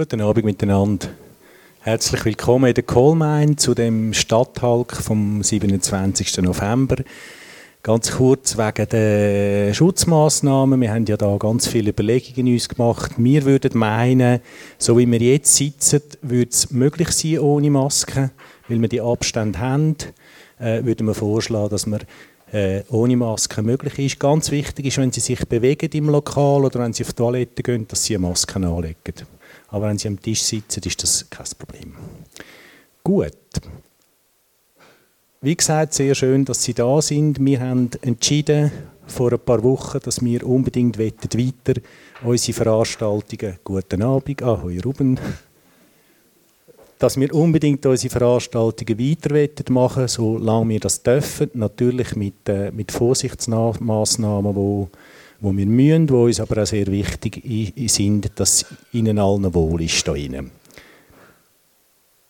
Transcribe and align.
Guten 0.00 0.22
Abend 0.22 0.46
miteinander. 0.46 1.08
Herzlich 1.80 2.24
willkommen 2.24 2.68
in 2.68 2.74
der 2.74 2.84
Kohlmein 2.84 3.58
zu 3.58 3.74
dem 3.74 4.14
Stadthalk 4.14 4.96
vom 4.96 5.42
27. 5.42 6.38
November. 6.38 6.96
Ganz 7.82 8.12
kurz 8.12 8.56
wegen 8.56 8.88
der 8.88 9.74
Schutzmaßnahmen. 9.74 10.80
Wir 10.80 10.94
haben 10.94 11.04
ja 11.04 11.18
da 11.18 11.36
ganz 11.36 11.66
viele 11.68 11.90
Überlegungen 11.90 12.54
uns 12.54 12.70
gemacht. 12.70 13.12
Wir 13.18 13.44
würden 13.44 13.78
meinen, 13.78 14.40
so 14.78 14.96
wie 14.96 15.06
wir 15.06 15.20
jetzt 15.20 15.54
sitzen, 15.54 16.00
würde 16.22 16.50
es 16.50 16.70
möglich 16.70 17.10
sein 17.10 17.40
ohne 17.40 17.68
Maske, 17.68 18.30
weil 18.68 18.80
wir 18.80 18.88
die 18.88 19.02
Abstände 19.02 19.58
haben. 19.58 19.96
Äh, 20.58 20.82
würden 20.82 21.08
wir 21.08 21.14
vorschlagen, 21.14 21.68
dass 21.68 21.86
man 21.86 22.00
äh, 22.52 22.84
ohne 22.88 23.18
Maske 23.18 23.60
möglich 23.60 23.98
ist. 23.98 24.18
Ganz 24.18 24.50
wichtig 24.50 24.86
ist, 24.86 24.96
wenn 24.96 25.12
Sie 25.12 25.20
sich 25.20 25.46
bewegen 25.46 25.90
im 25.92 26.08
Lokal 26.08 26.64
oder 26.64 26.80
wenn 26.80 26.94
Sie 26.94 27.02
auf 27.02 27.12
die 27.12 27.16
Toilette 27.16 27.62
gehen, 27.62 27.86
dass 27.86 28.02
Sie 28.02 28.16
eine 28.16 28.26
Maske 28.26 28.56
anlegen. 28.56 29.26
Aber 29.70 29.88
wenn 29.88 29.98
Sie 29.98 30.08
am 30.08 30.20
Tisch 30.20 30.42
sitzen, 30.42 30.82
ist 30.84 31.02
das 31.02 31.26
kein 31.30 31.46
Problem. 31.58 31.94
Gut. 33.02 33.36
Wie 35.40 35.56
gesagt, 35.56 35.94
sehr 35.94 36.14
schön, 36.14 36.44
dass 36.44 36.62
Sie 36.62 36.74
da 36.74 37.00
sind. 37.00 37.42
Wir 37.42 37.60
haben 37.60 37.90
entschieden 38.02 38.70
vor 39.06 39.32
ein 39.32 39.38
paar 39.38 39.62
Wochen, 39.62 39.98
dass 40.02 40.22
wir 40.22 40.46
unbedingt 40.46 40.98
weiter 40.98 41.80
unsere 42.22 42.56
Veranstaltungen, 42.56 43.58
guten 43.64 44.02
Abend, 44.02 44.42
ahoi 44.42 44.78
Ruben, 44.80 45.18
dass 46.98 47.18
wir 47.18 47.34
unbedingt 47.34 47.86
unsere 47.86 48.12
Veranstaltungen 48.12 48.98
weiter 48.98 49.72
machen 49.72 50.06
solange 50.06 50.68
wir 50.68 50.80
das 50.80 51.02
dürfen. 51.02 51.50
Natürlich 51.54 52.14
mit, 52.14 52.46
äh, 52.48 52.70
mit 52.70 52.92
Vorsichtsmaßnahmen, 52.92 54.54
wo, 54.54 54.90
wo 55.40 55.56
wir 55.56 55.66
müssen, 55.66 56.08
wo 56.08 56.24
uns 56.24 56.40
aber 56.40 56.62
auch 56.62 56.66
sehr 56.66 56.86
wichtig 56.86 57.42
sind, 57.90 58.30
dass 58.34 58.66
ihnen 58.92 59.18
allen 59.18 59.52
wohl 59.54 59.82
ist 59.82 60.06
da 60.06 60.12
rein. 60.12 60.50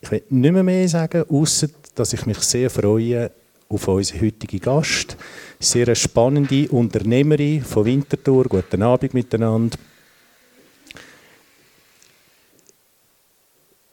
Ich 0.00 0.10
will 0.10 0.23
nicht 0.30 0.52
mehr, 0.52 0.62
mehr 0.62 0.89
sagen, 0.89 1.25
außer 1.28 1.69
dass 1.94 2.12
ich 2.12 2.25
mich 2.25 2.38
sehr 2.38 2.70
freue 2.70 3.31
auf 3.69 3.88
unseren 3.88 4.22
heutigen 4.22 4.61
Gast. 4.61 5.16
Sehr 5.58 5.86
eine 5.86 5.97
spannende 5.97 6.69
Unternehmerin 6.70 7.62
von 7.62 7.84
Winterthur. 7.84 8.44
Guten 8.44 8.83
Abend 8.83 9.14
miteinander. 9.14 9.77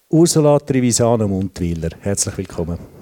Ursula 0.09 0.57
Trivisano 0.59 1.27
Mundwiller. 1.27 1.89
Herzlich 1.99 2.37
willkommen. 2.37 2.96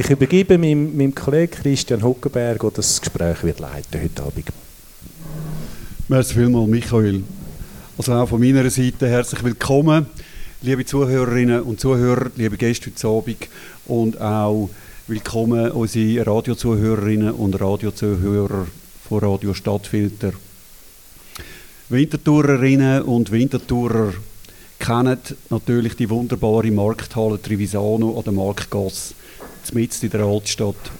Ich 0.00 0.08
übergebe 0.10 0.58
meinem, 0.58 0.96
meinem 0.96 1.12
Kollegen 1.12 1.50
Christian 1.50 2.04
Huckenberg, 2.04 2.60
der 2.60 2.70
das 2.70 3.00
Gespräch 3.00 3.42
wird 3.42 3.58
leiten 3.58 4.00
heute 4.00 4.22
Abend. 4.22 4.46
Merci 6.06 6.34
vielmals, 6.34 6.68
Michael. 6.68 7.24
Also 7.96 8.12
auch 8.12 8.28
von 8.28 8.38
meiner 8.38 8.70
Seite 8.70 9.08
herzlich 9.08 9.42
willkommen, 9.42 10.06
liebe 10.62 10.84
Zuhörerinnen 10.84 11.62
und 11.62 11.80
Zuhörer, 11.80 12.30
liebe 12.36 12.56
Gäste 12.56 12.92
heute 12.92 13.08
Abend 13.08 13.48
und 13.86 14.20
auch 14.20 14.70
willkommen 15.08 15.72
unsere 15.72 16.24
Radiozuhörerinnen 16.24 17.32
und 17.32 17.60
Radiozuhörer 17.60 18.68
von 19.08 19.18
Radio 19.18 19.52
Stadtfilter. 19.52 20.30
Wintertourerinnen 21.88 23.02
und 23.02 23.32
Wintertourer 23.32 24.12
kennen 24.78 25.18
natürlich 25.50 25.96
die 25.96 26.08
wunderbare 26.08 26.70
Markthalle 26.70 27.42
Trivisano 27.42 28.16
an 28.16 28.22
der 28.22 28.32
Marktgasse, 28.32 29.14
mitten 29.74 30.06
in 30.06 30.10
der 30.10 30.20
Altstadt. 30.22 30.90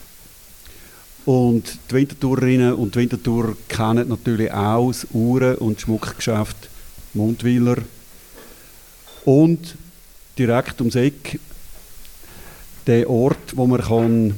Und 1.24 1.78
die 1.90 1.94
Wintertourerinnen 1.94 2.74
und 2.74 2.96
Wintertourer 2.96 3.54
kennen 3.68 4.08
natürlich 4.08 4.50
auch 4.50 4.88
das 4.88 5.06
Uhren- 5.12 5.56
und 5.56 5.80
Schmuckgeschäft 5.80 6.70
Mundwiller. 7.12 7.76
Und 9.24 9.76
direkt 10.38 10.80
ums 10.80 10.94
Eck 10.94 11.38
der 12.86 13.10
Ort, 13.10 13.56
wo 13.56 13.66
man 13.66 13.82
kann, 13.82 14.34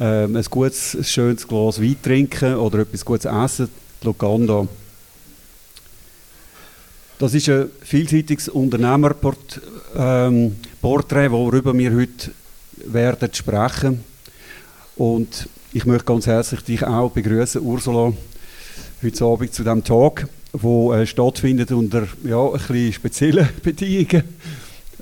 ähm, 0.00 0.36
ein 0.36 0.44
gutes, 0.48 0.94
ein 0.94 1.04
schönes 1.04 1.46
Glas 1.46 1.80
Wein 1.80 1.96
trinken 2.02 2.54
oder 2.54 2.78
etwas 2.78 3.04
Gutes 3.04 3.26
essen, 3.26 3.68
die 4.00 4.06
Locanda. 4.06 4.66
Das 7.18 7.34
ist 7.34 7.48
ein 7.50 7.70
vielseitiges 7.82 8.48
Unternehmerporträt, 8.48 9.60
ähm, 9.96 10.56
worüber 10.80 11.76
wir 11.76 11.94
heute 11.94 12.32
werden 12.86 13.32
sprechen. 13.32 14.04
Und 14.96 15.48
ich 15.72 15.86
möchte 15.86 16.04
ganz 16.04 16.26
herzlich 16.26 16.60
dich 16.62 16.84
auch 16.84 17.10
begrüßen, 17.10 17.60
Ursula, 17.60 18.12
heute 19.02 19.24
Abend 19.24 19.54
zu 19.54 19.62
diesem 19.62 19.84
Tag 19.84 20.28
wo 20.52 20.92
äh, 20.92 21.06
stattfindet 21.06 21.72
unter 21.72 22.06
ja, 22.24 22.44
ein 22.46 22.52
bisschen 22.52 22.92
speziellen 22.92 23.48
Bedingungen. 23.62 24.24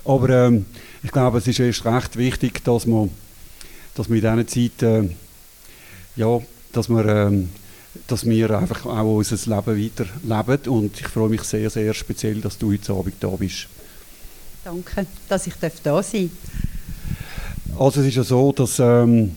Aber 0.04 0.28
ähm, 0.30 0.66
ich 1.02 1.10
glaube, 1.10 1.38
es 1.38 1.46
ist 1.46 1.60
erst 1.60 1.84
recht 1.84 2.16
wichtig, 2.16 2.64
dass 2.64 2.86
man, 2.86 3.10
dass 3.94 4.08
wir 4.08 4.16
in 4.16 4.44
dieser 4.44 4.46
Zeit, 4.46 4.82
äh, 4.82 5.08
ja, 6.16 6.40
dass 6.72 6.88
wir, 6.88 7.04
ähm, 7.04 7.50
dass 8.06 8.24
wir 8.24 8.50
einfach 8.50 8.86
auch 8.86 9.16
unser 9.16 9.36
Leben 9.36 9.92
weiterleben. 10.26 10.72
Und 10.72 11.00
ich 11.00 11.08
freue 11.08 11.28
mich 11.28 11.42
sehr, 11.42 11.68
sehr 11.68 11.92
speziell, 11.94 12.40
dass 12.40 12.58
du 12.58 12.72
heute 12.72 12.92
Abend 12.92 13.14
da 13.20 13.28
bist. 13.28 13.66
Danke, 14.64 15.06
dass 15.28 15.46
ich 15.46 15.54
da 15.54 15.70
sein 15.70 15.82
darf. 15.82 16.04
Also 17.78 18.00
es 18.00 18.08
ist 18.08 18.16
ja 18.16 18.24
so, 18.24 18.52
dass 18.52 18.78
ähm, 18.78 19.34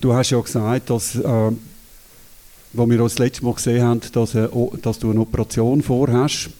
du 0.00 0.14
hast 0.14 0.30
ja 0.30 0.40
gesagt, 0.40 0.90
dass 0.90 1.14
äh, 1.16 1.50
wo 2.72 2.88
wir 2.88 3.02
uns 3.02 3.14
das 3.14 3.18
letzte 3.18 3.44
Mal 3.44 3.54
gesehen 3.54 3.82
haben, 3.82 4.00
dass, 4.12 4.34
äh, 4.34 4.48
dass 4.80 4.98
du 4.98 5.10
eine 5.10 5.20
Operation 5.20 5.82
vorhast. 5.82 6.50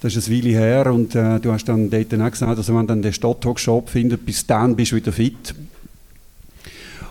Das 0.00 0.16
ist 0.16 0.28
ein 0.28 0.34
Weile 0.34 0.48
her 0.50 0.92
und 0.92 1.14
äh, 1.14 1.38
du 1.40 1.52
hast 1.52 1.66
dann 1.66 1.90
dort 1.90 2.14
auch 2.14 2.30
gesagt, 2.30 2.58
dass 2.58 2.74
wenn 2.74 2.86
dann 2.86 3.02
der 3.02 3.12
Stadttag 3.12 3.60
stattfindet, 3.60 4.24
bis 4.24 4.46
dann 4.46 4.74
bist 4.74 4.92
du 4.92 4.96
wieder 4.96 5.12
fit. 5.12 5.54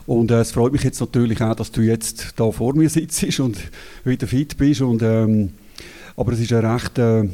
Und 0.07 0.31
äh, 0.31 0.39
es 0.39 0.51
freut 0.51 0.73
mich 0.73 0.83
jetzt 0.83 0.99
natürlich 0.99 1.41
auch, 1.41 1.55
dass 1.55 1.71
du 1.71 1.81
jetzt 1.81 2.33
da 2.35 2.51
vor 2.51 2.75
mir 2.75 2.89
sitzt 2.89 3.39
und 3.39 3.57
wieder 4.03 4.27
fit 4.27 4.57
bist. 4.57 4.81
Und, 4.81 5.03
ähm, 5.03 5.53
aber 6.17 6.33
es 6.33 6.39
ist 6.39 6.51
eine 6.51 6.73
recht 6.73 6.97
äh, 6.97 7.29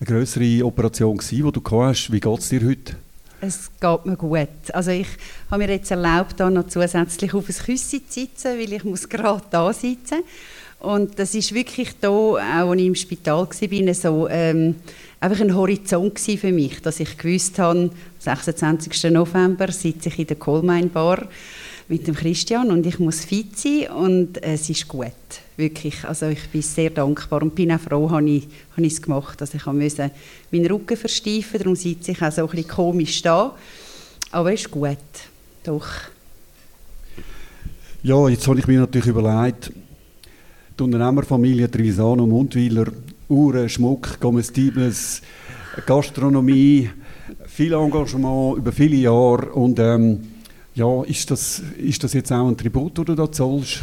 eine 0.00 0.06
größere 0.06 0.64
Operation 0.64 1.16
gewesen, 1.16 1.46
die 1.46 1.52
du 1.52 1.60
gehabt 1.60 1.84
hast. 1.84 2.12
Wie 2.12 2.20
geht 2.20 2.38
es 2.38 2.48
dir 2.48 2.64
heute? 2.64 2.96
Es 3.40 3.70
geht 3.80 4.06
mir 4.06 4.16
gut. 4.16 4.48
Also 4.72 4.90
ich 4.90 5.06
habe 5.50 5.64
mir 5.64 5.70
jetzt 5.72 5.90
erlaubt, 5.90 6.34
da 6.38 6.50
noch 6.50 6.66
zusätzlich 6.66 7.32
auf 7.34 7.48
ein 7.48 7.54
Küsschen 7.54 8.02
zu 8.08 8.20
sitzen, 8.20 8.58
weil 8.58 8.72
ich 8.72 8.84
muss 8.84 9.08
gerade 9.08 9.44
da 9.50 9.72
sitzen 9.72 10.24
und 10.80 11.18
das 11.18 11.34
ist 11.34 11.54
wirklich 11.54 11.98
da, 12.00 12.08
auch 12.08 12.38
als 12.38 12.80
ich 12.80 12.86
im 12.86 12.94
Spital 12.94 13.48
war, 13.48 13.94
so 13.94 14.28
ähm, 14.28 14.76
einfach 15.18 15.40
ein 15.40 15.54
Horizont 15.54 16.18
für 16.20 16.52
mich, 16.52 16.80
dass 16.80 17.00
ich 17.00 17.18
gewusst 17.18 17.58
habe, 17.58 17.80
am 17.80 17.90
26. 18.20 19.10
November 19.10 19.72
sitze 19.72 20.08
ich 20.08 20.20
in 20.20 20.26
der 20.28 20.36
Coalmine 20.36 20.86
Bar 20.86 21.26
mit 21.88 22.06
dem 22.06 22.14
Christian 22.14 22.70
und 22.70 22.84
ich 22.84 22.98
muss 22.98 23.24
fit 23.24 23.58
sein 23.58 23.88
und 23.88 24.42
es 24.42 24.68
ist 24.68 24.86
gut, 24.86 25.06
wirklich. 25.56 26.04
Also 26.04 26.26
ich 26.26 26.48
bin 26.50 26.60
sehr 26.60 26.90
dankbar 26.90 27.42
und 27.42 27.54
bin 27.54 27.72
auch 27.72 27.80
froh, 27.80 28.10
habe 28.10 28.28
ich, 28.28 28.46
habe 28.72 28.86
ich 28.86 28.92
es 28.92 29.02
gemacht. 29.02 29.40
Also 29.40 29.56
ich 29.56 29.64
musste 29.66 30.10
meinen 30.50 30.66
Rücken 30.66 30.96
versteifen, 30.96 31.58
darum 31.58 31.76
sitze 31.76 32.12
ich 32.12 32.22
auch 32.22 32.30
so 32.30 32.42
ein 32.42 32.48
bisschen 32.48 32.68
komisch 32.68 33.22
da. 33.22 33.54
Aber 34.30 34.52
es 34.52 34.60
ist 34.60 34.70
gut, 34.70 34.98
doch. 35.64 35.88
Ja, 38.02 38.28
jetzt 38.28 38.46
habe 38.46 38.58
ich 38.58 38.66
mir 38.66 38.80
natürlich 38.80 39.08
überlegt, 39.08 39.72
die 40.78 40.82
Unternehmerfamilie 40.82 41.70
Trevisano 41.70 42.26
Mundweiler, 42.26 42.92
Uhren, 43.28 43.68
Schmuck, 43.68 44.20
Comestibles, 44.20 45.22
Gastronomie, 45.86 46.90
viel 47.46 47.72
Engagement 47.72 48.58
über 48.58 48.72
viele 48.72 48.96
Jahre 48.96 49.50
und 49.52 49.78
ähm, 49.78 50.20
ja, 50.78 51.02
ist 51.02 51.30
das, 51.30 51.60
ist 51.76 52.02
das 52.04 52.12
jetzt 52.12 52.32
auch 52.32 52.46
ein 52.46 52.56
Tribut, 52.56 52.96
das 52.96 53.04
du 53.04 53.14
da 53.14 53.30
zahlst? 53.30 53.80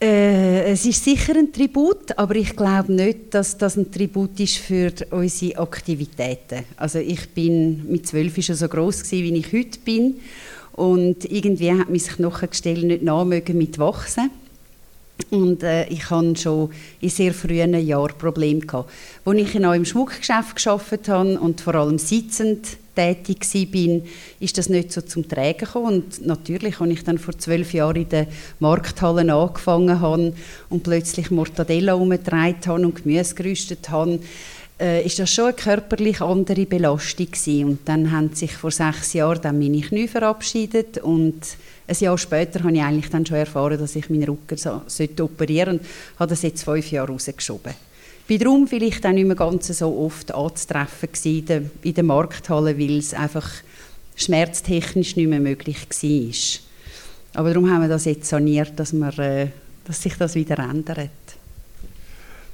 Äh, 0.00 0.72
es 0.72 0.84
ist 0.84 1.02
sicher 1.02 1.34
ein 1.34 1.52
Tribut, 1.52 2.16
aber 2.16 2.36
ich 2.36 2.54
glaube 2.54 2.92
nicht, 2.92 3.34
dass 3.34 3.58
das 3.58 3.76
ein 3.76 3.90
Tribut 3.90 4.38
ist 4.38 4.58
für 4.58 4.92
unsere 5.10 5.58
Aktivitäten. 5.58 6.64
Also 6.76 6.98
ich 6.98 7.30
bin 7.30 7.90
mit 7.90 8.06
zwölf 8.06 8.40
schon 8.44 8.54
so 8.54 8.68
groß 8.68 9.02
gewesen, 9.02 9.24
wie 9.24 9.38
ich 9.38 9.52
heute 9.52 9.78
bin 9.80 10.16
und 10.74 11.24
irgendwie 11.24 11.72
hat 11.72 11.88
mein 11.88 11.98
Knochengestell 11.98 12.84
nicht 12.84 13.02
nachmögen 13.02 13.58
mit 13.58 13.78
wachsen. 13.78 14.30
Und 15.30 15.62
äh, 15.62 15.88
ich 15.88 16.10
hatte 16.10 16.36
schon 16.36 16.70
in 17.00 17.08
sehr 17.08 17.32
frühen 17.32 17.74
Jahren 17.86 18.18
Probleme 18.18 18.60
gehabt. 18.60 18.90
Als 19.24 19.38
ich 19.38 19.54
in 19.54 19.64
einem 19.64 19.86
Schmuckgeschäft 19.86 20.62
gearbeitet 20.62 21.08
habe 21.08 21.40
und 21.40 21.62
vor 21.62 21.74
allem 21.74 21.98
sitzend 21.98 22.76
tätig 22.96 23.46
war, 23.54 24.00
ist 24.40 24.58
das 24.58 24.68
nicht 24.68 24.90
so 24.90 25.00
zum 25.02 25.28
Tragen 25.28 25.58
gekommen. 25.58 25.86
Und 25.86 26.26
natürlich, 26.26 26.80
als 26.80 26.90
ich 26.90 27.04
dann 27.04 27.18
vor 27.18 27.38
zwölf 27.38 27.72
Jahren 27.72 28.02
in 28.02 28.08
den 28.08 28.26
Markthallen 28.58 29.30
angefangen 29.30 30.00
habe 30.00 30.32
und 30.70 30.82
plötzlich 30.82 31.30
Mortadella 31.30 31.94
umgetragen 31.94 32.56
habe 32.66 32.82
und 32.82 33.02
Gemüse 33.02 33.34
gerüstet 33.34 33.88
habe, 33.90 34.18
äh, 34.80 35.06
ist 35.06 35.18
das 35.18 35.30
schon 35.30 35.46
eine 35.46 35.54
körperlich 35.54 36.20
andere 36.20 36.66
Belastung 36.66 37.26
gewesen. 37.26 37.64
Und 37.64 37.78
dann 37.84 38.10
haben 38.10 38.34
sich 38.34 38.52
vor 38.52 38.70
sechs 38.70 39.12
Jahren 39.12 39.40
dann 39.40 39.58
meine 39.58 39.80
Knie 39.80 40.08
verabschiedet 40.08 40.98
und 40.98 41.56
Ein 41.88 41.96
Jahr 42.00 42.18
später 42.18 42.64
habe 42.64 42.74
ich 42.74 42.82
eigentlich 42.82 43.10
dann 43.10 43.24
schon 43.24 43.36
erfahren, 43.36 43.78
dass 43.78 43.94
ich 43.94 44.10
meinen 44.10 44.24
Rücken 44.24 44.56
so, 44.56 44.82
operieren 45.22 45.78
sollte 45.78 45.84
und 45.84 46.18
habe 46.18 46.30
das 46.30 46.42
jetzt 46.42 46.64
fünf 46.64 46.90
Jahre 46.90 47.12
rausgeschoben. 47.12 47.74
Bin 48.26 48.40
darum 48.40 48.66
vielleicht 48.66 49.06
auch 49.06 49.12
nicht 49.12 49.26
mehr 49.26 49.36
ganz 49.36 49.68
so 49.68 49.96
oft 49.98 50.34
anzutreffen 50.34 51.08
der, 51.46 51.62
in 51.82 51.94
der 51.94 52.04
Markthalle, 52.04 52.76
weil 52.76 52.98
es 52.98 53.14
einfach 53.14 53.48
schmerztechnisch 54.16 55.14
nicht 55.14 55.28
mehr 55.28 55.40
möglich 55.40 55.86
war. 55.88 57.40
Aber 57.40 57.52
darum 57.52 57.70
haben 57.70 57.82
wir 57.82 57.88
das 57.88 58.06
jetzt 58.06 58.28
saniert, 58.28 58.72
dass, 58.76 58.92
wir, 58.92 59.18
äh, 59.18 59.48
dass 59.84 60.02
sich 60.02 60.16
das 60.16 60.34
wieder 60.34 60.58
ändert. 60.58 61.10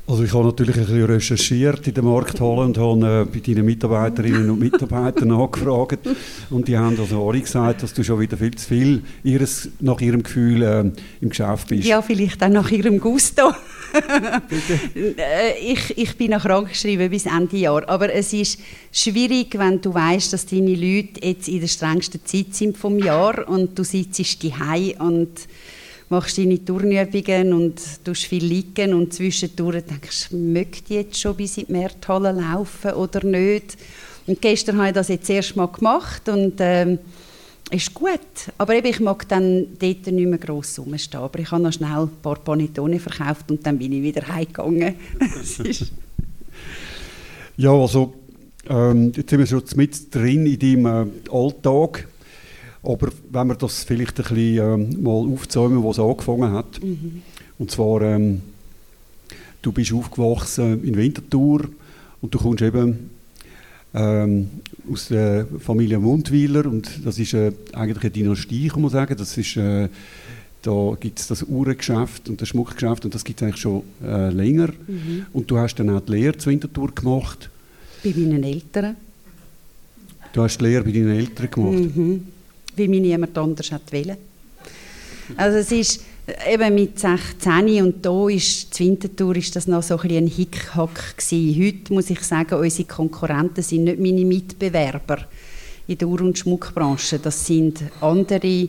Also 0.04 0.24
ich 0.24 0.34
habe 0.34 0.46
natürlich 0.46 0.76
ein 0.76 0.84
bisschen 0.84 1.04
recherchiert 1.04 1.86
in 1.86 1.94
der 1.94 2.02
Markthalle 2.02 2.62
und 2.62 2.76
habe 2.76 3.22
äh, 3.22 3.24
bei 3.24 3.38
deinen 3.38 3.64
Mitarbeiterinnen 3.64 4.50
und 4.50 4.58
Mitarbeitern 4.58 5.28
nachgefragt 5.38 6.00
und 6.50 6.66
die 6.66 6.76
haben 6.76 6.98
also 6.98 7.28
alle 7.28 7.40
gesagt, 7.40 7.84
dass 7.84 7.94
du 7.94 8.02
schon 8.02 8.18
wieder 8.18 8.36
viel 8.36 8.54
zu 8.56 8.66
viel 8.66 9.02
ihres, 9.22 9.68
nach 9.78 10.00
ihrem 10.00 10.24
Gefühl 10.24 10.62
äh, 10.62 10.90
im 11.20 11.28
Geschäft 11.28 11.68
bist. 11.68 11.86
Ja, 11.86 12.02
vielleicht 12.02 12.42
auch 12.42 12.48
nach 12.48 12.70
ihrem 12.70 12.98
Gusto. 12.98 13.52
Äh, 14.94 15.58
ich, 15.60 15.98
ich 15.98 16.16
bin 16.16 16.30
noch 16.30 16.42
krankgeschrieben 16.42 17.10
bis 17.10 17.26
Ende 17.26 17.58
Jahr, 17.58 17.86
aber 17.88 18.12
es 18.12 18.32
ist 18.32 18.58
schwierig, 18.90 19.58
wenn 19.58 19.82
du 19.82 19.92
weißt, 19.92 20.32
dass 20.32 20.46
deine 20.46 20.74
Leute 20.74 21.20
jetzt 21.22 21.48
in 21.48 21.60
der 21.60 21.68
strengsten 21.68 22.24
Zeit 22.24 22.54
sind 22.54 22.78
vom 22.78 22.98
Jahr 22.98 23.46
und 23.48 23.78
du 23.78 23.84
sitzt 23.84 24.42
die 24.42 24.54
und 24.98 25.46
machst 26.12 26.36
deine 26.36 26.62
Turnübungen 26.62 27.54
und 27.54 27.80
tust 28.04 28.24
viel 28.24 28.44
liegen 28.44 28.92
und 28.92 29.14
zwischendurch 29.14 29.82
denkst 29.84 30.30
möchte 30.30 30.94
ich 30.94 31.00
jetzt 31.00 31.20
schon 31.20 31.34
bis 31.34 31.56
in 31.56 31.66
die 31.66 31.72
Märthalle 31.72 32.32
laufen 32.32 32.92
oder 32.92 33.24
nicht? 33.24 33.78
Und 34.26 34.40
gestern 34.40 34.76
habe 34.76 34.88
ich 34.88 34.94
das 34.94 35.08
jetzt 35.08 35.28
erst 35.30 35.56
mal 35.56 35.66
gemacht 35.66 36.28
und 36.28 36.54
ähm, 36.58 36.98
ist 37.70 37.94
gut. 37.94 38.20
Aber 38.58 38.74
eben, 38.74 38.88
ich 38.88 39.00
mag 39.00 39.26
dann 39.28 39.66
dort 39.78 40.06
nicht 40.06 40.06
mehr 40.06 40.38
gross 40.38 40.78
rumstehen. 40.78 41.22
Aber 41.22 41.38
ich 41.38 41.50
habe 41.50 41.62
noch 41.62 41.72
schnell 41.72 42.02
ein 42.02 42.10
paar 42.22 42.36
Panettone 42.36 43.00
verkauft 43.00 43.50
und 43.50 43.66
dann 43.66 43.78
bin 43.78 43.92
ich 43.92 44.02
wieder 44.02 44.28
heimgegangen. 44.28 44.94
ja, 47.56 47.72
also 47.72 48.12
ähm, 48.68 49.12
jetzt 49.16 49.30
sind 49.30 49.38
wir 49.38 49.46
schon 49.46 49.62
mit 49.76 50.14
drin 50.14 50.46
in 50.46 50.58
deinem 50.58 51.08
äh, 51.08 51.30
Alltag. 51.32 52.06
Aber 52.82 53.12
wenn 53.30 53.46
wir 53.46 53.54
das 53.54 53.84
vielleicht 53.84 54.18
ein 54.18 54.34
bisschen 54.34 54.94
ähm, 54.94 55.02
mal 55.02 55.32
aufzäumen, 55.32 55.82
wo 55.82 55.92
es 55.92 56.00
angefangen 56.00 56.52
hat. 56.52 56.82
Mhm. 56.82 57.22
Und 57.58 57.70
zwar, 57.70 58.02
ähm, 58.02 58.42
du 59.62 59.70
bist 59.70 59.92
aufgewachsen 59.92 60.82
in 60.82 60.96
Winterthur 60.96 61.68
und 62.20 62.34
du 62.34 62.38
kommst 62.38 62.62
eben 62.62 63.10
ähm, 63.94 64.50
aus 64.90 65.08
der 65.08 65.46
Familie 65.60 66.00
Mundwiler 66.00 66.66
und 66.66 66.88
das 67.04 67.18
ist 67.18 67.34
äh, 67.34 67.52
eigentlich 67.72 68.02
eine 68.02 68.10
Dynastie, 68.10 68.68
kann 68.68 68.82
man 68.82 68.90
sagen. 68.90 69.16
Das 69.16 69.36
ist, 69.38 69.56
äh, 69.56 69.88
da 70.62 70.96
gibt 70.98 71.20
es 71.20 71.28
das 71.28 71.44
Uhrengeschäft 71.44 72.28
und 72.28 72.40
das 72.40 72.48
Schmuckgeschäft 72.48 73.04
und 73.04 73.14
das 73.14 73.22
gibt 73.22 73.40
es 73.40 73.46
eigentlich 73.46 73.60
schon 73.60 73.82
äh, 74.04 74.30
länger. 74.30 74.70
Mhm. 74.88 75.26
Und 75.32 75.48
du 75.48 75.56
hast 75.56 75.76
dann 75.76 75.90
auch 75.90 76.00
die 76.00 76.12
Lehre 76.12 76.36
zu 76.36 76.50
Winterthur 76.50 76.92
gemacht. 76.92 77.48
Bei 78.02 78.10
meinen 78.10 78.42
Eltern. 78.42 78.96
Du 80.32 80.42
hast 80.42 80.58
die 80.58 80.64
Lehre 80.64 80.82
bei 80.82 80.90
deinen 80.90 81.10
Eltern 81.10 81.48
gemacht? 81.48 81.96
Mhm 81.96 82.31
wie 82.76 82.88
mich 82.88 83.00
niemand 83.00 83.36
anders 83.36 83.70
wollte. 83.72 84.16
Also 85.36 85.58
es 85.58 85.72
ist 85.72 86.04
eben 86.48 86.74
mit 86.74 86.98
16 86.98 87.82
und 87.82 88.04
da 88.04 88.28
ist 88.28 88.78
die 88.78 88.84
Wintertour 88.84 89.36
ist 89.36 89.56
das 89.56 89.66
noch 89.66 89.82
so 89.82 89.98
ein, 89.98 90.10
ein 90.10 90.26
Hickhack 90.26 91.16
gewesen. 91.16 91.64
Heute 91.64 91.92
muss 91.92 92.10
ich 92.10 92.20
sagen, 92.20 92.54
unsere 92.54 92.88
Konkurrenten 92.88 93.62
sind 93.62 93.84
nicht 93.84 93.98
meine 93.98 94.24
Mitbewerber 94.24 95.26
in 95.88 95.98
der 95.98 96.08
Uhr- 96.08 96.22
und 96.22 96.38
Schmuckbranche. 96.38 97.18
Das 97.18 97.44
sind 97.44 97.82
andere 98.00 98.68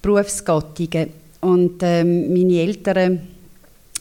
Berufsgattungen. 0.00 1.08
Und 1.40 1.82
ähm, 1.82 2.32
meine 2.32 2.60
Eltern 2.60 3.20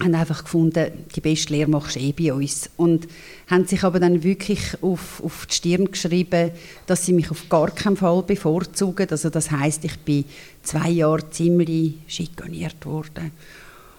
haben 0.02 0.16
einfach 0.16 0.44
gefunden, 0.44 0.92
die 1.16 1.22
beste 1.22 1.54
Lehre 1.54 1.70
machst 1.70 1.96
du 1.96 2.00
eh 2.00 2.12
bei 2.12 2.34
uns. 2.34 2.70
Und 2.78 3.08
haben 3.48 3.66
sich 3.66 3.84
aber 3.84 4.00
dann 4.00 4.24
wirklich 4.24 4.60
auf, 4.82 5.22
auf 5.24 5.46
die 5.46 5.54
Stirn 5.54 5.92
geschrieben, 5.92 6.52
dass 6.88 7.06
sie 7.06 7.14
mich 7.14 7.30
auf 7.32 7.48
gar 7.50 7.72
keinen 7.72 7.98
Fall 7.98 8.24
bevorzugen. 8.24 9.08
Also 9.10 9.30
das 9.30 9.52
heißt, 9.52 9.86
ich 9.86 9.98
bin 10.00 10.26
zwei 10.64 10.90
Jahre 10.90 11.30
ziemlich 11.30 11.96
schikaniert 12.08 12.86
worden. 12.86 13.32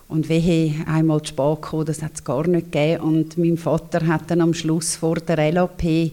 Und 0.08 0.28
wehe, 0.28 0.75
einmal 0.87 1.22
zu 1.22 1.28
spät 1.28 1.62
gekommen, 1.62 1.87
das 1.87 2.02
hat 2.02 2.14
es 2.14 2.25
gar 2.25 2.46
nicht 2.46 2.72
gegeben. 2.72 3.02
Und 3.02 3.38
mein 3.38 3.56
Vater 3.56 4.06
hat 4.06 4.31
dann 4.31 4.43
am 4.43 4.54
Schluss 4.54 4.96
vor 4.96 5.16
der 5.16 5.52
LAP 5.52 6.12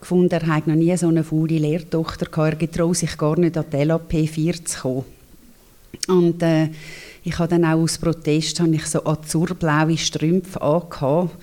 gefunden, 0.00 0.32
er 0.32 0.54
hätte 0.54 0.70
noch 0.70 0.76
nie 0.76 0.96
so 0.96 1.08
eine 1.08 1.24
faule 1.24 1.58
Lehrtochter 1.58 2.26
gehabt. 2.26 2.54
Er 2.54 2.56
getraut 2.56 2.96
sich 2.96 3.16
gar 3.16 3.38
nicht 3.38 3.56
an 3.56 3.64
die 3.72 3.84
LAP 3.84 4.28
4 4.28 4.64
zu 4.64 4.80
kommen. 4.80 5.04
Und 6.08 6.42
äh, 6.42 6.68
ich 7.22 7.38
habe 7.38 7.48
dann 7.48 7.64
auch 7.64 7.78
aus 7.82 7.98
Protest 7.98 8.60
habe 8.60 8.74
ich 8.74 8.86
so 8.86 9.04
azurblaue 9.04 9.98
Strümpfe 9.98 10.60
angehabt 10.62 11.36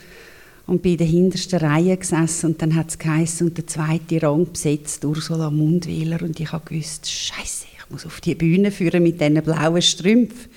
und 0.66 0.82
bin 0.82 0.94
in 0.94 0.98
der 0.98 1.08
hintersten 1.08 1.60
Reihe 1.60 1.96
gesessen 1.96 2.48
und 2.48 2.62
dann 2.62 2.76
hat 2.76 2.90
es 2.90 2.98
geheißen 2.98 3.48
und 3.48 3.58
der 3.58 3.68
zweite 3.68 4.22
Rang 4.22 4.52
besetzt, 4.52 5.06
Ursula 5.06 5.50
Mundwähler 5.50 6.22
und 6.22 6.40
ich 6.40 6.52
habe 6.52 6.66
gewusst, 6.68 7.10
Scheiße, 7.10 7.66
ich 7.78 7.90
muss 7.90 8.06
auf 8.06 8.20
die 8.22 8.36
Bühne 8.36 8.72
führen 8.72 9.04
mit 9.04 9.22
diesen 9.22 9.42
blauen 9.42 9.82
Strümpfen. 9.82 10.52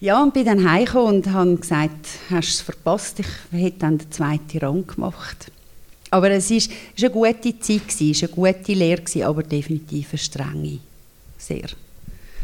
Ja, 0.00 0.22
und 0.22 0.32
bin 0.32 0.44
dann 0.44 0.68
heimgekommen 0.68 1.16
und 1.16 1.32
habe 1.32 1.56
gesagt, 1.56 2.06
hast 2.30 2.48
es 2.48 2.60
verpasst, 2.60 3.20
ich 3.20 3.26
hätte 3.50 3.80
dann 3.80 3.98
den 3.98 4.10
zweiten 4.10 4.58
Rang 4.58 4.86
gemacht. 4.86 5.50
Aber 6.10 6.30
es 6.30 6.50
war 6.50 6.60
eine 6.96 7.10
gute 7.10 7.60
Zeit, 7.60 7.82
es 7.88 8.22
war 8.22 8.46
eine 8.46 8.52
gute 8.54 8.72
Lehre, 8.72 9.26
aber 9.26 9.42
definitiv 9.42 10.08
eine 10.10 10.18
strenge. 10.18 10.78
Sehr. 11.36 11.68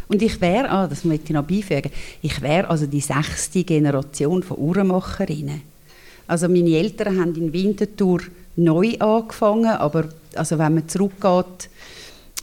Und 0.09 0.23
ich 0.23 0.41
wäre, 0.41 0.71
ah, 0.71 0.87
das 0.87 1.05
möchte 1.05 1.27
ich 1.27 1.33
noch 1.33 1.45
beifügen, 1.45 1.91
ich 2.23 2.41
wäre 2.43 2.69
also 2.69 2.87
die 2.87 3.01
sechste 3.01 3.65
Generation 3.65 4.43
von 4.43 4.59
Uhrmacherinnen. 4.59 5.63
Also 6.27 6.49
meine 6.49 6.77
Eltern 6.77 7.21
haben 7.21 7.35
in 7.35 7.53
Winterthur 7.53 8.21
neu 8.57 8.95
angefangen, 8.99 9.67
aber 9.67 10.09
also 10.35 10.59
wenn 10.59 10.75
man 10.75 10.89
zurückgeht, 10.89 11.69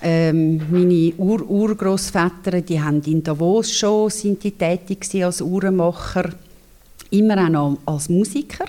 ähm, 0.04 0.62
meine 0.72 1.14
Ur 1.18 1.48
Urgroßväter, 1.48 2.62
die 2.62 2.82
haben 2.82 3.02
in 3.04 3.24
Davos 3.24 3.72
schon 3.72 4.10
sind 4.10 4.44
die 4.44 4.52
tätig 4.52 5.24
als 5.24 5.42
Uhrenmacher, 5.42 6.32
immer 7.12 7.46
auch 7.46 7.50
noch 7.50 7.78
als 7.86 8.10
Musiker 8.10 8.66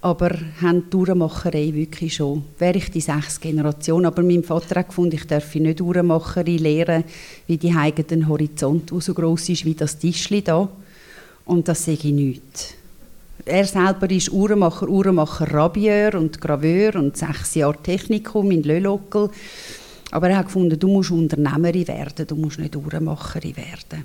aber 0.00 0.30
haben 0.60 0.88
die 0.90 0.96
Uhrenmacherei 0.96 1.74
wirklich 1.74 2.14
schon, 2.14 2.44
wäre 2.58 2.78
ich 2.78 2.90
die 2.90 3.00
sechs 3.00 3.40
Generation. 3.40 4.06
Aber 4.06 4.22
mein 4.22 4.44
Vater 4.44 4.80
hat 4.80 4.88
gefunden, 4.88 5.16
ich 5.16 5.26
darf 5.26 5.54
nicht 5.56 5.80
Uhrenmacherei 5.80 6.56
lernen, 6.56 7.04
wie 7.46 7.56
die 7.56 7.72
eigenen 7.72 8.28
Horizont, 8.28 8.90
der 8.90 9.00
so 9.00 9.12
groß 9.12 9.48
ist 9.48 9.64
wie 9.64 9.74
das 9.74 9.98
Tischli 9.98 10.42
da. 10.42 10.68
Und 11.44 11.66
das 11.66 11.84
sehe 11.84 11.94
ich 11.94 12.04
nicht. 12.04 12.74
Er 13.44 13.64
selber 13.64 14.10
ist 14.10 14.30
Uhrenmacher, 14.30 14.88
Uhrenmacher 14.88 15.52
Rabieur 15.52 16.14
und 16.14 16.40
Graveur 16.40 16.96
und 16.96 17.16
sechs 17.16 17.54
Jahre 17.54 17.82
Technikum 17.82 18.50
in 18.50 18.62
Lölockel. 18.62 19.30
Aber 20.10 20.28
er 20.28 20.38
hat 20.38 20.46
gefunden, 20.46 20.78
du 20.78 20.88
musst 20.88 21.10
Unternehmerin 21.10 21.88
werden, 21.88 22.26
du 22.26 22.36
musst 22.36 22.58
nicht 22.58 22.76
Uhrenmacherin 22.76 23.56
werden. 23.56 24.04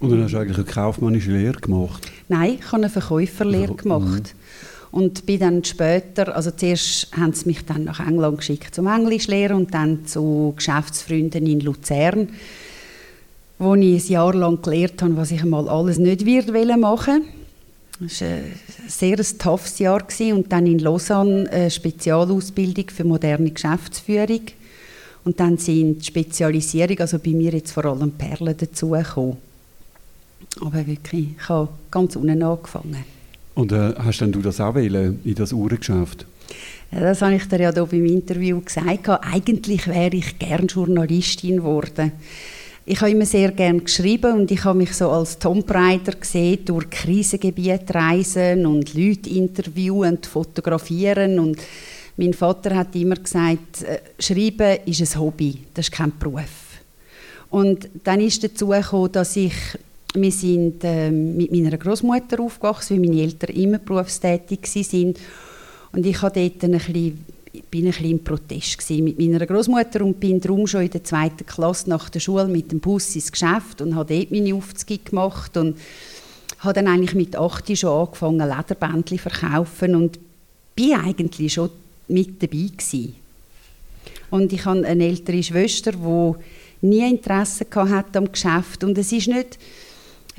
Und 0.00 0.10
dann 0.10 0.22
hast 0.22 0.32
du 0.32 0.38
eigentlich 0.38 0.58
eine 0.58 0.66
kaufmännische 0.66 1.32
Lehre 1.32 1.58
gemacht? 1.58 2.10
Nein, 2.28 2.58
ich 2.60 2.66
habe 2.66 2.76
eine 2.76 2.88
Verkäuferlehre 2.88 3.74
gemacht. 3.74 4.34
Mhm. 4.34 4.67
Und 4.90 5.26
bin 5.26 5.40
dann 5.40 5.64
später, 5.64 6.34
also 6.34 6.50
zuerst 6.50 7.08
haben 7.16 7.32
sie 7.34 7.46
mich 7.46 7.64
dann 7.66 7.84
nach 7.84 8.00
England 8.00 8.38
geschickt 8.38 8.74
zum 8.74 8.86
Englischlehren 8.86 9.56
und 9.56 9.74
dann 9.74 10.06
zu 10.06 10.54
Geschäftsfreunden 10.56 11.46
in 11.46 11.60
Luzern, 11.60 12.30
wo 13.58 13.74
ich 13.74 14.06
ein 14.06 14.12
Jahr 14.12 14.34
lang 14.34 14.62
gelernt 14.62 15.02
habe, 15.02 15.16
was 15.16 15.30
ich 15.30 15.42
einmal 15.42 15.68
alles 15.68 15.98
nicht 15.98 16.24
wird 16.24 16.48
machen 16.78 17.24
das 18.00 18.20
war 18.20 18.28
ein 18.28 18.52
sehr 18.86 19.16
toughes 19.38 19.78
Jahr 19.80 20.04
und 20.32 20.52
dann 20.52 20.66
in 20.66 20.78
Lausanne 20.78 21.50
eine 21.50 21.70
Spezialausbildung 21.70 22.90
für 22.90 23.04
moderne 23.04 23.50
Geschäftsführung 23.50 24.42
und 25.24 25.40
dann 25.40 25.58
sind 25.58 26.06
Spezialisierung, 26.06 27.00
also 27.00 27.18
bei 27.18 27.30
mir 27.30 27.52
jetzt 27.52 27.72
vor 27.72 27.84
allem 27.86 28.12
Perlen 28.12 28.56
dazugekommen. 28.56 29.36
Aber 30.60 30.86
wirklich, 30.86 31.28
ich 31.36 31.48
habe 31.48 31.68
ganz 31.90 32.14
unten 32.16 32.42
angefangen. 32.42 33.04
Und 33.58 33.72
äh, 33.72 33.92
hast 33.98 34.20
denn 34.20 34.30
du 34.30 34.40
das 34.40 34.60
auch 34.60 34.76
wählen 34.76 35.18
in 35.24 35.34
das 35.34 35.52
Uhrengeschäft? 35.52 36.26
Ja, 36.92 37.00
das 37.00 37.22
habe 37.22 37.34
ich 37.34 37.48
dir 37.48 37.60
ja 37.60 37.72
hier 37.72 37.86
beim 37.86 38.06
Interview 38.06 38.60
gesagt. 38.60 39.08
Eigentlich 39.08 39.88
wäre 39.88 40.14
ich 40.14 40.38
gern 40.38 40.68
Journalistin 40.68 41.56
geworden. 41.56 42.12
Ich 42.86 43.00
habe 43.00 43.10
immer 43.10 43.26
sehr 43.26 43.50
gern 43.50 43.82
geschrieben 43.82 44.32
und 44.34 44.50
ich 44.52 44.62
habe 44.62 44.78
mich 44.78 44.92
so 44.92 45.10
als 45.10 45.40
Tombrider 45.40 46.12
gesehen, 46.12 46.64
durch 46.66 46.88
Krisengebiete 46.88 47.96
reisen 47.96 48.64
und 48.64 48.94
Leute 48.94 49.28
interviewen 49.28 50.10
und 50.10 50.26
fotografieren 50.26 51.40
und 51.40 51.58
mein 52.16 52.34
Vater 52.34 52.76
hat 52.76 52.94
immer 52.94 53.16
gesagt, 53.16 53.82
äh, 53.82 53.98
Schreiben 54.20 54.78
ist 54.86 55.00
ein 55.00 55.20
Hobby, 55.20 55.64
das 55.74 55.86
ist 55.86 55.92
kein 55.92 56.12
Beruf. 56.16 56.78
Und 57.50 57.88
dann 58.04 58.20
ist 58.20 58.44
dazu 58.44 58.68
gekommen, 58.68 59.10
dass 59.10 59.34
ich 59.34 59.54
wir 60.14 60.32
sind 60.32 60.82
äh, 60.84 61.10
mit 61.10 61.52
meiner 61.52 61.76
Großmutter 61.76 62.40
aufgewachsen, 62.40 62.96
weil 62.96 63.08
meine 63.08 63.22
Eltern 63.22 63.54
immer 63.54 63.78
berufstätig 63.78 64.66
sind. 64.66 65.18
Und 65.92 66.06
ich 66.06 66.20
habe 66.22 66.40
dort 66.40 66.64
ein 66.64 66.72
bisschen 66.72 67.24
bin 67.70 67.86
ein 67.86 67.90
bisschen 67.90 68.10
im 68.10 68.24
Protest 68.24 68.90
mit 68.90 69.18
meiner 69.18 69.44
Großmutter 69.44 70.04
und 70.04 70.20
bin 70.20 70.40
darum 70.40 70.66
schon 70.66 70.82
in 70.82 70.90
der 70.90 71.04
zweiten 71.04 71.46
Klasse 71.46 71.88
nach 71.88 72.08
der 72.08 72.20
Schule 72.20 72.46
mit 72.46 72.70
dem 72.70 72.80
Bus 72.80 73.14
ins 73.14 73.32
Geschäft 73.32 73.80
und 73.80 73.94
habe 73.94 74.14
dort 74.14 74.30
meine 74.30 74.54
Aufzüge 74.54 74.98
gemacht 74.98 75.56
und 75.56 75.76
habe 76.60 76.74
dann 76.74 76.88
eigentlich 76.88 77.14
mit 77.14 77.36
8 77.36 77.76
schon 77.76 77.90
angefangen, 77.90 78.48
Lederbändchen 78.48 79.18
zu 79.18 79.28
verkaufen 79.28 79.94
und 79.94 80.18
bin 80.74 80.94
eigentlich 80.94 81.52
schon 81.52 81.70
mit 82.08 82.42
dabei 82.42 82.68
gewesen. 82.76 83.14
Und 84.30 84.52
ich 84.52 84.64
habe 84.64 84.86
eine 84.86 85.04
ältere 85.04 85.42
Schwester, 85.42 85.92
die 85.92 86.86
nie 86.86 87.08
Interesse 87.08 87.66
hatte 87.74 88.18
am 88.18 88.30
Geschäft 88.30 88.84
und 88.84 88.96
es 88.98 89.12
ist 89.12 89.28
nicht 89.28 89.58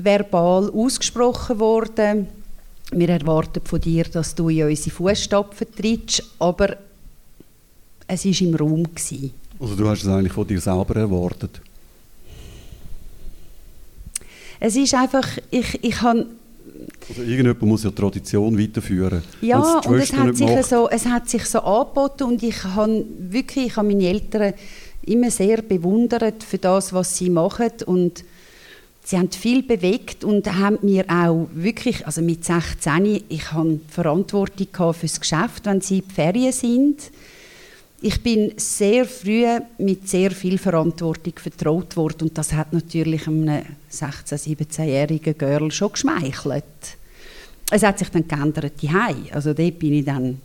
verbal 0.04 0.70
ausgesprochen 0.72 1.60
worden. 1.60 2.28
Wir 2.92 3.10
erwarten 3.10 3.62
von 3.64 3.80
dir, 3.80 4.06
dass 4.06 4.34
du 4.34 4.50
in 4.50 4.64
unsere 4.64 4.96
Fußstapfen 4.96 5.68
trittst, 5.76 6.24
aber 6.40 6.78
es 8.08 8.26
war 8.26 8.42
im 8.48 8.56
Raum. 8.56 8.84
Gewesen. 8.84 9.32
Also 9.60 9.76
du 9.76 9.88
hast 9.88 10.04
es 10.04 10.08
eigentlich 10.08 10.34
von 10.34 10.48
dir 10.48 10.60
selber 10.60 10.96
erwartet? 10.96 11.62
Es 14.60 14.76
ist 14.76 14.94
einfach, 14.94 15.28
ich, 15.52 15.84
ich 15.84 16.02
habe 16.02 16.26
also 17.10 17.22
irgendjemand 17.22 17.62
muss 17.62 17.84
ja 17.84 17.92
Tradition 17.92 18.58
weiterführen. 18.58 19.24
Ja, 19.42 19.80
und 19.80 19.96
es 19.96 20.14
hat, 20.14 20.36
sich 20.36 20.66
so, 20.66 20.90
es 20.90 21.06
hat 21.06 21.30
sich 21.30 21.46
so 21.46 21.60
angeboten 21.60 22.24
und 22.24 22.44
ich 22.44 22.64
habe 22.64 23.06
wirklich, 23.20 23.68
ich 23.68 23.76
habe 23.76 23.88
meine 23.88 24.08
Eltern 24.08 24.54
immer 25.06 25.32
sehr 25.32 25.62
bewundert 25.62 26.44
für 26.44 26.58
das, 26.58 26.94
was 26.94 27.18
sie 27.18 27.30
machen 27.30 27.72
und 27.86 28.24
sie 29.10 29.18
haben 29.18 29.32
viel 29.32 29.64
bewegt 29.64 30.24
und 30.24 30.46
haben 30.48 30.78
mir 30.82 31.06
auch 31.10 31.48
wirklich, 31.54 32.06
also 32.06 32.22
mit 32.22 32.46
16, 32.46 33.24
ich 33.30 33.52
habe 33.52 33.80
Verantwortung 33.90 34.94
für 34.94 35.08
das 35.08 35.20
Geschäft, 35.20 35.66
wenn 35.66 35.82
sie 35.82 36.00
in 36.00 36.08
die 36.08 36.14
Ferien 36.14 36.52
sind 36.52 37.12
ich 38.02 38.22
bin 38.24 38.54
sehr 38.56 39.06
früh 39.06 39.46
mit 39.78 40.08
sehr 40.08 40.32
viel 40.32 40.58
Verantwortung 40.58 41.34
vertraut 41.36 41.98
worden 41.98 42.30
und 42.30 42.38
das 42.38 42.54
hat 42.54 42.72
natürlich 42.72 43.28
einem 43.28 43.64
16-, 43.92 44.56
17-jährigen 44.56 45.38
Girl 45.38 45.70
schon 45.72 45.92
geschmeichelt. 45.92 46.64
Es 47.70 47.84
hat 47.84 48.00
sich 48.00 48.10
dann 48.10 48.28
geändert 48.28 48.74
Also 49.32 49.54
dort 49.54 49.80
bin 49.80 49.94
ich 49.94 50.06
dann, 50.06 50.40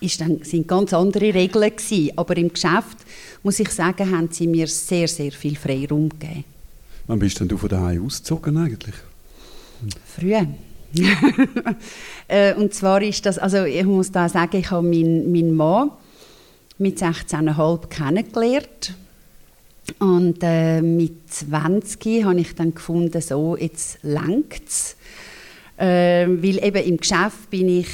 ist 0.00 0.20
dann 0.20 0.44
sind 0.44 0.68
ganz 0.68 0.92
andere 0.92 1.34
Regeln 1.34 1.70
gewesen. 1.76 2.12
Aber 2.16 2.36
im 2.36 2.52
Geschäft 2.52 2.98
muss 3.42 3.60
ich 3.60 3.70
sagen, 3.70 4.16
haben 4.16 4.28
sie 4.30 4.46
mir 4.46 4.68
sehr 4.68 5.08
sehr 5.08 5.32
viel 5.32 5.56
Freiraum 5.56 6.08
gegeben. 6.08 6.53
Wann 7.06 7.18
bist 7.18 7.38
denn 7.38 7.48
du 7.48 7.58
von 7.58 7.68
daheim 7.68 8.06
ausgezogen 8.06 8.56
eigentlich? 8.56 8.94
Früh. 10.06 10.34
Äh, 12.26 12.54
und 12.54 12.72
zwar 12.72 13.02
ist 13.02 13.26
das, 13.26 13.36
also 13.38 13.64
ich 13.64 13.84
muss 13.84 14.10
da 14.10 14.30
sagen, 14.30 14.56
ich 14.56 14.70
habe 14.70 14.86
meinen 14.86 15.30
mein 15.30 15.54
Mann 15.54 15.90
mit 16.78 16.98
16,5 16.98 17.88
kennengelernt. 17.88 18.94
Und 19.98 20.38
äh, 20.40 20.80
mit 20.80 21.30
20 21.30 22.24
habe 22.24 22.40
ich 22.40 22.54
dann 22.54 22.74
gefunden, 22.74 23.20
so, 23.20 23.58
jetzt 23.58 23.98
längt 24.02 24.66
es. 24.66 24.96
Äh, 25.76 26.26
weil 26.28 26.64
eben 26.64 26.82
im 26.84 26.96
Geschäft 26.96 27.50
bin 27.50 27.68
ich 27.68 27.88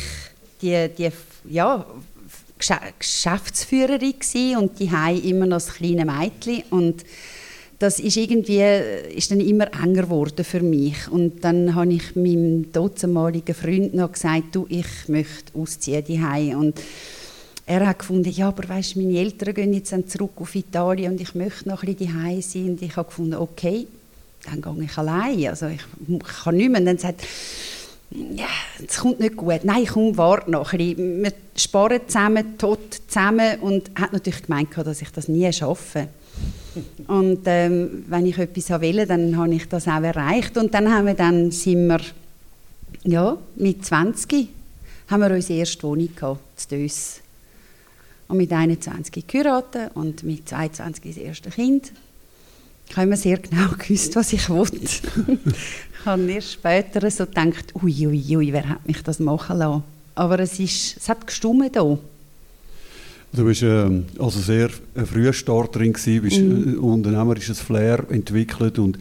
die, 0.62 0.88
die 0.96 1.10
ja, 1.48 1.84
Geschäftsführerin 2.98 4.14
und 4.58 4.78
die 4.78 4.90
immer 5.28 5.46
noch 5.46 5.56
das 5.56 5.74
kleine 5.74 6.04
Mädchen. 6.04 6.62
Und 6.70 7.04
das 7.80 7.98
ist 7.98 8.18
irgendwie 8.18 8.60
ist 9.16 9.30
dann 9.30 9.40
immer 9.40 9.66
enger 9.72 10.02
geworden 10.02 10.44
für 10.44 10.60
mich. 10.60 11.08
Und 11.10 11.42
dann 11.42 11.74
habe 11.74 11.92
ich 11.94 12.14
meinem 12.14 12.70
damaligen 12.72 13.54
Freund 13.54 13.94
noch 13.94 14.12
gesagt, 14.12 14.54
du, 14.54 14.66
ich 14.68 15.08
möchte 15.08 15.58
ausziehen 15.58 16.04
die 16.06 16.54
und 16.54 16.78
er 17.64 17.86
hat 17.86 18.00
gefunden, 18.00 18.30
ja, 18.30 18.48
aber 18.48 18.68
weißt, 18.68 18.96
meine 18.96 19.16
Eltern 19.16 19.54
gehen 19.54 19.72
jetzt 19.72 19.92
dann 19.92 20.06
zurück 20.06 20.32
auf 20.36 20.54
Italien 20.54 21.12
und 21.12 21.20
ich 21.20 21.34
möchte 21.34 21.68
noch 21.68 21.82
ein 21.82 21.94
bisschen 21.94 22.42
sein. 22.42 22.70
Und 22.70 22.82
ich 22.82 22.96
habe 22.96 23.08
gefunden, 23.08 23.34
okay, 23.34 23.86
dann 24.44 24.60
gehe 24.60 24.84
ich 24.84 24.98
allein. 24.98 25.46
Also 25.46 25.66
ich, 25.68 25.80
ich 26.08 26.42
kann 26.42 26.56
nicht 26.56 26.68
mehr. 26.68 26.80
Und 26.80 26.86
dann 26.86 26.98
sagt 26.98 27.22
ja, 28.10 28.46
es 28.84 28.98
kommt 28.98 29.20
nicht 29.20 29.36
gut. 29.36 29.60
Nein, 29.62 29.86
komm, 29.86 30.16
warte 30.16 30.50
noch 30.50 30.72
ein 30.72 30.78
bisschen. 30.78 31.22
Wir 31.22 31.32
sparen 31.54 32.00
zusammen, 32.08 32.58
tot 32.58 33.02
zusammen. 33.06 33.60
Und 33.60 33.90
hat 33.94 34.12
natürlich 34.12 34.42
gemeint, 34.42 34.76
dass 34.76 35.00
ich 35.00 35.12
das 35.12 35.28
nie 35.28 35.50
schaffe. 35.52 36.08
Und 37.06 37.40
ähm, 37.46 38.04
wenn 38.08 38.26
ich 38.26 38.38
etwas 38.38 38.70
wollte, 38.70 39.06
dann 39.06 39.36
habe 39.36 39.54
ich 39.54 39.68
das 39.68 39.88
auch 39.88 40.02
erreicht. 40.02 40.56
Und 40.56 40.72
dann, 40.74 40.92
haben 40.92 41.06
wir, 41.06 41.14
dann 41.14 41.50
sind 41.50 41.88
wir 41.88 42.00
ja, 43.04 43.36
mit 43.56 43.84
20 43.84 44.48
haben 45.08 45.22
wir 45.22 45.30
unsere 45.30 45.58
erste 45.58 45.82
Wohnung 45.82 46.14
gehabt, 46.14 46.60
zu 46.60 46.68
Dös 46.68 47.20
und 48.28 48.36
mit 48.36 48.52
21 48.52 49.26
geheiratet 49.26 49.90
und 49.94 50.22
mit 50.22 50.48
22 50.48 51.04
das 51.04 51.16
erste 51.16 51.50
Kind. 51.50 51.92
Ich 52.88 52.96
habe 52.96 53.06
immer 53.06 53.16
sehr 53.16 53.38
genau 53.38 53.70
gewusst, 53.78 54.14
was 54.16 54.32
ich 54.32 54.48
wollte. 54.48 54.76
ich 54.78 56.04
habe 56.04 56.30
erst 56.30 56.52
später 56.52 57.10
so 57.10 57.26
gedacht, 57.26 57.74
ui, 57.82 58.06
ui, 58.06 58.36
ui, 58.36 58.52
wer 58.52 58.68
hat 58.68 58.86
mich 58.86 59.02
das 59.02 59.18
machen 59.18 59.58
lassen? 59.58 59.82
Aber 60.14 60.38
es, 60.38 60.58
ist, 60.60 60.96
es 60.96 61.08
hat 61.08 61.26
gestummt 61.26 61.72
hier. 61.72 61.98
Du 63.32 63.44
bist 63.44 63.62
äh, 63.62 63.88
also 64.18 64.40
sehr 64.40 64.70
eine 64.94 65.06
frühe 65.06 65.32
Starterin 65.32 65.92
gewesen, 65.92 66.22
bist 66.22 66.40
mm. 66.40 66.82
unternehmerisches 66.82 67.60
Flair 67.60 68.04
entwickelt 68.10 68.78
und 68.78 68.98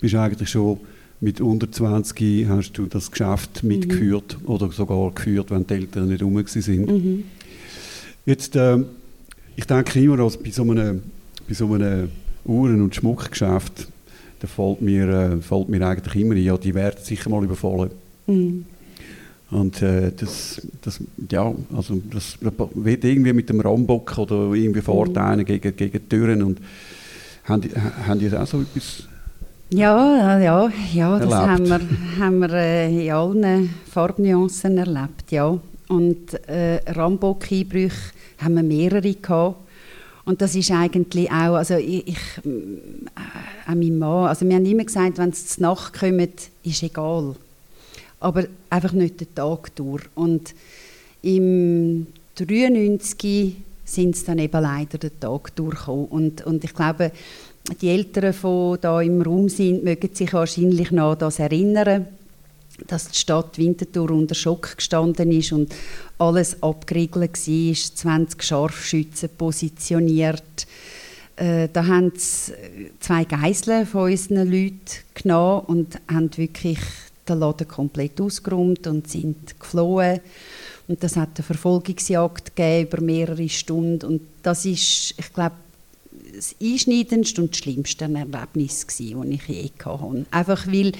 bist 0.00 0.14
eigentlich 0.14 0.50
schon 0.50 0.80
mit 1.20 1.40
unter 1.40 1.70
20 1.70 2.48
hast 2.48 2.72
du 2.72 2.86
das 2.86 3.10
Geschäft 3.10 3.62
mhm. 3.62 3.68
mitgeführt 3.68 4.38
oder 4.46 4.70
sogar 4.72 5.10
geführt, 5.12 5.50
wenn 5.50 5.66
die 5.66 5.74
Eltern 5.74 6.08
nicht 6.08 6.22
rum 6.22 6.34
waren. 6.34 6.84
Mm 6.84 7.24
Jetzt, 8.26 8.54
äh, 8.54 8.78
ich 9.56 9.64
denke 9.64 9.98
immer, 10.00 10.20
also 10.20 10.38
bei 10.38 10.50
so 10.50 10.62
einem, 10.62 11.02
bei 11.48 11.54
so 11.54 11.72
einem 11.72 12.10
Uhren- 12.44 12.82
und 12.82 12.94
Schmuckgeschäft, 12.94 13.88
da 14.40 14.46
fällt 14.46 14.82
mir, 14.82 15.08
äh, 15.08 15.36
fällt 15.38 15.68
mir 15.68 15.86
eigentlich 15.86 16.14
immer 16.22 16.34
ein, 16.34 16.42
ja, 16.42 16.56
die 16.56 16.74
werden 16.74 16.98
sicher 17.02 17.30
mal 17.30 17.42
überfallen. 17.42 17.90
Mhm. 18.26 18.66
Und 19.50 19.82
äh, 19.82 20.12
das, 20.16 20.62
das, 20.80 21.00
ja, 21.28 21.52
also 21.74 22.00
das 22.10 22.38
wird 22.40 23.04
irgendwie 23.04 23.32
mit 23.32 23.48
dem 23.48 23.60
Rambock 23.60 24.16
oder 24.18 24.52
irgendwie 24.52 24.80
Vorteile 24.80 25.42
mhm. 25.42 25.46
gegen, 25.46 25.76
gegen 25.76 26.08
Türen 26.08 26.42
und 26.42 26.60
haben 27.44 27.62
die, 27.62 27.70
haben 28.06 28.20
die 28.20 28.36
auch 28.36 28.46
so 28.46 28.60
etwas 28.60 29.04
ja, 29.72 30.40
ja, 30.40 30.68
ja, 30.92 31.18
das 31.20 31.32
haben 31.32 31.68
wir, 31.68 31.80
haben 32.18 32.40
wir 32.40 32.52
äh, 32.54 33.06
in 33.06 33.12
allen 33.12 33.70
Farbnuancen 33.88 34.78
erlebt, 34.78 35.30
ja. 35.30 35.56
Und 35.86 36.48
äh, 36.48 36.80
Rambock-Einbrüche 36.90 38.12
haben 38.38 38.54
wir 38.54 38.64
mehrere 38.64 39.14
gehabt. 39.14 39.56
Und 40.24 40.42
das 40.42 40.56
ist 40.56 40.72
eigentlich 40.72 41.30
auch, 41.30 41.54
also 41.54 41.76
ich, 41.76 42.08
ich 42.08 42.18
äh, 42.44 43.70
auch 43.70 43.74
mein 43.74 43.96
Mann, 43.96 44.26
also 44.26 44.44
wir 44.44 44.56
haben 44.56 44.66
immer 44.66 44.84
gesagt, 44.84 45.18
wenn 45.18 45.30
es 45.30 45.46
zur 45.46 45.62
Nacht 45.62 45.98
kommt, 45.98 46.50
ist 46.64 46.82
egal. 46.82 47.36
Aber 48.20 48.44
einfach 48.68 48.92
nicht 48.92 49.20
den 49.20 49.34
Tag 49.34 49.74
durch. 49.76 50.04
Und 50.14 50.54
im 51.22 52.06
93 52.36 53.56
sind 53.84 54.14
es 54.14 54.24
dann 54.24 54.38
eben 54.38 54.62
leider 54.62 54.98
den 54.98 55.18
Tag 55.18 55.54
durchgekommen. 55.56 56.06
Und, 56.06 56.46
und 56.46 56.62
ich 56.64 56.74
glaube, 56.74 57.12
die 57.80 57.88
Eltern, 57.88 58.34
die 58.42 58.80
da 58.80 59.00
im 59.00 59.22
Raum 59.22 59.48
sind, 59.48 59.84
mögen 59.84 60.14
sich 60.14 60.32
wahrscheinlich 60.32 60.90
noch 60.90 61.16
das 61.16 61.38
erinnern 61.38 62.06
dass 62.86 63.08
die 63.08 63.18
Stadt 63.18 63.58
Winterthur 63.58 64.10
unter 64.10 64.34
Schock 64.34 64.76
gestanden 64.76 65.32
ist 65.32 65.52
und 65.52 65.74
alles 66.18 66.62
abgeriegelt 66.62 67.46
war, 67.46 67.74
20 67.74 68.42
Scharfschützen 68.42 69.28
positioniert. 69.36 70.66
Äh, 71.36 71.68
da 71.72 71.86
haben 71.86 72.12
sie 72.16 72.52
zwei 73.00 73.24
Geiseln 73.24 73.86
von 73.86 74.10
unseren 74.10 74.50
Leuten 74.50 74.78
genommen 75.14 75.64
und 75.66 76.00
haben 76.10 76.30
wirklich 76.36 76.78
den 77.28 77.38
Laden 77.40 77.68
komplett 77.68 78.20
ausgeräumt 78.20 78.86
und 78.86 79.08
sind 79.08 79.58
geflohen. 79.58 80.20
Und 80.88 81.02
das 81.02 81.16
hat 81.16 81.30
eine 81.36 81.44
Verfolgungsjagd 81.44 82.56
gegeben 82.56 82.88
über 82.88 83.00
mehrere 83.00 83.48
Stunden. 83.48 84.06
Und 84.06 84.22
das 84.42 84.64
ist, 84.64 85.14
ich 85.16 85.32
glaube, 85.32 85.54
das 86.34 86.54
einschneidendste 86.60 87.42
und 87.42 87.56
schlimmste 87.56 88.04
Erlebnis, 88.04 88.86
das 88.86 89.00
ich 89.00 89.10
je 89.10 89.70
hatte. 89.84 90.26
Einfach 90.30 90.66
weil 90.66 90.92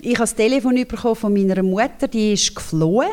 ich 0.00 0.14
habe 0.14 0.18
das 0.18 0.34
Telefon 0.34 0.86
von 0.86 1.32
meiner 1.32 1.62
Mutter, 1.62 2.08
die 2.08 2.34
ist 2.34 2.54
geflohen. 2.54 3.08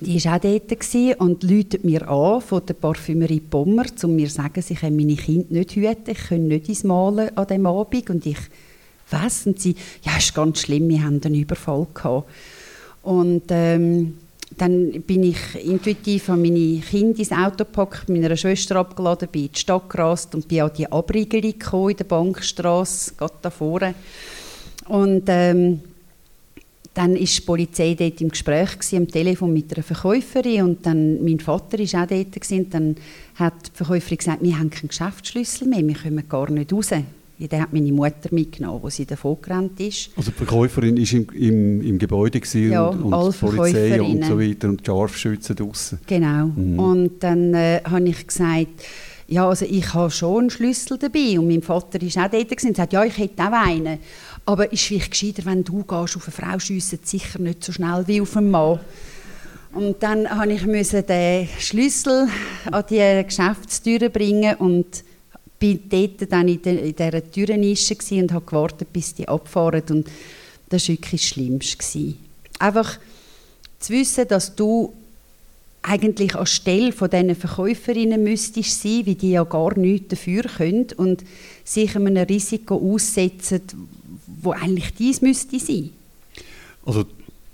Die 0.00 0.22
war 0.24 0.36
auch 0.36 0.40
dort 0.40 1.20
und 1.20 1.42
läutet 1.42 1.84
mir 1.84 2.08
an 2.08 2.40
von 2.40 2.66
der 2.66 2.74
Parfümerie 2.74 3.40
Pommer, 3.40 3.86
um 4.02 4.16
mir 4.16 4.28
zu 4.28 4.34
sagen, 4.34 4.60
sie 4.60 4.74
können 4.74 4.96
meine 4.96 5.16
Kinder 5.16 5.46
nicht 5.48 5.74
hüten, 5.74 6.10
ich 6.10 6.18
kann 6.18 6.48
nicht 6.48 6.68
ins 6.68 6.84
Malen 6.84 7.36
an 7.36 7.46
diesem 7.46 7.66
Abend. 7.66 8.10
Und 8.10 8.26
ich, 8.26 8.38
was? 9.10 9.46
Und 9.46 9.60
sie, 9.60 9.76
ja, 10.02 10.12
es 10.18 10.26
ist 10.26 10.34
ganz 10.34 10.60
schlimm, 10.60 10.88
wir 10.88 11.02
haben 11.02 11.20
einen 11.22 11.34
Überfall 11.34 11.86
gehabt. 11.94 12.28
Und 13.02 13.44
ähm, 13.50 14.18
dann 14.56 15.02
bin 15.02 15.22
ich 15.22 15.38
intuitiv 15.64 16.28
an 16.28 16.42
meine 16.42 16.80
Kinder 16.80 17.18
ins 17.18 17.32
Auto 17.32 17.64
gepackt, 17.64 18.08
meiner 18.08 18.36
Schwester 18.36 18.76
abgeladen, 18.76 19.28
bin 19.30 19.46
in 19.46 19.52
die 19.52 19.58
Stadt 19.58 19.88
gerast 19.90 20.34
und 20.34 20.48
bin 20.48 20.62
an 20.62 20.70
die 20.76 20.90
Abriegelung 20.90 21.90
in 21.90 21.96
der 21.96 22.04
Bankstraße, 22.04 23.14
gerade 23.16 23.34
da 23.42 23.50
vorne. 23.50 23.94
Und 24.88 25.24
ähm, 25.26 25.80
dann 26.94 27.14
ist 27.14 27.36
die 27.36 27.42
Polizei 27.42 27.94
dort 27.94 28.20
im 28.22 28.30
Gespräch 28.30 28.78
gewesen, 28.78 28.96
am 28.96 29.08
Telefon 29.08 29.52
mit 29.52 29.72
einer 29.74 29.82
Verkäuferin 29.82 30.62
und 30.62 30.86
dann 30.86 31.22
mein 31.22 31.40
Vater 31.40 31.78
ist 31.78 31.94
auch 31.94 32.06
dort 32.06 32.32
gewesen, 32.32 32.70
dann 32.70 32.96
hat 33.34 33.66
die 33.66 33.76
Verkäuferin 33.76 34.18
gesagt, 34.18 34.42
wir 34.42 34.58
haben 34.58 34.70
keinen 34.70 34.88
Geschäftsschlüssel 34.88 35.68
mehr, 35.68 35.86
wir 35.86 35.94
kommen 35.94 36.26
gar 36.26 36.50
nicht 36.50 36.72
raus. 36.72 36.90
Der 37.38 37.60
hat 37.60 37.72
meine 37.72 37.92
Mutter 37.92 38.30
mitgenommen, 38.30 38.82
wo 38.82 38.88
sie 38.88 39.04
davon 39.04 39.36
gerannt 39.42 39.78
ist. 39.80 40.10
Also 40.16 40.30
die 40.30 40.36
Verkäuferin 40.36 40.96
war 40.96 41.12
im, 41.12 41.28
im, 41.34 41.82
im 41.82 41.98
Gebäude 41.98 42.40
ja, 42.54 42.86
und, 42.86 43.12
und 43.12 43.34
die 43.34 43.38
Polizei 43.38 44.00
und 44.00 44.24
so 44.24 44.40
weiter 44.40 44.68
und 44.68 44.80
die 44.80 44.84
Scharfschützen 44.86 45.56
draußen. 45.56 45.98
Genau. 46.06 46.46
Mhm. 46.46 46.78
Und 46.78 47.22
dann 47.22 47.52
äh, 47.52 47.80
habe 47.84 48.08
ich 48.08 48.26
gesagt, 48.26 48.84
ja, 49.28 49.48
also 49.48 49.64
ich 49.64 49.92
habe 49.92 50.10
schon 50.10 50.38
einen 50.38 50.50
Schlüssel 50.50 50.98
dabei. 50.98 51.38
Und 51.38 51.48
mein 51.48 51.62
Vater 51.62 52.00
war 52.00 52.24
auch 52.24 52.30
dort 52.30 52.50
und 52.50 52.56
gesagt, 52.56 52.92
ja, 52.92 53.04
ich 53.04 53.18
hätte 53.18 53.42
auch 53.42 53.52
einen. 53.52 53.98
Aber 54.44 54.66
es 54.66 54.74
ist 54.74 54.82
vielleicht 54.84 55.10
gescheiter, 55.10 55.44
wenn 55.44 55.64
du 55.64 55.82
gehst, 55.82 56.16
auf 56.16 56.28
eine 56.28 56.32
Frau 56.32 56.58
schiessen, 56.58 57.00
sicher 57.02 57.40
nicht 57.40 57.64
so 57.64 57.72
schnell 57.72 58.04
wie 58.06 58.20
auf 58.20 58.36
einen 58.36 58.50
Mann. 58.50 58.80
Und 59.72 60.02
dann 60.02 60.22
musste 60.22 60.98
ich 61.00 61.04
den 61.04 61.48
Schlüssel 61.58 62.28
an 62.70 62.84
die 62.88 63.24
Geschäftstüre 63.26 64.08
bringen 64.08 64.54
und 64.56 65.04
bin 65.58 65.80
dort 65.88 66.30
dann 66.30 66.48
in, 66.48 66.60
de, 66.60 66.88
in 66.88 66.96
dieser 66.96 67.30
Türenische 67.30 67.96
und 68.12 68.32
habe 68.32 68.44
gewartet, 68.44 68.92
bis 68.92 69.14
die 69.14 69.28
abfahren. 69.28 69.82
Und 69.90 70.08
das 70.68 70.88
war 70.88 70.94
wirklich 70.94 71.22
das 71.22 71.28
Schlimmste. 71.28 72.14
Einfach 72.58 72.98
zu 73.78 73.92
wissen, 73.92 74.28
dass 74.28 74.54
du 74.54 74.92
eigentlich 75.82 76.34
anstelle 76.34 76.92
von 76.92 77.08
diesen 77.08 77.36
Verkäuferinnen 77.36 78.22
müsstest 78.22 78.82
sein, 78.82 79.06
wie 79.06 79.14
die 79.14 79.32
ja 79.32 79.44
gar 79.44 79.78
nichts 79.78 80.08
dafür 80.08 80.42
können 80.42 80.86
und 80.96 81.24
sich 81.64 81.94
einem 81.94 82.16
Risiko 82.16 82.76
aussetzen, 82.76 83.62
wo 84.42 84.50
eigentlich 84.50 84.94
dies 84.94 85.22
müsste 85.22 85.60
sein. 85.60 85.90
Also 86.84 87.04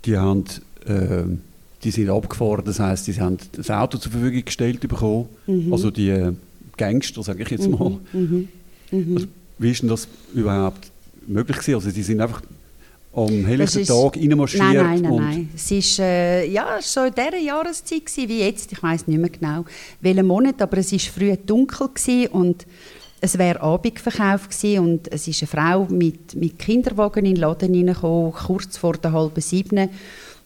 die 0.05 0.17
haben, 0.17 0.45
äh, 0.85 1.23
die 1.83 1.91
sind 1.91 2.09
abgefahren, 2.09 2.65
das 2.65 2.79
heißt, 2.79 3.07
die 3.07 3.19
haben 3.19 3.37
das 3.51 3.69
Auto 3.69 3.97
zur 3.99 4.11
Verfügung 4.11 4.45
gestellt 4.45 4.79
bekommen, 4.79 5.29
mhm. 5.45 5.71
also 5.71 5.91
die 5.91 6.09
äh, 6.09 6.33
Gangster, 6.77 7.23
sage 7.23 7.43
ich 7.43 7.49
jetzt 7.49 7.67
mhm. 7.67 7.77
mal. 7.77 7.99
Mhm. 8.13 8.47
Mhm. 8.91 9.15
Also, 9.15 9.27
wie 9.59 9.71
ist 9.71 9.81
denn 9.81 9.89
das 9.89 10.07
überhaupt 10.33 10.91
möglich 11.27 11.57
gewesen? 11.57 11.75
Also 11.75 11.91
die 11.91 12.03
sind 12.03 12.21
einfach 12.21 12.41
am 13.15 13.45
helllichten 13.45 13.85
Tag 13.85 14.17
reinmarschiert? 14.17 14.63
Nein, 14.63 14.75
nein, 14.75 15.01
nein. 15.01 15.15
nein. 15.15 15.49
Es 15.55 15.71
war 15.71 16.05
äh, 16.05 16.49
ja, 16.49 16.79
so 16.81 17.03
in 17.03 17.13
dieser 17.13 17.37
Jahreszeit 17.37 18.05
gewesen, 18.05 18.29
wie 18.29 18.39
jetzt. 18.39 18.71
Ich 18.71 18.81
weiß 18.81 19.07
nicht 19.07 19.19
mehr 19.19 19.29
genau, 19.29 19.65
welchen 20.01 20.25
Monat, 20.25 20.61
aber 20.61 20.77
es 20.77 20.91
war 20.91 20.99
früh 20.99 21.35
dunkel 21.37 21.89
und 22.31 22.65
es 23.21 23.37
wäre 23.37 23.61
Abendverkauf 23.61 24.49
gewesen 24.49 24.79
und 24.79 25.11
es 25.11 25.27
ist 25.27 25.41
eine 25.43 25.47
Frau 25.47 25.85
mit, 25.89 26.35
mit 26.35 26.59
Kinderwagen 26.59 27.25
in 27.25 27.35
den 27.35 27.41
Laden 27.41 27.73
hineingekommen, 27.73 28.33
kurz 28.33 28.75
vor 28.75 28.97
der 28.97 29.13
halben 29.13 29.39
sieben 29.39 29.89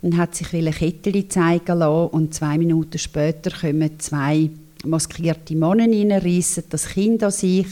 und 0.03 0.17
hat 0.17 0.35
sich 0.35 0.53
ein 0.53 0.71
Kettchen 0.71 1.27
zeigen 1.29 1.79
lassen 1.79 2.09
und 2.09 2.35
zwei 2.35 2.57
Minuten 2.57 2.99
später 2.99 3.49
kommen 3.49 3.99
zwei 3.99 4.51
maskierte 4.87 5.55
Männer 5.55 5.85
rein, 5.85 6.11
reissen 6.11 6.63
das 6.69 6.87
Kind 6.89 7.23
an 7.23 7.31
sich 7.31 7.67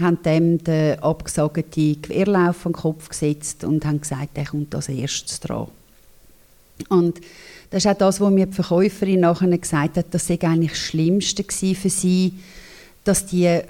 haben 0.00 0.22
dem 0.22 0.62
den 0.62 0.98
abgesagten 1.00 2.02
Querlauf 2.02 2.66
an 2.66 2.72
den 2.72 2.78
Kopf 2.78 3.08
gesetzt 3.08 3.64
und 3.64 3.84
haben 3.84 4.00
gesagt, 4.00 4.30
er 4.34 4.44
kommt 4.44 4.74
als 4.74 4.88
erstes 4.88 5.40
dran. 5.40 5.68
Und 6.88 7.20
das 7.70 7.84
ist 7.84 7.90
auch 7.90 7.96
das, 7.96 8.20
was 8.20 8.30
mir 8.30 8.46
die 8.46 8.52
Verkäuferin 8.52 9.20
nachher 9.20 9.56
gesagt 9.56 9.96
hat, 9.96 10.06
das 10.10 10.26
sei 10.26 10.38
eigentlich 10.42 10.72
das 10.72 10.80
Schlimmste 10.80 11.44
für 11.44 11.90
sie, 11.90 12.34
dass 13.04 13.26
die 13.26 13.60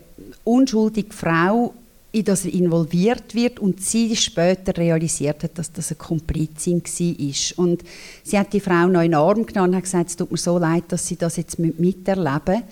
unschuldige 0.45 1.13
Frau 1.13 1.73
in 2.17 2.25
das 2.25 2.47
involviert 2.47 3.35
wird 3.35 3.59
und 3.59 3.83
sie 3.83 4.17
später 4.17 4.77
realisiert 4.77 5.43
hat, 5.43 5.59
dass 5.59 5.71
das 5.71 5.91
eine 5.91 5.99
Komplizin 5.99 6.83
war. 6.83 7.65
Und 7.65 7.83
sie 8.23 8.39
hat 8.39 8.53
die 8.53 8.61
Frau 8.61 8.87
noch 8.87 9.03
in 9.03 9.11
den 9.11 9.15
Arm 9.15 9.45
genommen 9.45 9.71
und 9.71 9.77
hat 9.77 9.85
gesagt, 9.85 10.11
es 10.11 10.17
tut 10.17 10.31
mir 10.31 10.39
so 10.39 10.57
leid, 10.57 10.85
dass 10.89 11.07
sie 11.07 11.17
das 11.17 11.37
jetzt 11.37 11.59
miterleben 11.59 12.63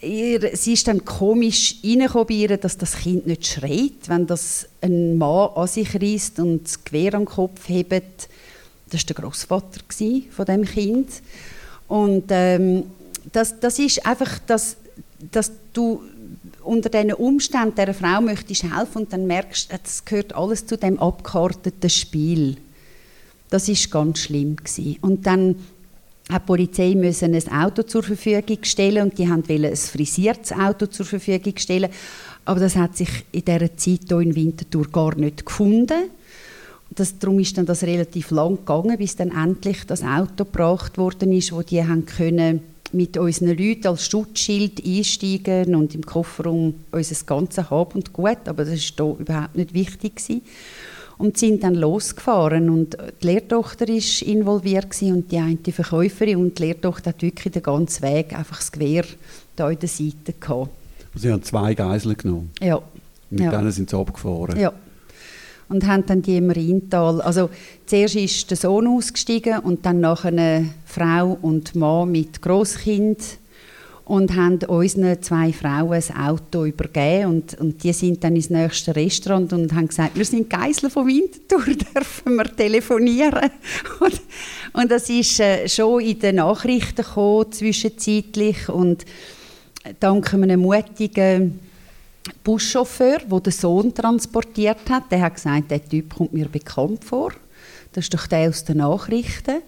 ihr, 0.00 0.56
sie 0.56 0.74
ist 0.74 0.86
dann 0.86 1.04
komisch 1.04 1.76
reingekommen 1.82 2.60
dass 2.60 2.78
das 2.78 2.98
Kind 2.98 3.26
nicht 3.26 3.46
schreit, 3.46 4.08
wenn 4.08 4.26
das 4.26 4.68
ein 4.80 5.18
Mann 5.18 5.50
an 5.54 5.66
sich 5.66 5.94
reißt 5.94 6.38
und 6.38 6.64
das 6.64 6.84
Gewehr 6.84 7.14
am 7.14 7.24
Kopf 7.24 7.68
hebt. 7.68 8.28
Das 8.90 9.02
war 9.02 9.06
der 9.06 9.16
Großvater 9.16 9.80
von 10.30 10.46
dem 10.46 10.64
Kind. 10.64 11.08
Und 11.88 12.24
ähm, 12.30 12.84
das, 13.32 13.58
das 13.58 13.78
ist 13.78 14.06
einfach, 14.06 14.38
dass, 14.46 14.76
dass 15.32 15.50
du 15.72 16.02
unter 16.68 16.90
diesen 16.90 17.14
Umständen 17.14 17.74
dieser 17.74 17.94
Frau 17.94 18.20
möchtest 18.20 18.64
helfen 18.64 19.02
und 19.02 19.12
dann 19.12 19.26
merkst, 19.26 19.70
es 19.72 20.04
gehört 20.04 20.34
alles 20.34 20.66
zu 20.66 20.76
dem 20.76 20.98
abgekarteten 20.98 21.88
Spiel. 21.88 22.58
Das 23.48 23.68
ist 23.68 23.90
ganz 23.90 24.18
schlimm 24.18 24.56
gewesen. 24.56 24.98
Und 25.00 25.26
dann 25.26 25.56
hat 26.28 26.42
die 26.42 26.46
Polizei 26.46 26.94
müssen 26.94 27.34
ein 27.34 27.52
Auto 27.52 27.82
zur 27.82 28.02
Verfügung 28.02 28.58
stellen 28.62 29.04
und 29.04 29.18
die 29.18 29.28
wollten 29.28 29.64
ein 29.64 29.76
frisiertes 29.76 30.52
Auto 30.52 30.86
zur 30.86 31.06
Verfügung 31.06 31.56
stellen. 31.56 31.90
Aber 32.44 32.60
das 32.60 32.76
hat 32.76 32.96
sich 32.98 33.08
in 33.32 33.46
dieser 33.46 33.74
Zeit 33.76 34.00
hier 34.06 34.20
in 34.20 34.36
Winterthur 34.36 34.88
gar 34.90 35.14
nicht 35.14 35.46
gefunden. 35.46 36.10
Das, 36.90 37.18
darum 37.18 37.38
ist 37.40 37.56
dann 37.56 37.66
das 37.66 37.82
relativ 37.82 38.30
lang 38.30 38.56
gegangen, 38.56 38.98
bis 38.98 39.16
dann 39.16 39.30
endlich 39.30 39.86
das 39.86 40.02
Auto 40.02 40.44
gebracht 40.44 40.98
worden 40.98 41.32
ist, 41.32 41.52
wo 41.52 41.62
die 41.62 41.82
haben 41.82 42.04
können 42.04 42.60
mit 42.92 43.16
unseren 43.16 43.56
Leuten 43.56 43.88
als 43.88 44.06
Schutzschild 44.06 44.84
einsteigen 44.84 45.74
und 45.74 45.94
im 45.94 46.04
Kofferraum 46.04 46.74
unser 46.90 47.24
ganzes 47.26 47.70
Hab 47.70 47.94
und 47.94 48.12
Gut, 48.12 48.46
aber 48.46 48.64
das 48.64 48.98
war 48.98 49.06
hier 49.06 49.20
überhaupt 49.20 49.56
nicht 49.56 49.74
wichtig 49.74 50.16
gewesen 50.16 50.42
und 51.18 51.36
sind 51.36 51.64
dann 51.64 51.74
losgefahren 51.74 52.70
und 52.70 52.96
die 53.22 53.26
Lehrtochter 53.26 53.88
ist 53.88 54.22
involviert 54.22 54.86
und 55.02 55.30
die 55.30 55.38
eine 55.38 55.58
Verkäuferin 55.58 56.36
und 56.36 56.58
die 56.58 56.64
Lehrtochter 56.64 57.10
hat 57.10 57.22
wirklich 57.22 57.52
den 57.52 57.62
ganzen 57.62 58.02
Weg 58.02 58.32
einfach 58.36 58.58
das 58.58 58.72
Gewehr 58.72 59.04
da 59.56 59.68
in 59.68 59.78
der 59.78 59.88
Seite 59.88 60.32
gehabt. 60.38 60.70
Sie 61.14 61.32
haben 61.32 61.42
zwei 61.42 61.74
Geiseln 61.74 62.16
genommen? 62.16 62.50
Ja. 62.60 62.80
Mit 63.30 63.40
ja. 63.40 63.50
denen 63.50 63.72
sind 63.72 63.90
sie 63.90 63.96
abgefahren? 63.96 64.58
Ja. 64.58 64.72
Und 65.68 65.86
haben 65.86 66.06
dann 66.06 66.22
die 66.22 66.38
im 66.38 66.50
Rheintal, 66.50 67.20
also 67.20 67.50
zuerst 67.84 68.16
ist 68.16 68.50
der 68.50 68.56
Sohn 68.56 68.86
ausgestiegen 68.86 69.58
und 69.58 69.84
dann 69.84 70.00
nachher 70.00 70.28
eine 70.28 70.70
Frau 70.86 71.36
und 71.42 71.74
Mann 71.74 72.10
mit 72.10 72.40
Grosskind 72.40 73.18
und 74.08 74.34
haben 74.34 74.58
unseren 74.66 75.22
zwei 75.22 75.52
Frauen 75.52 75.92
ein 75.92 76.16
Auto 76.16 76.64
übergeben 76.64 77.26
und, 77.26 77.60
und 77.60 77.84
die 77.84 77.92
sind 77.92 78.24
dann 78.24 78.36
ins 78.36 78.48
nächste 78.48 78.96
Restaurant 78.96 79.52
und 79.52 79.74
haben 79.74 79.88
gesagt, 79.88 80.16
wir 80.16 80.24
sind 80.24 80.48
Geisel 80.48 80.88
von 80.88 81.06
Winterthur, 81.06 81.74
dürfen 81.94 82.36
wir 82.36 82.44
telefonieren? 82.44 83.50
Und, 84.00 84.20
und 84.72 84.90
das 84.90 85.10
ist 85.10 85.38
äh, 85.40 85.68
schon 85.68 86.00
in 86.00 86.18
den 86.18 86.36
Nachrichten 86.36 87.02
gekommen, 87.02 87.52
zwischenzeitlich 87.52 88.70
und 88.70 89.04
dank 90.00 90.32
einem 90.32 90.60
mutigen 90.60 91.60
Buschauffeur, 92.44 93.18
der 93.18 93.40
den 93.40 93.52
Sohn 93.52 93.94
transportiert 93.94 94.88
hat, 94.88 95.10
der 95.10 95.22
hat 95.22 95.34
gesagt, 95.34 95.70
der 95.70 95.86
Typ 95.86 96.14
kommt 96.16 96.32
mir 96.32 96.48
bekannt 96.48 97.04
vor. 97.04 97.32
Das 97.92 98.04
ist 98.04 98.14
doch 98.14 98.26
der 98.26 98.48
aus 98.48 98.64
den 98.64 98.78
Nachrichten. 98.78 99.62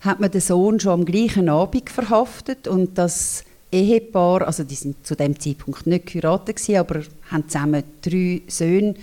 Hat 0.00 0.20
man 0.20 0.30
den 0.30 0.40
Sohn 0.40 0.78
schon 0.80 0.92
am 0.92 1.04
gleichen 1.04 1.48
Abend 1.48 1.90
verhaftet 1.90 2.68
und 2.68 2.96
das 2.96 3.44
Ehepaar, 3.70 4.46
also 4.46 4.64
die 4.64 4.74
sind 4.74 5.06
zu 5.06 5.14
dem 5.14 5.38
Zeitpunkt 5.38 5.86
nicht 5.86 6.06
geheiratet 6.06 6.58
aber 6.70 7.02
haben 7.30 7.48
zusammen 7.48 7.82
drei 8.00 8.40
Söhne, 8.46 8.94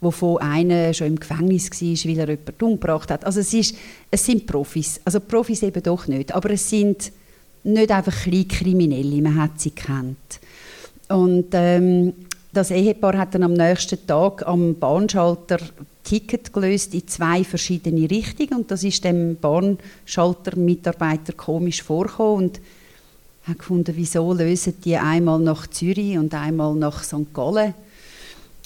wovon 0.00 0.38
einer 0.38 0.92
schon 0.92 1.08
im 1.08 1.20
Gefängnis 1.20 1.70
war, 1.70 2.10
weil 2.10 2.18
er 2.18 2.28
jemanden 2.28 2.64
umgebracht 2.64 3.10
hat. 3.10 3.24
Also 3.24 3.40
es, 3.40 3.54
ist, 3.54 3.74
es 4.10 4.24
sind 4.24 4.46
Profis, 4.46 5.00
also 5.04 5.20
Profis 5.20 5.62
eben 5.62 5.82
doch 5.82 6.06
nicht, 6.06 6.34
aber 6.34 6.50
es 6.50 6.68
sind 6.68 7.12
nicht 7.64 7.90
einfach 7.90 8.22
kleine 8.22 8.44
Kriminelle, 8.46 9.22
man 9.22 9.40
hat 9.40 9.60
sie 9.60 9.70
kennt. 9.70 10.40
Und 11.08 11.48
ähm, 11.52 12.14
das 12.52 12.70
Ehepaar 12.70 13.16
hat 13.18 13.34
dann 13.34 13.42
am 13.42 13.54
nächsten 13.54 14.06
Tag 14.06 14.46
am 14.46 14.74
Bahnschalter 14.74 15.58
Ticket 16.02 16.52
gelöst 16.52 16.94
in 16.94 17.06
zwei 17.06 17.44
verschiedene 17.44 18.10
Richtungen 18.10 18.54
und 18.60 18.70
das 18.70 18.82
ist 18.82 19.04
dem 19.04 19.36
Bahnschalter-Mitarbeiter 19.36 21.34
komisch 21.34 21.82
vorgekommen 21.82 22.46
und 22.46 22.60
habe 23.44 23.58
gefunden, 23.58 23.92
wieso 23.96 24.32
lösen 24.32 24.74
die 24.84 24.96
einmal 24.96 25.38
nach 25.38 25.66
Zürich 25.68 26.18
und 26.18 26.34
einmal 26.34 26.74
nach 26.74 27.04
St. 27.04 27.32
Gallen 27.32 27.74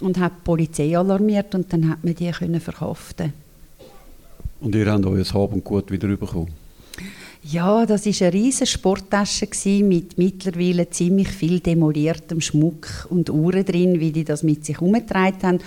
und 0.00 0.18
habe 0.18 0.34
die 0.38 0.44
Polizei 0.44 0.96
alarmiert 0.96 1.54
und 1.54 1.72
dann 1.72 1.90
hat 1.90 2.02
man 2.02 2.14
die 2.14 2.30
können 2.30 2.60
verhaften. 2.60 3.32
Und 4.60 4.74
ihr 4.74 4.90
habt 4.90 5.04
euer 5.04 5.24
Hab 5.24 5.52
und 5.52 5.62
Gut 5.62 5.90
wieder 5.90 6.08
bekommen? 6.08 6.63
Ja, 7.46 7.84
das 7.84 8.06
war 8.06 8.26
eine 8.26 8.32
riesige 8.32 8.66
Sporttasche 8.66 9.46
mit 9.82 10.16
mittlerweile 10.16 10.88
ziemlich 10.88 11.28
viel 11.28 11.60
demoliertem 11.60 12.40
Schmuck 12.40 13.06
und 13.10 13.28
Uhren 13.28 13.66
drin, 13.66 14.00
wie 14.00 14.12
die 14.12 14.24
das 14.24 14.42
mit 14.42 14.64
sich 14.64 14.80
herumgetragen 14.80 15.42
haben. 15.42 15.58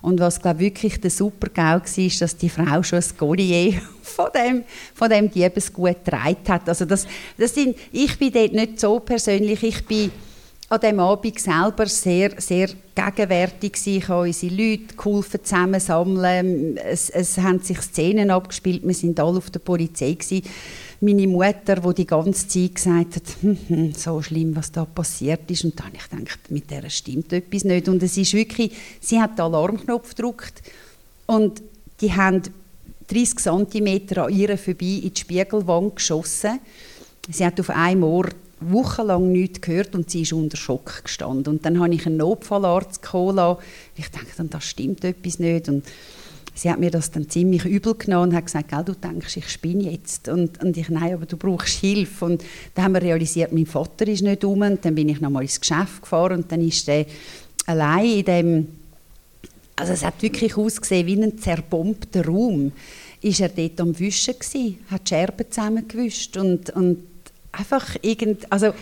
Und 0.00 0.18
was 0.18 0.40
glaube 0.40 0.60
wirklich 0.60 0.98
der 0.98 1.10
super 1.10 1.50
GAU 1.50 1.80
war, 1.80 1.98
ist, 1.98 2.22
dass 2.22 2.38
die 2.38 2.48
Frau 2.48 2.82
schon 2.82 3.00
ein 3.00 3.18
Collier 3.18 3.74
von 4.02 4.28
dem, 4.34 4.64
von 4.94 5.10
dem 5.10 5.30
Diebesgut 5.30 6.04
getragen 6.04 6.48
hat. 6.48 6.70
Also 6.70 6.86
das, 6.86 7.06
das 7.36 7.54
sind, 7.54 7.76
ich 7.92 8.18
bin 8.18 8.32
dort 8.32 8.54
nicht 8.54 8.80
so 8.80 8.98
persönlich, 9.00 9.62
ich 9.62 9.84
bin 9.84 10.10
an 10.68 10.80
diesem 10.80 11.00
Abend 11.00 11.38
selber 11.38 11.86
sehr, 11.86 12.32
sehr 12.38 12.70
gegenwärtig 12.94 13.74
gewesen. 13.74 13.98
Ich 13.98 14.08
habe 14.08 14.22
unsere 14.22 14.54
Leute 14.54 14.96
geholfen 14.96 15.44
zusammensammeln. 15.44 16.76
Es, 16.78 17.10
es 17.10 17.38
haben 17.38 17.60
sich 17.60 17.80
Szenen 17.82 18.30
abgespielt. 18.30 18.82
Wir 18.84 18.94
sind 18.94 19.20
alle 19.20 19.38
auf 19.38 19.50
der 19.50 19.60
Polizei 19.60 20.12
gewesen. 20.12 20.42
Meine 21.00 21.26
Mutter, 21.26 21.76
die 21.76 21.94
die 21.94 22.06
ganze 22.06 22.48
Zeit 22.48 22.74
gesagt 22.74 23.16
hat, 23.16 23.22
hm, 23.42 23.58
hm, 23.68 23.92
so 23.92 24.22
schlimm, 24.22 24.56
was 24.56 24.72
da 24.72 24.84
passiert 24.84 25.50
ist. 25.50 25.64
Und 25.64 25.78
dann 25.78 25.86
habe 25.86 25.96
ich 25.96 26.08
gedacht, 26.08 26.50
mit 26.50 26.70
der 26.70 26.88
stimmt 26.88 27.32
etwas 27.32 27.64
nicht. 27.64 27.88
Und 27.88 28.02
es 28.02 28.16
ist 28.16 28.32
wirklich, 28.32 28.72
sie 29.00 29.20
hat 29.20 29.38
den 29.38 29.42
Alarmknopf 29.42 30.14
gedrückt 30.14 30.62
und 31.26 31.62
die 32.00 32.12
haben 32.12 32.42
30 33.08 33.38
cm 33.38 34.18
an 34.18 34.32
ihr 34.32 34.56
vorbei 34.58 35.00
in 35.02 35.14
die 35.14 35.20
Spiegelwand 35.20 35.96
geschossen. 35.96 36.60
Sie 37.30 37.44
hat 37.44 37.60
auf 37.60 37.70
einem 37.70 38.02
Ohr 38.02 38.28
wochenlang 38.60 39.32
nichts 39.32 39.60
gehört 39.60 39.94
und 39.94 40.10
sie 40.10 40.22
ist 40.22 40.32
unter 40.32 40.56
Schock 40.56 41.04
gestanden. 41.04 41.54
Und 41.54 41.66
dann 41.66 41.78
habe 41.80 41.94
ich 41.94 42.06
einen 42.06 42.16
Notfallarzt 42.16 43.02
geholt. 43.02 43.58
Ich 43.96 44.10
dachte, 44.10 44.44
das 44.44 44.64
stimmt 44.64 45.04
etwas 45.04 45.38
nicht. 45.38 45.68
Und 45.68 45.84
sie 46.56 46.70
hat 46.70 46.80
mir 46.80 46.90
das 46.90 47.10
dann 47.10 47.28
ziemlich 47.28 47.64
übel 47.64 47.94
genommen 47.94 48.30
und 48.30 48.36
hat 48.36 48.46
gesagt, 48.46 48.72
du 48.72 48.94
denkst, 48.94 49.36
ich 49.36 49.48
spinne 49.48 49.90
jetzt. 49.90 50.28
Und, 50.28 50.62
und 50.62 50.76
ich, 50.76 50.88
nein, 50.88 51.14
aber 51.14 51.26
du 51.26 51.36
brauchst 51.36 51.78
Hilfe. 51.78 52.24
Und 52.24 52.42
dann 52.74 52.86
haben 52.86 52.94
wir 52.94 53.02
realisiert, 53.02 53.52
mein 53.52 53.66
Vater 53.66 54.08
ist 54.08 54.22
nicht 54.22 54.42
um. 54.42 54.62
Und 54.62 54.84
dann 54.84 54.94
bin 54.94 55.08
ich 55.08 55.20
nochmal 55.20 55.42
ins 55.42 55.60
Geschäft 55.60 56.02
gefahren 56.02 56.38
und 56.38 56.50
dann 56.50 56.66
ist 56.66 56.88
er 56.88 57.04
allein 57.66 58.06
in 58.06 58.24
dem, 58.24 58.68
also 59.76 59.92
es 59.92 60.04
hat 60.04 60.22
wirklich 60.22 60.56
ausgesehen 60.56 61.06
wie 61.06 61.22
ein 61.22 61.38
zerbombter 61.38 62.24
Raum. 62.24 62.72
Ist 63.20 63.40
er 63.40 63.50
dort 63.50 63.80
am 63.80 63.98
Wischen 63.98 64.34
gewesen, 64.34 64.78
hat 64.90 65.10
die 65.10 65.14
Scherben 65.14 65.50
zusammengewischt 65.50 66.36
und, 66.38 66.70
und 66.70 67.02
einfach 67.52 67.96
irgend, 68.00 68.50
also 68.50 68.72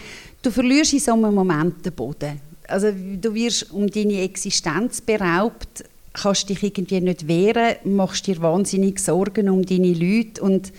du 0.43 0.51
verlierst 0.51 0.93
in 0.93 1.01
so 1.01 1.13
einem 1.13 1.35
Moment 1.35 1.85
den 1.85 1.93
Boden. 1.93 2.41
Also 2.69 2.93
du 2.93 3.35
wirst 3.35 3.73
um 3.73 3.87
deine 3.89 4.23
Existenz 4.23 5.01
beraubt, 5.01 5.85
kannst 6.15 6.49
dich 6.49 6.63
irgendwie 6.63 7.01
nicht 7.01 7.29
wehren, 7.29 7.77
machst 7.85 8.27
dir 8.27 8.41
wahnsinnig 8.41 9.01
Sorgen 9.01 9.51
um 9.51 9.67
deine 9.67 9.93
Leute 9.93 10.41
und 10.43 10.73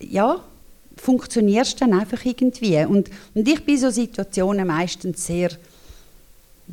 ja, 0.00 0.42
funktionierst 0.96 1.80
dann 1.80 1.94
einfach 1.94 2.24
irgendwie. 2.24 2.84
Und, 2.84 3.10
und 3.34 3.48
ich 3.48 3.64
bin 3.64 3.76
in 3.76 3.80
so 3.80 3.90
Situationen 3.90 4.66
meistens 4.66 5.26
sehr, 5.26 5.50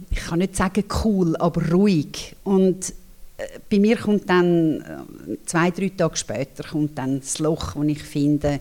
ich 0.09 0.17
kann 0.17 0.39
nicht 0.39 0.55
sagen 0.55 0.83
cool, 1.03 1.35
aber 1.37 1.69
ruhig. 1.71 2.35
Und 2.43 2.93
äh, 3.37 3.59
bei 3.69 3.79
mir 3.79 3.97
kommt 3.97 4.29
dann, 4.29 4.81
äh, 4.81 5.37
zwei, 5.45 5.71
drei 5.71 5.91
Tage 5.95 6.17
später, 6.17 6.63
kommt 6.63 6.97
dann 6.97 7.19
das 7.19 7.39
Loch, 7.39 7.75
wo 7.75 7.83
ich 7.83 8.01
finde, 8.01 8.59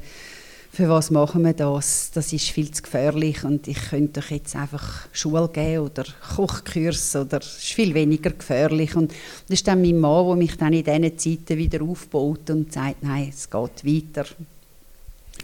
für 0.73 0.89
was 0.89 1.11
machen 1.11 1.45
wir 1.45 1.53
das? 1.53 2.13
Das 2.13 2.33
ist 2.33 2.49
viel 2.51 2.71
zu 2.71 2.83
gefährlich 2.83 3.43
und 3.43 3.67
ich 3.67 3.91
könnte 3.91 4.21
euch 4.21 4.31
jetzt 4.31 4.55
einfach 4.55 5.09
Schule 5.13 5.49
geben 5.49 5.85
oder 5.87 6.05
Kochkurs 6.37 7.17
oder 7.17 7.39
es 7.39 7.59
ist 7.59 7.73
viel 7.73 7.93
weniger 7.93 8.31
gefährlich. 8.31 8.95
Und 8.95 9.11
das 9.11 9.59
ist 9.59 9.67
dann 9.67 9.83
mein 9.83 9.99
Mann, 9.99 10.27
der 10.27 10.37
mich 10.37 10.57
dann 10.57 10.73
in 10.73 10.85
diesen 10.85 11.19
Zeiten 11.19 11.59
wieder 11.59 11.83
aufbaut 11.83 12.49
und 12.51 12.73
sagt, 12.73 13.03
nein, 13.03 13.33
es 13.35 13.51
geht 13.51 13.85
weiter. 13.85 14.27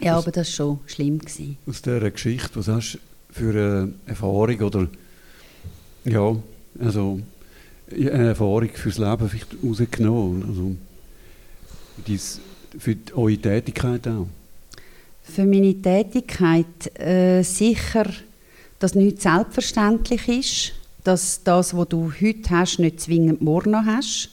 Ja, 0.00 0.18
aber 0.18 0.30
das 0.30 0.46
war 0.48 0.54
schon 0.54 0.78
schlimm. 0.86 1.18
Gewesen. 1.18 1.56
Aus 1.66 1.82
dieser 1.82 2.10
Geschichte, 2.10 2.50
was 2.54 2.68
hast 2.68 2.94
du 2.94 2.98
für 3.32 3.50
eine 3.50 3.92
Erfahrung 4.06 4.60
oder 4.60 4.88
ja, 6.04 6.36
also 6.78 7.20
eine 7.90 8.28
Erfahrung 8.28 8.68
fürs 8.74 8.98
Leben 8.98 9.28
vielleicht 9.28 9.56
rausgenommen? 9.64 10.44
Also, 10.48 10.76
für 12.78 12.96
eure 13.14 13.38
Tätigkeit 13.38 14.06
auch? 14.06 14.28
Für 15.26 15.44
meine 15.44 15.74
Tätigkeit 15.74 16.98
äh, 16.98 17.42
sicher, 17.42 18.06
dass 18.78 18.94
nichts 18.94 19.24
selbstverständlich 19.24 20.28
ist, 20.28 20.72
dass 21.04 21.42
das, 21.42 21.76
was 21.76 21.88
du 21.88 22.12
heute 22.20 22.50
hast, 22.50 22.78
nicht 22.78 23.00
zwingend 23.00 23.42
morgen 23.42 23.72
noch 23.72 23.84
hast, 23.84 24.30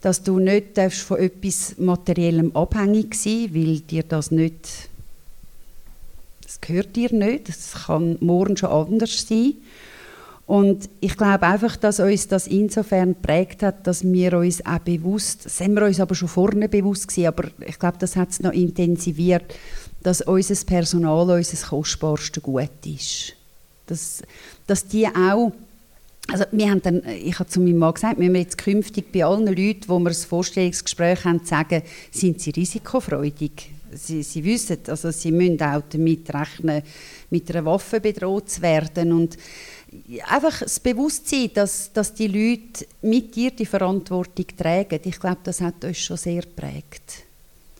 dass 0.00 0.22
du 0.22 0.38
nicht 0.38 0.78
von 0.92 1.18
etwas 1.18 1.76
Materiellem 1.78 2.54
abhängig 2.56 3.14
sein 3.14 3.50
weil 3.52 3.80
dir 3.80 4.02
das 4.02 4.30
nicht, 4.30 4.88
das 6.42 6.60
gehört 6.60 6.96
dir 6.96 7.12
nicht, 7.12 7.48
es 7.48 7.72
kann 7.86 8.16
morgen 8.20 8.56
schon 8.56 8.70
anders 8.70 9.26
sein 9.26 9.54
und 10.50 10.90
ich 10.98 11.16
glaube 11.16 11.46
einfach, 11.46 11.76
dass 11.76 12.00
uns 12.00 12.26
das 12.26 12.48
insofern 12.48 13.14
prägt 13.14 13.62
hat, 13.62 13.86
dass 13.86 14.02
wir 14.02 14.36
uns 14.36 14.66
auch 14.66 14.80
bewusst, 14.80 15.48
haben 15.60 15.74
wir 15.74 15.84
uns 15.84 16.00
aber 16.00 16.16
schon 16.16 16.26
vorne 16.26 16.68
bewusst 16.68 17.06
gewesen, 17.06 17.28
aber 17.28 17.44
ich 17.64 17.78
glaube, 17.78 17.98
das 18.00 18.16
hat 18.16 18.30
es 18.30 18.40
noch 18.40 18.50
intensiviert, 18.50 19.44
dass 20.02 20.22
unser 20.22 20.56
Personal 20.66 21.30
unser 21.30 21.68
kostbarste 21.68 22.40
Gut 22.40 22.68
ist. 22.84 23.34
Dass, 23.86 24.24
dass 24.66 24.88
die 24.88 25.06
auch 25.06 25.52
also 26.26 26.44
wir 26.50 26.70
haben 26.70 26.82
dann, 26.82 27.02
ich 27.06 27.38
habe 27.38 27.48
zu 27.48 27.60
meinem 27.60 27.78
Mann 27.78 27.94
gesagt, 27.94 28.18
wir 28.18 28.28
müssen 28.28 28.42
jetzt 28.42 28.58
künftig 28.58 29.12
bei 29.12 29.24
allen 29.24 29.46
Leuten, 29.46 29.84
wo 29.86 30.00
wir 30.00 30.10
ein 30.10 30.14
Vorstellungsgespräch 30.14 31.24
haben, 31.24 31.44
sagen, 31.44 31.82
sind 32.10 32.40
sie 32.40 32.50
risikofreudig? 32.50 33.70
Sie, 33.92 34.22
sie 34.22 34.44
wissen, 34.44 34.78
also 34.86 35.10
sie 35.10 35.32
müssen 35.32 35.60
auch 35.62 35.82
damit 35.90 36.32
rechnen, 36.32 36.82
mit 37.30 37.50
einer 37.50 37.64
Waffe 37.64 38.00
bedroht 38.00 38.48
zu 38.50 38.62
werden 38.62 39.12
und 39.12 39.36
einfach 40.26 40.60
das 40.60 40.78
Bewusstsein, 40.80 41.50
dass, 41.54 41.92
dass 41.92 42.14
die 42.14 42.28
Leute 42.28 42.86
mit 43.02 43.34
dir 43.34 43.50
die 43.50 43.66
Verantwortung 43.66 44.46
tragen, 44.56 45.00
ich 45.04 45.18
glaube, 45.18 45.38
das 45.44 45.60
hat 45.60 45.84
uns 45.84 45.98
schon 45.98 46.16
sehr 46.16 46.42
geprägt. 46.42 47.24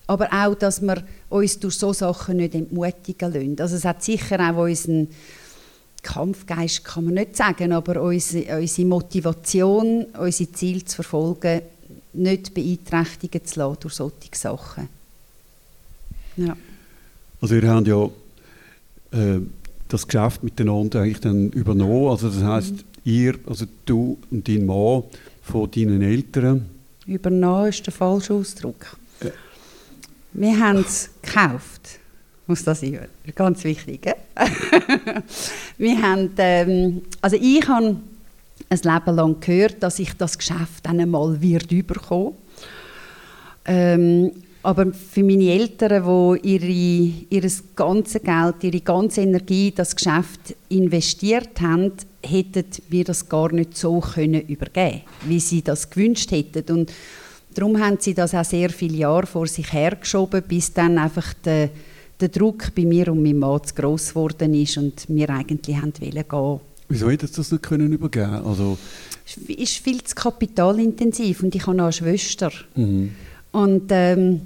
Aber 0.06 0.28
auch, 0.32 0.56
dass 0.56 0.82
wir 0.82 1.04
uns 1.28 1.58
durch 1.60 1.74
solche 1.74 2.00
Sachen 2.00 2.38
nicht 2.38 2.54
entmutigen 2.54 3.32
lassen. 3.32 3.60
Also 3.60 3.76
es 3.76 3.84
hat 3.84 4.02
sicher 4.02 4.40
auch 4.40 4.64
unseren 4.64 5.08
Kampfgeist, 6.02 6.84
kann 6.84 7.04
man 7.04 7.14
nicht 7.14 7.36
sagen, 7.36 7.72
aber 7.72 8.02
unsere, 8.02 8.58
unsere 8.58 8.88
Motivation, 8.88 10.04
unsere 10.18 10.50
Ziele 10.50 10.84
zu 10.84 10.96
verfolgen, 10.96 11.62
nicht 12.12 12.54
beeinträchtigen 12.54 13.44
zu 13.44 13.60
lassen 13.60 13.76
durch 13.80 13.94
solche 13.94 14.16
Sachen. 14.32 14.88
Ja. 16.36 16.56
Also 17.40 17.54
ihr 17.54 17.70
habt 17.70 17.86
ja 17.86 18.04
äh, 19.12 19.40
das 19.92 20.06
Geschäft 20.06 20.42
miteinander 20.42 21.00
eigentlich 21.02 21.20
dann 21.20 21.50
übernommen. 21.50 22.08
Also 22.08 22.28
das 22.28 22.42
heißt, 22.42 22.72
mhm. 22.72 22.82
ihr, 23.04 23.34
also 23.46 23.66
du 23.84 24.18
und 24.30 24.48
dein 24.48 24.66
Mann 24.66 25.04
von 25.42 25.70
deinen 25.70 26.02
Eltern. 26.02 26.66
Übernommen 27.06 27.68
ist 27.68 27.84
der 27.86 27.92
falsche 27.92 28.34
Ausdruck. 28.34 28.96
Ja. 29.22 29.30
Wir 30.32 30.58
haben 30.58 30.78
es 30.78 31.10
gekauft. 31.22 31.98
Muss 32.46 32.64
das 32.64 32.80
sein? 32.80 33.06
Ganz 33.34 33.62
wichtig. 33.64 34.06
wir 35.78 36.02
haben, 36.02 36.30
ähm, 36.38 37.02
also 37.20 37.36
ich 37.40 37.66
habe 37.68 37.96
ein 38.68 38.78
Leben 38.82 39.16
lang 39.16 39.40
gehört, 39.40 39.82
dass 39.82 39.98
ich 39.98 40.16
das 40.16 40.38
Geschäft 40.38 40.84
dann 40.84 41.00
einmal 41.00 41.40
wird 41.40 41.70
überkommen. 41.70 42.34
Ähm, 43.64 44.32
aber 44.62 44.92
für 44.92 45.22
meine 45.22 45.50
Eltern, 45.50 46.04
die 46.04 46.48
ihre, 46.48 47.12
ihr 47.30 47.50
ganzes 47.74 48.22
Geld, 48.22 48.62
ihre 48.62 48.80
ganze 48.80 49.22
Energie 49.22 49.68
in 49.68 49.74
das 49.74 49.96
Geschäft 49.96 50.54
investiert 50.68 51.60
haben, 51.60 51.92
hätten 52.22 52.66
wir 52.90 53.04
das 53.04 53.28
gar 53.28 53.52
nicht 53.52 53.76
so 53.76 54.00
können 54.00 54.42
übergeben 54.42 55.00
wie 55.26 55.40
sie 55.40 55.62
das 55.62 55.88
gewünscht 55.88 56.30
hätten. 56.30 56.70
Und 56.74 56.92
darum 57.54 57.78
haben 57.78 57.96
sie 58.00 58.14
das 58.14 58.34
auch 58.34 58.44
sehr 58.44 58.70
viele 58.70 58.98
Jahre 58.98 59.26
vor 59.26 59.46
sich 59.46 59.72
hergeschoben, 59.72 60.42
bis 60.46 60.72
dann 60.74 60.98
einfach 60.98 61.32
der, 61.44 61.70
der 62.20 62.28
Druck 62.28 62.74
bei 62.74 62.84
mir 62.84 63.08
und 63.08 63.22
meinem 63.22 63.38
Mann 63.38 63.64
zu 63.64 63.74
gross 63.74 64.10
geworden 64.10 64.52
ist 64.54 64.76
und 64.76 65.06
wir 65.08 65.30
eigentlich 65.30 65.76
haben 65.76 65.92
gehen 65.92 66.24
Wieso 66.88 67.08
hätten 67.08 67.28
sie 67.28 67.36
das 67.36 67.52
nicht 67.52 67.62
können 67.62 67.92
übergeben 67.92 68.44
also 68.44 68.76
Es 69.24 69.36
ist 69.36 69.78
viel 69.78 70.02
zu 70.02 70.14
kapitalintensiv 70.14 71.42
und 71.42 71.54
ich 71.54 71.66
habe 71.66 71.76
noch 71.76 71.84
eine 71.84 71.92
Schwester. 71.92 72.50
Mhm. 72.74 73.12
Und 73.52 73.86
ähm, 73.90 74.42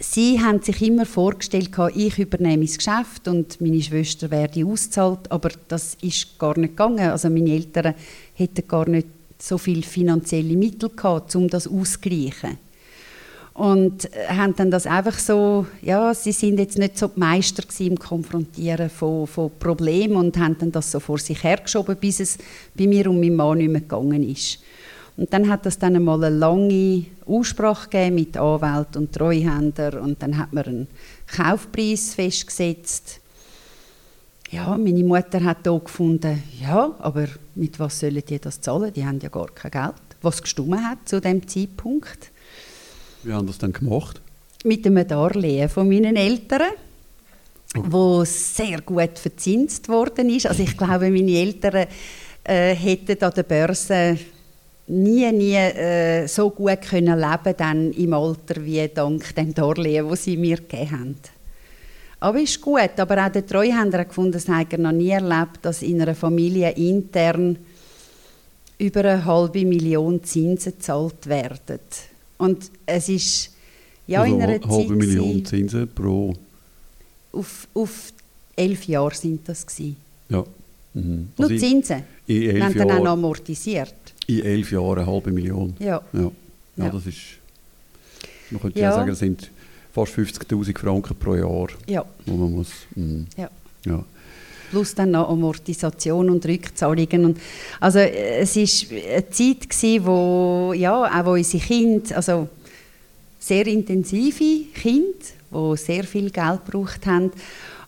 sie 0.00 0.40
haben 0.40 0.62
sich 0.62 0.82
immer 0.82 1.06
vorgestellt, 1.06 1.70
ich 1.94 2.18
übernehme 2.18 2.64
das 2.64 2.78
Geschäft 2.78 3.26
und 3.26 3.60
meine 3.60 3.82
Schwester 3.82 4.30
werde 4.30 4.64
ausgezahlt, 4.64 5.30
aber 5.30 5.50
das 5.68 5.96
ist 6.02 6.38
gar 6.38 6.58
nicht 6.58 6.76
gegangen. 6.76 7.10
Also 7.10 7.30
meine 7.30 7.50
Eltern 7.50 7.94
hätten 8.34 8.68
gar 8.68 8.88
nicht 8.88 9.08
so 9.38 9.58
viel 9.58 9.82
finanzielle 9.82 10.56
Mittel 10.56 10.90
gehabt, 10.90 11.34
um 11.36 11.48
das 11.48 11.66
auszugleichen. 11.66 12.58
Und 13.54 14.12
äh, 14.14 14.28
haben 14.28 14.54
dann 14.54 14.70
das 14.70 14.86
einfach 14.86 15.18
so, 15.18 15.66
ja, 15.82 16.14
sie 16.14 16.30
sind 16.30 16.60
jetzt 16.60 16.78
nicht 16.78 16.96
so 16.96 17.08
die 17.08 17.18
Meister 17.18 17.64
im 17.80 17.98
Konfrontieren 17.98 18.88
von, 18.88 19.26
von 19.26 19.50
Problemen 19.58 20.16
und 20.16 20.38
haben 20.38 20.56
dann 20.58 20.70
das 20.70 20.92
so 20.92 21.00
vor 21.00 21.18
sich 21.18 21.42
hergeschoben, 21.42 21.96
bis 21.96 22.20
es 22.20 22.38
bei 22.76 22.86
mir 22.86 23.10
und 23.10 23.20
meinem 23.20 23.34
Mann 23.34 23.58
nicht 23.58 23.70
mehr 23.70 23.80
gegangen 23.80 24.22
ist. 24.22 24.60
Und 25.18 25.32
dann 25.32 25.48
hat 25.48 25.66
es 25.66 25.76
dann 25.76 25.96
einmal 25.96 26.22
eine 26.22 26.36
lange 26.36 27.06
Aussprache 27.26 27.88
gegeben 27.90 28.14
mit 28.14 28.36
Anwalt 28.36 28.96
und 28.96 29.12
Treuhänder 29.12 30.00
und 30.00 30.22
dann 30.22 30.38
hat 30.38 30.52
man 30.52 30.64
einen 30.64 30.86
Kaufpreis 31.26 32.14
festgesetzt. 32.14 33.18
Ja, 34.52 34.78
meine 34.78 35.02
Mutter 35.02 35.42
hat 35.42 35.64
hier 35.64 35.80
gefunden, 35.80 36.40
ja, 36.60 36.94
aber 37.00 37.26
mit 37.56 37.80
was 37.80 37.98
sollen 37.98 38.22
die 38.26 38.38
das 38.38 38.60
zahlen? 38.60 38.92
Die 38.92 39.04
haben 39.04 39.18
ja 39.18 39.28
gar 39.28 39.48
kein 39.48 39.72
Geld. 39.72 39.94
Was 40.22 40.40
gestummen 40.40 40.88
hat 40.88 41.08
zu 41.08 41.20
dem 41.20 41.46
wo 47.74 48.24
sehr 48.24 48.80
gut 48.82 49.18
verzinst 49.18 49.88
worden 49.88 50.30
ist. 50.30 50.46
Also 50.46 50.62
ich 50.62 50.76
glaube, 50.76 51.10
meine 51.10 51.32
Eltern 51.32 51.88
äh, 52.44 52.74
hätten 52.74 53.22
an 53.22 53.32
der 53.34 53.42
Börse 53.42 54.16
nie, 54.88 55.30
nie 55.32 55.54
äh, 55.54 56.26
so 56.26 56.50
gut 56.50 56.82
können 56.82 57.18
leben 57.18 57.54
dann 57.56 57.92
im 57.92 58.12
Alter 58.12 58.64
wie 58.64 58.88
dank 58.88 59.34
dem 59.34 59.54
Darlehen, 59.54 60.08
das 60.08 60.24
sie 60.24 60.36
mir 60.36 60.56
gegeben 60.56 60.90
haben. 60.90 61.16
Aber 62.20 62.40
ist 62.40 62.60
gut. 62.60 62.98
Aber 62.98 63.26
auch 63.26 63.32
der 63.32 63.46
Treuhänder 63.46 64.00
hat 64.00 64.08
gefunden, 64.08 64.32
dass 64.32 64.48
er 64.48 64.78
noch 64.78 64.92
nie 64.92 65.10
erlebt, 65.10 65.58
dass 65.62 65.82
in 65.82 66.02
einer 66.02 66.14
Familie 66.14 66.70
intern 66.72 67.58
über 68.78 69.00
eine 69.00 69.24
halbe 69.24 69.64
Million 69.64 70.22
Zinsen 70.22 70.72
gezahlt 70.72 71.26
werden. 71.26 71.80
Und 72.38 72.70
es 72.86 73.08
ist 73.08 73.50
ja 74.06 74.22
also 74.22 74.34
in 74.34 74.42
einer 74.42 74.54
eine 74.54 74.64
halbe 74.64 74.88
Zeit 74.88 74.96
Million 74.96 75.44
Zinsen 75.44 75.88
pro. 75.88 76.34
Auf, 77.32 77.68
auf 77.74 78.12
elf 78.56 78.84
Jahre 78.86 79.14
sind 79.14 79.48
das 79.48 79.66
gewesen. 79.66 79.96
Ja. 80.28 80.44
Mhm. 80.94 81.28
Nur 81.36 81.50
Also 81.50 81.54
in, 81.54 81.60
Zinsen. 81.60 82.02
in 82.26 82.40
Wir 82.40 82.54
elf 82.54 82.64
haben 82.64 82.74
dann 82.74 82.82
auch 82.82 82.88
noch 82.88 83.04
Jahren 83.04 83.06
amortisiert. 83.18 83.94
In 84.28 84.44
elf 84.44 84.70
Jahren 84.70 84.98
eine 84.98 85.06
halbe 85.06 85.30
Million. 85.32 85.74
Ja. 85.78 86.00
Ja, 86.12 86.30
ja, 86.76 86.90
das 86.90 87.06
ist. 87.06 87.18
Man 88.50 88.60
könnte 88.60 88.78
Ja. 88.78 88.90
ja 88.90 88.94
sagen, 88.94 89.08
das 89.10 89.18
sind 89.18 89.50
fast 89.92 90.12
50.000 90.14 90.78
Franken 90.78 91.16
pro 91.16 91.34
Jahr, 91.34 91.68
ja. 91.86 92.04
wo 92.26 92.36
man 92.36 92.52
muss. 92.52 92.68
Mhm. 92.94 93.26
Ja. 93.36 93.50
Ja. 93.84 94.04
plus 94.70 94.94
dann 94.94 95.12
noch 95.12 95.30
Amortisation 95.30 96.28
und 96.28 96.44
Rückzahlungen. 96.46 97.24
Und 97.24 97.40
also 97.80 97.98
es 98.00 98.54
ist 98.54 98.92
eine 98.92 99.28
Zeit 99.30 99.68
gewesen, 99.68 100.04
wo 100.06 100.72
ja 100.76 101.04
auch 101.20 101.24
wo 101.24 101.32
unsere 101.32 101.62
Kinder, 101.64 102.16
also 102.16 102.48
sehr 103.38 103.66
intensive 103.66 104.66
Kinder, 104.74 105.16
wo 105.50 105.74
sehr 105.74 106.04
viel 106.04 106.30
Geld 106.30 106.64
gebraucht 106.66 107.06
haben. 107.06 107.32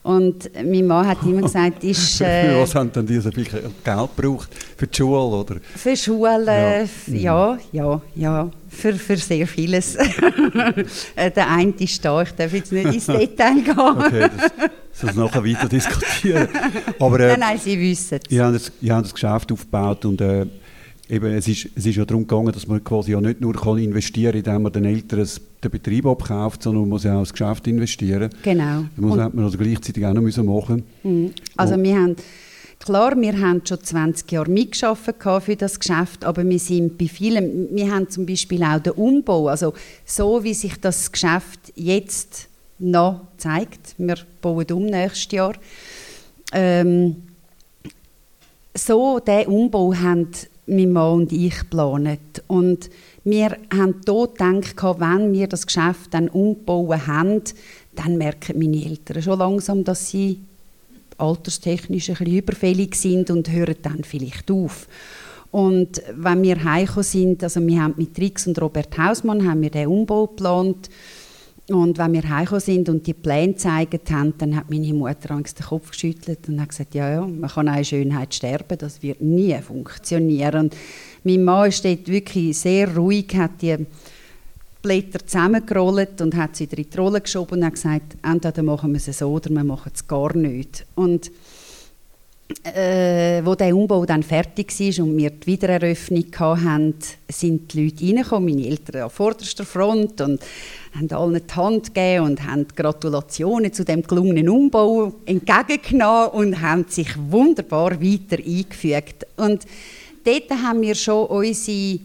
Und 0.03 0.51
mein 0.55 0.87
Mann 0.87 1.07
hat 1.07 1.19
immer 1.25 1.43
gesagt, 1.43 1.85
ist 1.85 2.17
Für 2.19 2.25
äh, 2.25 2.59
was 2.61 2.75
haben 2.75 2.91
denn 2.91 3.05
die 3.07 3.19
so 3.21 3.31
viel 3.31 3.45
Geld 3.45 3.71
gebraucht? 3.85 4.49
Für 4.77 4.87
die 4.87 4.97
Schule 4.97 5.19
oder? 5.37 5.57
für 5.77 5.95
Schulen, 5.95 6.89
Ja. 7.07 7.19
ja, 7.19 7.59
ja, 7.71 8.01
ja, 8.15 8.51
für, 8.71 8.95
für 8.95 9.17
sehr 9.19 9.47
vieles. 9.47 9.97
Äh, 11.17 11.31
Der 11.31 11.51
eine 11.51 11.73
ist 11.79 12.03
da, 12.05 12.23
ich 12.23 12.31
darf 12.33 12.53
jetzt 12.53 12.73
nicht 12.73 12.87
ins 12.87 13.07
Detail 13.19 13.61
gehen. 13.63 13.79
Okay, 13.79 14.29
das, 14.37 15.03
das 15.03 15.17
nachher 15.17 15.45
weiter 15.45 15.69
diskutieren. 15.69 16.49
Aber 16.99 17.21
äh, 17.21 17.29
Nein, 17.29 17.41
nein, 17.41 17.59
Sie 17.63 17.79
wissen 17.79 18.21
es. 18.25 18.31
ihr 18.33 18.45
habt, 18.45 18.55
das, 18.57 18.73
ihr 18.81 18.95
habt 18.95 19.05
das 19.05 19.13
Geschäft 19.15 19.53
aufgebaut 19.53 20.05
und 20.07 20.21
äh, 20.23 20.47
eben, 21.11 21.33
es, 21.33 21.49
ist, 21.49 21.68
es 21.75 21.87
ist 21.87 21.96
ja 21.96 22.05
darum 22.05 22.27
gegangen, 22.27 22.53
dass 22.53 22.66
man 22.66 22.83
quasi 22.83 23.12
ja 23.12 23.20
nicht 23.20 23.40
nur 23.40 23.55
kann 23.55 23.79
investieren 23.79 24.33
kann, 24.33 24.38
indem 24.38 24.62
man 24.62 24.73
den 24.73 24.85
Eltern 24.85 25.29
den 25.62 25.70
Betrieb 25.70 26.07
abkauft, 26.07 26.62
sondern 26.62 26.83
man 26.83 26.90
muss 26.90 27.05
ja 27.05 27.16
auch 27.16 27.20
ins 27.20 27.33
Geschäft 27.33 27.66
investieren. 27.66 28.31
Genau. 28.42 28.85
Das 28.96 29.05
muss 29.05 29.18
hat 29.18 29.35
man 29.35 29.44
also 29.44 29.59
gleichzeitig 29.59 30.05
auch 30.07 30.12
noch 30.12 30.23
müssen 30.23 30.46
machen. 30.46 30.85
Mhm. 31.03 31.33
Also 31.57 31.75
Und- 31.75 31.83
wir 31.83 31.96
haben, 31.96 32.16
klar, 32.79 33.20
wir 33.20 33.38
haben 33.40 33.62
schon 33.66 33.83
20 33.83 34.31
Jahre 34.33 34.51
mitgearbeitet 34.51 35.42
für 35.44 35.57
das 35.57 35.79
Geschäft, 35.81 36.25
aber 36.25 36.49
wir 36.49 36.59
sind 36.59 36.96
bei 36.96 37.09
vielen, 37.09 37.75
wir 37.75 37.90
haben 37.90 38.09
zum 38.09 38.25
Beispiel 38.25 38.62
auch 38.62 38.79
den 38.81 38.92
Umbau, 38.92 39.49
also 39.49 39.75
so 40.07 40.42
wie 40.44 40.55
sich 40.55 40.81
das 40.81 41.11
Geschäft 41.11 41.73
jetzt 41.75 42.49
noch 42.79 43.23
zeigt, 43.37 43.94
wir 43.99 44.16
bauen 44.40 44.66
um 44.73 44.87
nächstes 44.87 45.31
Jahr, 45.33 45.55
ähm, 46.53 47.16
so 48.75 49.18
diesen 49.18 49.46
Umbau 49.46 49.94
haben 49.94 50.29
mein 50.70 50.92
Mann 50.92 51.14
und 51.14 51.33
ich 51.33 51.59
geplant. 51.59 52.42
Und 52.46 52.90
wir 53.24 53.56
haben 53.72 54.00
dort 54.04 54.38
gedacht, 54.38 55.00
wenn 55.00 55.33
wir 55.33 55.46
das 55.46 55.66
Geschäft 55.66 56.12
dann 56.12 56.28
umbauen 56.28 57.06
haben, 57.06 57.42
dann 57.94 58.16
merken 58.16 58.59
meine 58.59 58.85
Eltern 58.85 59.22
schon 59.22 59.38
langsam, 59.38 59.85
dass 59.85 60.11
sie 60.11 60.40
alterstechnisch 61.18 62.11
ein 62.11 62.16
bisschen 62.16 62.37
überfällig 62.37 62.94
sind 62.94 63.30
und 63.30 63.50
hören 63.50 63.76
dann 63.83 64.04
vielleicht 64.04 64.50
auf. 64.50 64.88
Und 65.50 66.00
wenn 66.16 66.42
wir 66.42 66.62
heimgekommen 66.62 67.02
sind, 67.02 67.42
also 67.42 67.61
wir 67.66 67.83
haben 67.83 67.94
mit 67.96 68.16
Rix 68.18 68.46
und 68.46 68.61
Robert 68.61 68.96
Hausmann 68.96 69.48
haben 69.48 69.62
wir 69.62 69.70
den 69.70 69.88
Umbau 69.88 70.28
geplant 70.28 70.88
und 71.72 71.98
wenn 71.98 72.12
wir 72.12 72.28
heimgekommen 72.28 72.61
sind 72.61 72.88
und 72.88 73.06
die 73.06 73.14
Pläne 73.14 73.52
gezeigt 73.52 74.11
haben, 74.11 74.35
dann 74.38 74.56
hat 74.56 74.70
meine 74.70 74.92
Mutter 74.92 75.33
Angst 75.33 75.59
den 75.59 75.66
Kopf 75.66 75.90
geschüttelt 75.90 76.48
und 76.48 76.61
hat 76.61 76.70
gesagt, 76.70 76.94
ja, 76.94 77.11
ja, 77.11 77.26
man 77.26 77.48
kann 77.48 77.68
auch 77.68 77.76
in 77.76 77.85
Schönheit 77.85 78.35
sterben, 78.35 78.78
das 78.78 79.02
wird 79.02 79.20
nie 79.20 79.56
funktionieren. 79.61 80.61
Und 80.61 80.76
mein 81.24 81.44
Mann 81.44 81.72
dort 81.83 82.09
wirklich 82.09 82.59
sehr 82.59 82.94
ruhig, 82.96 83.37
hat 83.37 83.62
die 83.62 83.87
Blätter 84.83 85.24
zusammengerollt 85.24 86.20
und 86.20 86.35
hat 86.37 86.56
sie 86.56 86.64
in 86.64 86.85
die 86.85 86.96
Rolle 86.96 87.20
geschoben 87.20 87.59
und 87.59 87.66
hat 87.66 87.74
gesagt, 87.74 88.16
entweder 88.22 88.62
machen 88.62 88.92
wir 88.92 88.96
es 88.96 89.18
so 89.18 89.30
oder 89.30 89.50
wir 89.50 89.64
machen 89.64 89.92
es 89.94 90.06
gar 90.06 90.35
nicht. 90.35 90.87
Und 90.94 91.30
äh, 92.65 93.45
wo 93.45 93.55
der 93.55 93.75
Umbau 93.75 94.05
dann 94.05 94.23
fertig 94.23 94.79
war 94.79 95.05
und 95.05 95.17
wir 95.17 95.31
die 95.31 95.47
Wiedereröffnung 95.47 96.27
hatten, 96.39 96.95
sind 97.29 97.73
die 97.73 97.85
Leute 97.85 98.07
reingekommen, 98.07 98.55
meine 98.55 98.69
Eltern 98.69 99.03
an 99.03 99.11
vorderster 99.11 99.65
Front 99.65 100.21
und 100.21 100.41
haben 100.95 101.13
allen 101.13 101.43
die 101.47 101.55
Hand 101.55 101.95
gegeben 101.95 102.27
und 102.27 102.45
haben 102.45 102.67
Gratulationen 102.75 103.73
zu 103.73 103.85
dem 103.85 104.03
gelungenen 104.03 104.49
Umbau 104.49 105.13
entgegengenommen 105.27 106.31
und 106.31 106.61
haben 106.61 106.87
sich 106.89 107.09
wunderbar 107.17 108.01
weiter 108.01 108.39
eingefügt. 108.39 109.27
Und 109.37 109.65
dort 110.25 110.51
haben 110.51 110.83
wir 110.83 110.95
schon 110.95 111.27
unsere 111.27 112.01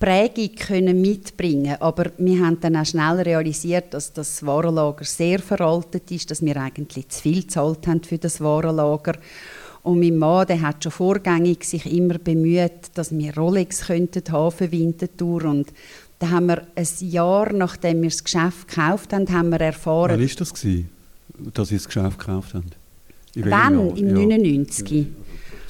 Prägung 0.00 0.54
können 0.54 0.98
mitbringen 1.02 1.76
aber 1.78 2.06
wir 2.16 2.42
haben 2.42 2.58
dann 2.58 2.76
auch 2.76 2.86
schnell 2.86 3.20
realisiert, 3.20 3.92
dass 3.92 4.10
das 4.14 4.44
Warenlager 4.46 5.04
sehr 5.04 5.40
veraltet 5.40 6.10
ist, 6.10 6.30
dass 6.30 6.42
wir 6.42 6.56
eigentlich 6.56 7.10
zu 7.10 7.20
viel 7.20 7.42
gezahlt 7.42 7.86
haben 7.86 8.02
für 8.02 8.16
das 8.16 8.40
Warenlager. 8.40 9.16
Und 9.82 10.00
mein 10.00 10.16
Mann, 10.18 10.46
der 10.46 10.60
hat 10.60 10.82
schon 10.82 10.92
vorgängig 10.92 11.64
sich 11.64 11.90
immer 11.90 12.18
bemüht, 12.18 12.90
dass 12.94 13.16
wir 13.16 13.34
Rolex 13.36 13.86
könnten 13.86 14.22
haben 14.30 14.50
für 14.50 14.70
Winterthur 14.70 15.44
und 15.44 15.72
da 16.18 16.28
haben 16.28 16.46
wir 16.46 16.66
ein 16.74 16.88
Jahr, 17.00 17.50
nachdem 17.54 18.02
wir 18.02 18.10
das 18.10 18.22
Geschäft 18.22 18.68
gekauft 18.68 19.12
haben, 19.14 19.26
haben 19.32 19.48
wir 19.48 19.58
Wann 19.58 19.66
erfahren, 19.66 20.20
war 20.20 20.26
das, 20.36 20.52
gewesen, 20.54 20.90
dass 21.54 21.70
ihr 21.70 21.78
das 21.78 21.86
Geschäft 21.86 22.18
gekauft 22.18 22.54
habt? 22.54 22.76
Wann, 23.36 23.96
im 23.96 24.08
Ja. 24.08 24.14
99. 24.14 25.06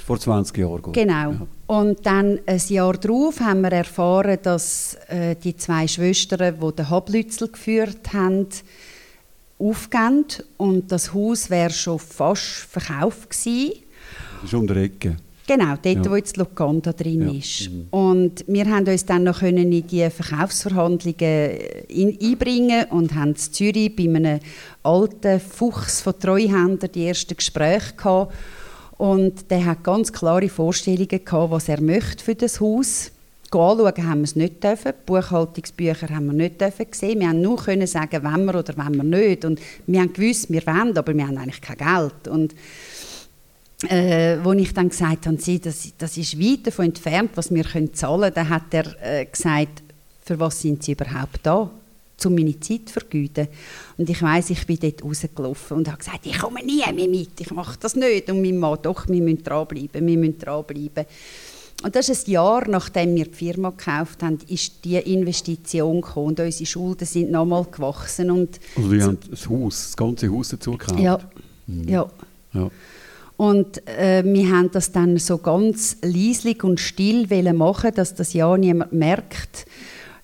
Vor 0.04 0.18
20 0.18 0.58
Jahren. 0.58 0.92
Genau. 0.92 1.30
Ja. 1.30 1.46
Und 1.68 2.04
dann 2.04 2.40
ein 2.46 2.60
Jahr 2.66 2.94
darauf 2.94 3.38
haben 3.38 3.60
wir 3.60 3.70
erfahren, 3.70 4.38
dass 4.42 4.96
äh, 5.06 5.36
die 5.36 5.56
zwei 5.56 5.86
Schwestern, 5.86 6.56
die 6.58 6.74
den 6.74 6.90
Hablützel 6.90 7.46
geführt 7.46 8.12
haben, 8.12 8.48
aufgehen 9.60 10.24
und 10.56 10.90
das 10.90 11.14
Haus 11.14 11.48
wäre 11.48 11.70
schon 11.70 12.00
fast 12.00 12.42
verkauft 12.42 13.30
gewesen. 13.30 13.72
Das 14.42 14.52
ist 14.52 14.54
um 14.54 14.66
die 14.66 14.74
Ecke. 14.74 15.16
Genau, 15.46 15.74
dort, 15.82 16.04
Ja. 16.04 16.10
wo 16.10 16.14
jetzt 16.16 16.36
Locanda 16.36 16.92
drin 16.92 17.22
Ja. 17.22 17.32
ist. 17.38 17.70
Mhm. 17.70 17.86
Und 17.90 18.44
wir 18.46 18.66
haben 18.66 18.86
uns 18.86 19.04
dann 19.04 19.24
noch 19.24 19.40
können 19.40 19.72
in 19.72 19.86
die 19.86 20.08
Verkaufsverhandlungen 20.08 21.50
in, 21.88 22.16
einbringen 22.22 22.84
und 22.90 23.14
haben 23.16 23.30
in 23.30 23.36
Zürich 23.36 23.96
bei 23.96 24.04
einem 24.04 24.38
alten 24.84 25.40
Fuchs 25.40 26.02
von 26.02 26.16
Treuhändern 26.18 26.92
die 26.94 27.06
ersten 27.06 27.36
Gespräche 27.36 27.94
gehabt. 27.96 28.32
Und 28.96 29.50
der 29.50 29.64
hat 29.64 29.82
ganz 29.82 30.12
klare 30.12 30.48
Vorstellungen 30.48 31.08
gehabt, 31.08 31.50
was 31.50 31.68
er 31.68 31.80
möchte 31.80 32.22
für 32.22 32.34
das 32.36 32.60
Haus. 32.60 33.10
Anschauen 33.52 34.06
haben 34.08 34.20
wir 34.20 34.24
es 34.24 34.36
nicht 34.36 34.62
dürfen. 34.62 34.92
Buchhaltungsbücher 35.06 36.08
haben 36.10 36.26
wir 36.26 36.32
nicht 36.34 36.60
dürfen 36.60 36.86
sehen. 36.92 37.18
Wir 37.18 37.28
haben 37.30 37.40
nur 37.40 37.56
können 37.56 37.86
sagen, 37.88 38.22
wenn 38.22 38.44
wir 38.44 38.54
oder 38.54 38.74
wenn 38.76 38.94
wir 38.94 39.02
nicht. 39.02 39.44
Und 39.44 39.60
wir 39.88 40.00
haben 40.00 40.12
gewusst, 40.12 40.50
wir 40.52 40.64
wollen, 40.66 40.96
aber 40.96 41.12
wir 41.16 41.26
haben 41.26 41.36
eigentlich 41.36 41.60
kein 41.60 41.76
Geld. 41.78 42.28
Und 42.28 42.54
äh, 43.88 44.38
wo 44.42 44.52
ich 44.52 44.74
dann 44.74 44.88
gesagt 44.88 45.26
habe, 45.26 45.40
Sie, 45.40 45.58
das, 45.58 45.92
das 45.96 46.16
ist 46.16 46.38
weit 46.38 46.66
davon 46.66 46.86
entfernt, 46.86 47.30
was 47.34 47.52
wir 47.52 47.64
können 47.64 47.94
zahlen 47.94 48.20
können, 48.20 48.34
dann 48.34 48.48
hat 48.48 48.72
er 48.72 48.84
äh, 49.02 49.24
gesagt, 49.26 49.82
für 50.22 50.38
was 50.38 50.60
sind 50.60 50.82
Sie 50.82 50.92
überhaupt 50.92 51.40
da? 51.42 51.70
Um 52.22 52.34
meine 52.34 52.60
Zeit 52.60 52.82
zu 52.86 52.92
vergeuden. 52.92 53.48
Und 53.96 54.10
ich 54.10 54.20
weiß, 54.20 54.50
ich 54.50 54.66
bin 54.66 54.78
dort 54.78 55.02
rausgelaufen 55.02 55.78
und 55.78 55.88
habe 55.88 55.96
gesagt, 55.96 56.26
ich 56.26 56.38
komme 56.38 56.62
nie 56.62 56.82
mehr 56.92 57.08
mit, 57.08 57.40
ich 57.40 57.50
mache 57.50 57.78
das 57.80 57.96
nicht. 57.96 58.28
Und 58.28 58.42
mein 58.42 58.58
Mann, 58.58 58.78
doch, 58.82 59.08
wir 59.08 59.22
müssen 59.22 59.42
dranbleiben, 59.42 60.06
wir 60.06 60.18
müssen 60.18 60.38
dranbleiben. 60.38 61.06
Und 61.82 61.96
das 61.96 62.10
ist 62.10 62.28
ein 62.28 62.32
Jahr, 62.32 62.68
nachdem 62.68 63.14
wir 63.14 63.24
die 63.24 63.32
Firma 63.32 63.70
gekauft 63.70 64.22
haben, 64.22 64.38
ist 64.48 64.84
die 64.84 64.96
Investition 64.96 66.02
gekommen 66.02 66.26
und 66.26 66.40
unsere 66.40 66.66
Schulden 66.66 67.06
sind 67.06 67.30
nochmal 67.30 67.64
gewachsen. 67.64 68.30
Und 68.30 68.60
Also 68.76 68.92
die 68.92 69.02
haben 69.02 69.18
das 69.30 69.48
Haus, 69.48 69.84
das 69.86 69.96
ganze 69.96 70.30
Haus 70.30 70.50
dazu 70.50 70.72
gekauft? 70.72 71.00
ja, 71.00 71.18
ja. 71.86 72.06
ja. 72.52 72.70
Und 73.40 73.88
äh, 73.88 74.22
wir 74.22 74.50
haben 74.50 74.70
das 74.70 74.92
dann 74.92 75.16
so 75.16 75.38
ganz 75.38 75.96
leislich 76.02 76.62
und 76.62 76.78
still 76.78 77.30
wollen 77.30 77.56
machen, 77.56 77.92
dass 77.94 78.14
das 78.14 78.34
ja 78.34 78.54
niemand 78.54 78.92
merkt, 78.92 79.64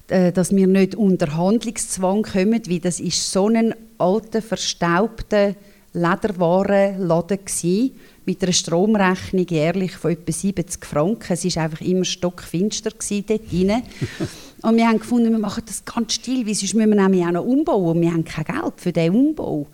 äh, 0.08 0.32
dass 0.32 0.54
wir 0.54 0.66
nicht 0.66 0.96
unter 0.96 1.34
Handlungszwang 1.34 2.24
kommen, 2.24 2.60
weil 2.68 2.78
das 2.78 3.00
ist 3.00 3.32
so 3.32 3.48
ein 3.48 3.74
alter, 3.96 4.42
verstaubter 4.42 5.54
Lederwarenladen 5.94 7.38
gsi 7.42 7.94
mit 8.26 8.42
einer 8.42 8.52
Stromrechnung 8.52 9.46
jährlich 9.48 9.92
von 9.92 10.10
etwa 10.10 10.32
70 10.32 10.84
Franken. 10.84 11.32
Es 11.32 11.42
ist 11.42 11.56
einfach 11.56 11.80
immer 11.80 12.04
stockfinster 12.04 12.90
dort 12.90 13.50
drin. 13.50 13.82
Und 14.60 14.76
wir 14.76 14.88
haben 14.88 14.98
gefunden, 14.98 15.32
wir 15.32 15.38
machen 15.38 15.62
das 15.66 15.82
ganz 15.86 16.12
still, 16.12 16.46
weil 16.46 16.54
sonst 16.54 16.74
müssen 16.74 16.90
wir 16.90 17.02
nämlich 17.02 17.24
auch 17.24 17.32
noch 17.32 17.46
umbauen 17.46 17.96
und 17.96 18.00
wir 18.02 18.12
haben 18.12 18.24
kein 18.24 18.44
Geld 18.44 18.74
für 18.76 18.92
diesen 18.92 19.14
Umbau. 19.14 19.68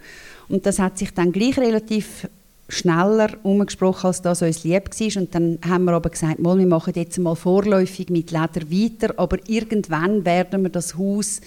Und 0.48 0.64
das 0.66 0.78
hat 0.78 0.98
sich 0.98 1.12
dann 1.14 1.32
gleich 1.32 1.56
relativ 1.56 2.26
schneller 2.72 3.30
umgesprochen, 3.42 4.06
als 4.06 4.22
das 4.22 4.42
uns 4.42 4.64
lieb 4.64 4.88
war. 4.88 5.22
Und 5.22 5.34
dann 5.34 5.58
haben 5.66 5.84
wir 5.84 5.92
aber 5.92 6.10
gesagt, 6.10 6.38
mal, 6.38 6.58
wir 6.58 6.66
machen 6.66 6.94
jetzt 6.96 7.18
mal 7.18 7.34
vorläufig 7.34 8.08
mit 8.08 8.30
Leder 8.30 8.70
weiter, 8.70 9.14
aber 9.18 9.38
irgendwann 9.46 10.24
werden 10.24 10.62
wir 10.62 10.70
das 10.70 10.96
Haus 10.96 11.40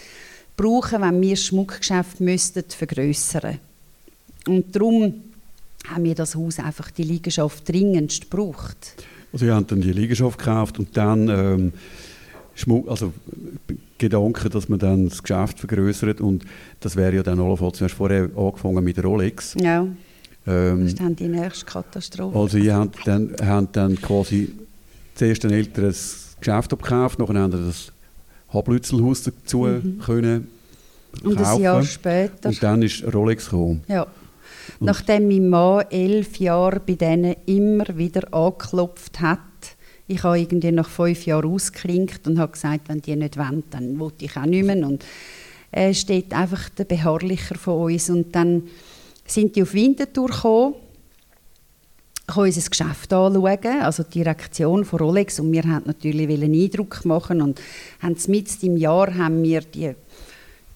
brauchen, 0.55 1.01
wenn 1.01 1.21
wir 1.21 1.31
das 1.31 1.43
Schmuckgeschäft 1.43 2.21
müssten 2.21 2.63
vergrößern. 2.67 3.59
Und 4.47 4.75
darum 4.75 5.15
haben 5.87 6.03
wir 6.03 6.15
das 6.15 6.35
Haus 6.35 6.59
einfach 6.59 6.91
die 6.91 7.03
Liegenschaft 7.03 7.67
dringendst 7.67 8.29
gebraucht. 8.29 8.95
Also 9.33 9.45
ihr 9.45 9.55
habt 9.55 9.71
dann 9.71 9.81
die 9.81 9.91
Liegenschaft 9.91 10.37
gekauft 10.37 10.79
und 10.79 10.95
dann 10.95 11.27
ähm, 11.27 11.73
Schmuck, 12.55 12.87
also 12.87 13.13
Gedanken, 13.97 14.49
dass 14.49 14.69
man 14.69 14.79
dann 14.79 15.09
das 15.09 15.21
Geschäft 15.21 15.59
vergrößert 15.59 16.21
und 16.21 16.45
das 16.79 16.95
wäre 16.95 17.15
ja 17.15 17.23
dann 17.23 17.39
allenfalls, 17.39 17.79
du 17.79 17.85
hast 17.85 17.93
vorher 17.93 18.29
angefangen 18.35 18.83
mit 18.83 19.03
Rolex. 19.03 19.55
Ja. 19.59 19.87
Ähm, 20.47 20.81
das 20.81 20.89
ist 20.89 20.99
dann 20.99 21.15
die 21.15 21.27
nächste 21.27 21.65
Katastrophe. 21.65 22.37
Also 22.37 22.57
ihr 22.57 22.75
habt 22.75 23.07
dann, 23.07 23.35
habt 23.41 23.75
dann 23.75 23.99
quasi 24.01 24.51
zuerst 25.15 25.45
ein 25.45 25.51
älteres 25.51 26.35
Geschäft 26.39 26.73
abgekauft, 26.73 27.19
nachher 27.19 27.35
ihr 27.35 27.49
das 27.49 27.91
Hablützelhaus 28.49 29.23
dazu 29.23 29.59
mhm. 29.59 29.99
können 29.99 30.47
Und 31.23 31.37
ein 31.37 31.61
Jahr 31.61 31.83
später. 31.83 32.49
Und 32.49 32.61
dann 32.61 32.81
ist 32.81 33.03
Rolex 33.13 33.45
gekommen. 33.45 33.83
Ja. 33.87 34.03
Und 34.79 34.87
Nachdem 34.87 35.27
mein 35.27 35.49
Mann 35.49 35.85
elf 35.89 36.37
Jahre 36.37 36.79
bei 36.79 36.93
denen 36.93 37.35
immer 37.45 37.85
wieder 37.97 38.33
angeklopft 38.33 39.21
hat, 39.21 39.39
ich 40.07 40.23
habe 40.23 40.39
irgendwie 40.39 40.71
nach 40.71 40.89
fünf 40.89 41.25
Jahren 41.25 41.51
ausgeklinkt 41.51 42.27
und 42.27 42.37
habe 42.37 42.51
gesagt, 42.51 42.89
wenn 42.89 43.01
die 43.01 43.15
nicht 43.15 43.37
wollen, 43.37 43.63
dann 43.71 43.99
will 43.99 44.11
ich 44.19 44.37
auch 44.37 44.45
nicht 44.45 44.65
mehr. 44.65 44.87
Und 44.87 45.03
er 45.71 45.93
steht 45.93 46.31
einfach 46.33 46.69
der 46.69 46.85
Beharrlicher 46.85 47.55
von 47.55 47.91
uns. 47.91 48.09
Und 48.09 48.35
dann 48.35 48.63
sind 49.25 49.55
die 49.55 49.63
auf 49.63 49.73
Winterthur 49.73 50.27
gekommen, 50.27 50.75
ich 52.27 52.35
unser 52.35 52.69
Geschäft 52.69 53.13
anschauen, 53.13 53.81
also 53.81 54.03
die 54.03 54.19
Direktion 54.23 54.83
von 54.83 54.99
Rolex. 54.99 55.39
Und 55.39 55.51
wir 55.51 55.63
wollten 55.63 55.87
natürlich 55.87 56.29
einen 56.29 56.53
Eindruck 56.53 57.05
machen 57.05 57.41
und 57.41 57.61
haben 58.01 58.17
mitten 58.27 58.65
im 58.65 58.77
Jahr 58.77 59.13
haben 59.15 59.43
wir 59.43 59.61
die 59.61 59.91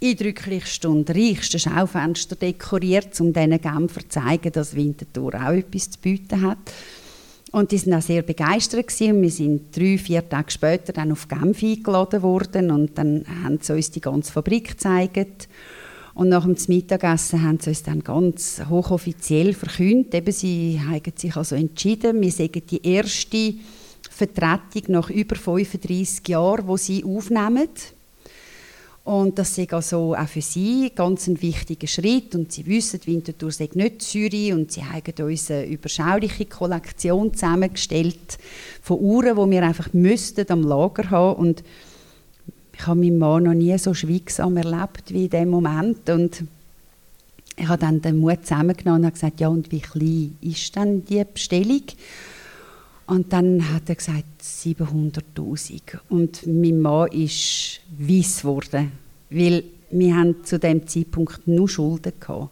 eindrücklichsten 0.01 0.91
und 0.91 1.09
reichsten 1.09 1.59
Schaufenster 1.59 2.35
dekoriert, 2.35 3.19
um 3.19 3.33
diesen 3.33 3.59
Genfer 3.59 4.01
zu 4.01 4.09
zeigen, 4.09 4.51
dass 4.51 4.75
Winterthur 4.75 5.33
auch 5.33 5.51
etwas 5.51 5.91
zu 5.91 5.99
bieten 5.99 6.41
hat. 6.41 6.57
Und 7.51 7.71
die 7.71 7.85
waren 7.85 7.95
auch 7.95 8.03
sehr 8.03 8.21
begeistert. 8.21 8.87
Gewesen. 8.87 9.21
Wir 9.21 9.31
sind 9.31 9.75
drei, 9.75 9.97
vier 9.97 10.27
Tage 10.27 10.51
später 10.51 10.93
dann 10.93 11.11
auf 11.11 11.27
Genf 11.27 11.63
eingeladen 11.63 12.21
worden 12.21 12.69
und 12.69 12.97
dann 12.97 13.25
haben 13.43 13.57
sie 13.59 13.73
uns 13.73 13.89
die 13.91 14.01
ganze 14.01 14.31
Fabrik 14.31 14.69
gezeigt. 14.69 15.49
Und 16.19 16.27
nach 16.27 16.43
dem 16.43 16.57
Mittagessen 16.67 17.43
haben 17.43 17.61
sie 17.61 17.69
uns 17.69 17.83
dann 17.83 18.03
ganz 18.03 18.61
hochoffiziell 18.69 19.53
verkündet, 19.53 20.13
eben, 20.13 20.33
sie 20.33 20.77
haben 20.85 21.01
sich 21.15 21.33
also 21.33 21.55
entschieden, 21.55 22.19
wir 22.19 22.29
sagen 22.29 22.61
die 22.69 22.85
erste 22.85 23.53
Vertretung 24.09 24.83
nach 24.89 25.09
über 25.09 25.37
35 25.37 26.27
Jahren, 26.27 26.67
wo 26.67 26.75
sie 26.75 27.05
aufnehmen. 27.05 27.69
Und 29.05 29.39
das 29.39 29.57
ist 29.57 29.71
also 29.71 30.13
auch 30.13 30.27
für 30.27 30.41
sie 30.41 30.91
ganz 30.93 31.25
ein 31.27 31.41
wichtiger 31.41 31.87
Schritt. 31.87 32.35
Und 32.35 32.51
sie 32.51 32.65
wissen, 32.65 32.99
Winterthur 33.05 33.53
sei 33.53 33.69
nicht 33.73 34.01
Zürich 34.01 34.51
und 34.51 34.73
sie 34.73 34.83
haben 34.83 35.23
uns 35.23 35.49
eine 35.49 35.67
überschauliche 35.67 36.47
Kollektion 36.47 37.33
zusammengestellt 37.33 38.37
von 38.81 38.99
Uhren, 38.99 39.37
die 39.37 39.55
wir 39.55 39.63
einfach 39.63 39.93
müssten 39.93 40.51
am 40.51 40.63
Lager 40.63 41.11
haben 41.11 41.39
und 41.39 41.63
ich 42.79 42.87
habe 42.87 43.01
meinen 43.01 43.17
Mann 43.17 43.43
noch 43.43 43.53
nie 43.53 43.77
so 43.77 43.93
schweigsam 43.93 44.55
erlebt 44.55 45.11
wie 45.11 45.25
in 45.25 45.29
dem 45.29 45.49
Moment 45.49 46.09
und 46.09 46.45
ich 47.57 47.67
habe 47.67 47.81
dann 47.81 48.01
den 48.01 48.17
Mut 48.17 48.45
zusammengenommen 48.45 49.01
und 49.01 49.05
habe 49.07 49.13
gesagt, 49.15 49.41
ja 49.41 49.49
und 49.49 49.69
wie 49.69 49.81
klein 49.81 50.37
ist 50.39 50.77
dann 50.77 51.03
die 51.03 51.21
Bestellung? 51.25 51.83
Und 53.05 53.33
dann 53.33 53.73
hat 53.73 53.89
er 53.89 53.95
gesagt, 53.95 54.23
700'000. 54.41 55.99
Und 56.07 56.47
mein 56.47 56.79
Mann 56.79 57.11
ist 57.11 57.81
weiss 57.97 58.43
geworden, 58.43 58.93
weil 59.29 59.65
wir 59.91 60.15
haben 60.15 60.45
zu 60.45 60.57
dem 60.57 60.87
Zeitpunkt 60.87 61.47
nur 61.47 61.67
Schulden 61.67 62.13
gehabt. 62.17 62.49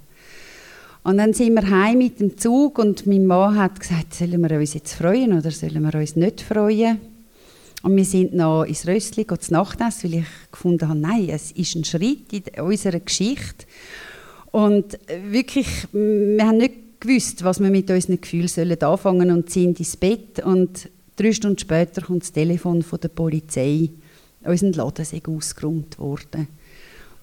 Und 1.04 1.20
dann 1.20 1.34
sind 1.34 1.54
wir 1.54 1.70
heim 1.70 2.00
mit 2.00 2.20
dem 2.20 2.38
Zug 2.38 2.80
und 2.80 3.08
mein 3.08 3.26
Mann 3.26 3.58
hat 3.58 3.80
gesagt, 3.80 4.14
sollen 4.14 4.42
wir 4.42 4.60
uns 4.60 4.74
jetzt 4.74 4.94
freuen 4.94 5.38
oder 5.38 5.52
sollen 5.52 5.84
wir 5.84 5.96
uns 5.98 6.18
nicht 6.18 6.42
freuen? 6.42 7.00
Und 7.84 7.96
wir 7.96 8.06
sind 8.06 8.34
noch 8.34 8.64
ins 8.64 8.88
Röstli 8.88 9.26
zu 9.28 9.54
Nachtessen, 9.54 10.12
weil 10.12 10.20
ich 10.20 10.52
gefunden 10.52 10.88
habe, 10.88 11.00
nein, 11.00 11.30
es 11.30 11.52
ist 11.52 11.76
ein 11.76 11.84
Schritt 11.84 12.34
in 12.34 12.62
unserer 12.62 13.00
Geschichte. 13.00 13.66
Und 14.52 14.98
wirklich, 15.30 15.68
wir 15.92 16.46
haben 16.46 16.58
nicht 16.58 17.00
gewusst, 17.00 17.44
was 17.44 17.60
wir 17.60 17.70
mit 17.70 17.90
unseren 17.92 18.20
Gefühlen 18.20 18.48
sollen 18.48 18.82
anfangen 18.82 19.32
und 19.32 19.50
sind 19.50 19.80
ins 19.80 19.96
Bett 19.96 20.44
und 20.44 20.90
drei 21.16 21.32
Stunden 21.32 21.60
später 21.60 22.02
kommt 22.02 22.24
das 22.24 22.32
Telefon 22.32 22.82
von 22.82 23.00
der 23.00 23.10
Polizei. 23.10 23.90
Unser 24.44 24.72
Laden 24.72 25.06
sei 25.06 25.22
ausgeräumt 25.28 26.00
worden. 26.00 26.48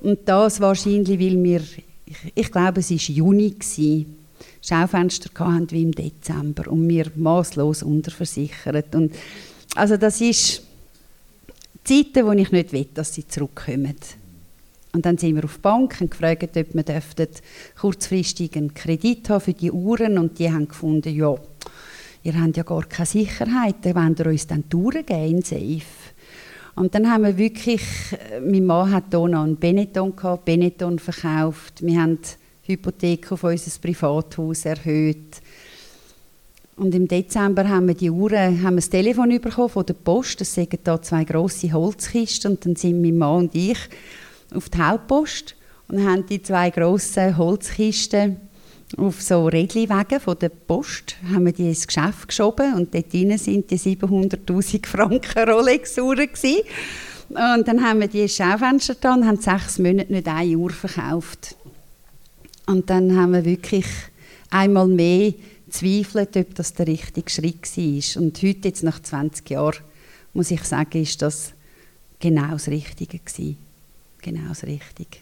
Und 0.00 0.20
das 0.26 0.60
wahrscheinlich, 0.60 1.18
weil 1.18 1.42
wir, 1.42 1.60
ich, 2.04 2.32
ich 2.34 2.52
glaube, 2.52 2.80
es 2.80 2.90
war 2.90 2.98
Juni, 2.98 3.50
gewesen, 3.50 4.16
Schaufenster 4.60 5.30
hatten 5.38 5.70
wie 5.70 5.82
im 5.82 5.92
Dezember 5.92 6.70
und 6.70 6.88
wir 6.88 7.10
maßlos 7.16 7.82
unterversichert. 7.82 8.94
Und 8.94 9.12
also 9.74 9.96
das 9.96 10.20
ist 10.20 10.62
Zeiten, 11.84 12.26
wo 12.26 12.32
ich 12.32 12.50
nicht 12.50 12.72
will, 12.72 12.86
dass 12.94 13.14
sie 13.14 13.26
zurückkommen. 13.26 13.94
Und 14.92 15.04
dann 15.04 15.18
sind 15.18 15.34
wir 15.34 15.44
auf 15.44 15.56
die 15.56 15.60
Bank 15.60 15.96
und 16.00 16.10
gefragt, 16.10 16.56
ob 16.56 16.74
wir 16.74 17.28
kurzfristig 17.78 18.56
einen 18.56 18.72
Kredit 18.72 19.28
haben 19.28 19.40
für 19.40 19.52
die 19.52 19.72
Uhren 19.72 20.18
und 20.18 20.38
die 20.38 20.50
haben 20.50 20.68
gefunden, 20.68 21.14
ja, 21.14 21.34
ihr 22.22 22.40
habt 22.40 22.56
ja 22.56 22.62
gar 22.62 22.84
keine 22.84 23.06
Sicherheit, 23.06 23.76
dann 23.82 23.96
wollt 23.96 24.20
ihr 24.20 24.26
uns 24.26 24.46
dann 24.46 24.64
die 24.70 24.76
Uhren 24.76 25.04
geben, 25.04 25.42
safe. 25.42 25.82
Und 26.76 26.94
dann 26.94 27.10
haben 27.10 27.24
wir 27.24 27.36
wirklich, 27.36 27.82
äh, 28.12 28.40
mein 28.40 28.66
Mann 28.66 28.92
hat 28.92 29.04
hier 29.10 29.28
noch 29.28 29.42
einen 29.42 29.56
Benetton 29.56 30.14
gehabt, 30.14 30.44
Benetton 30.44 30.98
verkauft, 30.98 31.82
wir 31.84 32.00
haben 32.00 32.18
die 32.22 32.72
Hypothek 32.72 33.32
auf 33.32 33.44
unser 33.44 33.80
Privathaus 33.80 34.64
erhöht. 34.64 35.40
Und 36.76 36.94
im 36.94 37.06
Dezember 37.06 37.68
haben 37.68 37.86
wir 37.86 37.94
die 37.94 38.10
Uhren, 38.10 38.62
haben 38.62 38.74
wir 38.74 38.80
das 38.80 38.90
Telefon 38.90 39.28
bekommen 39.40 39.68
von 39.68 39.86
der 39.86 39.94
Post, 39.94 40.40
es 40.40 40.54
sind 40.54 40.76
da 40.82 41.00
zwei 41.00 41.24
grosse 41.24 41.72
Holzkisten 41.72 42.52
und 42.52 42.66
dann 42.66 42.74
sind 42.74 43.00
mein 43.00 43.16
Mann 43.16 43.44
und 43.44 43.54
ich 43.54 43.78
auf 44.52 44.68
die 44.68 44.78
Hauptpost 44.78 45.54
und 45.88 46.04
haben 46.04 46.26
die 46.26 46.42
zwei 46.42 46.70
grossen 46.70 47.36
Holzkisten 47.36 48.36
auf 48.96 49.22
so 49.22 49.46
Rädliwegen 49.46 50.20
von 50.20 50.38
der 50.38 50.50
Post 50.50 51.16
haben 51.32 51.46
wir 51.46 51.52
die 51.52 51.68
ins 51.68 51.86
Geschäft 51.86 52.28
geschoben 52.28 52.74
und 52.74 52.94
dort 52.94 53.12
drin 53.12 53.36
sind 53.38 53.70
die 53.70 53.78
700'000 53.78 54.86
Franken 54.86 55.48
Rolex-Uhren 55.48 56.28
Und 57.28 57.68
dann 57.68 57.82
haben 57.82 58.00
wir 58.00 58.08
die 58.08 58.28
Schaufenster 58.28 58.94
da 59.00 59.14
und 59.14 59.26
haben 59.26 59.40
sechs 59.40 59.78
Monate 59.78 60.12
nicht 60.12 60.28
eine 60.28 60.56
Uhr 60.56 60.70
verkauft. 60.70 61.56
Und 62.66 62.88
dann 62.90 63.16
haben 63.16 63.32
wir 63.32 63.44
wirklich 63.44 63.86
einmal 64.50 64.86
mehr 64.86 65.34
zweifelt, 65.74 66.36
ob 66.36 66.54
das 66.54 66.74
der 66.74 66.86
richtige 66.86 67.30
Schritt 67.30 67.76
war. 67.76 68.22
Und 68.22 68.42
heute, 68.42 68.68
jetzt 68.68 68.82
nach 68.82 69.00
20 69.00 69.50
Jahren, 69.50 69.80
muss 70.32 70.50
ich 70.50 70.62
sagen, 70.64 71.02
ist 71.02 71.22
das 71.22 71.52
genau 72.18 72.52
das 72.52 72.68
Richtige 72.68 73.18
gewesen 73.18 73.56
genau 74.24 74.48
das 74.48 74.64
Richtige. 74.64 75.18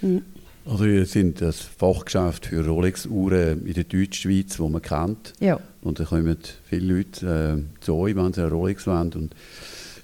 Mhm. 0.00 0.22
Also 0.64 0.84
wir 0.84 1.06
sind 1.06 1.40
das 1.40 1.60
Fachgeschäft 1.60 2.46
für 2.46 2.64
Rolex-Uhren 2.64 3.66
in 3.66 3.74
der 3.74 3.84
Deutschschweiz, 3.84 4.56
das 4.56 4.68
man 4.68 4.80
kennt. 4.80 5.32
Ja. 5.40 5.58
Und 5.82 5.98
da 5.98 6.04
kommen 6.04 6.36
viele 6.68 6.94
Leute 6.94 7.58
äh, 7.58 7.84
zu 7.84 7.94
euch, 7.94 8.14
wenn 8.14 8.32
sie 8.32 8.42
eine 8.42 8.50
Rolex 8.50 8.86
wollen. 8.86 9.12
Und, 9.12 9.34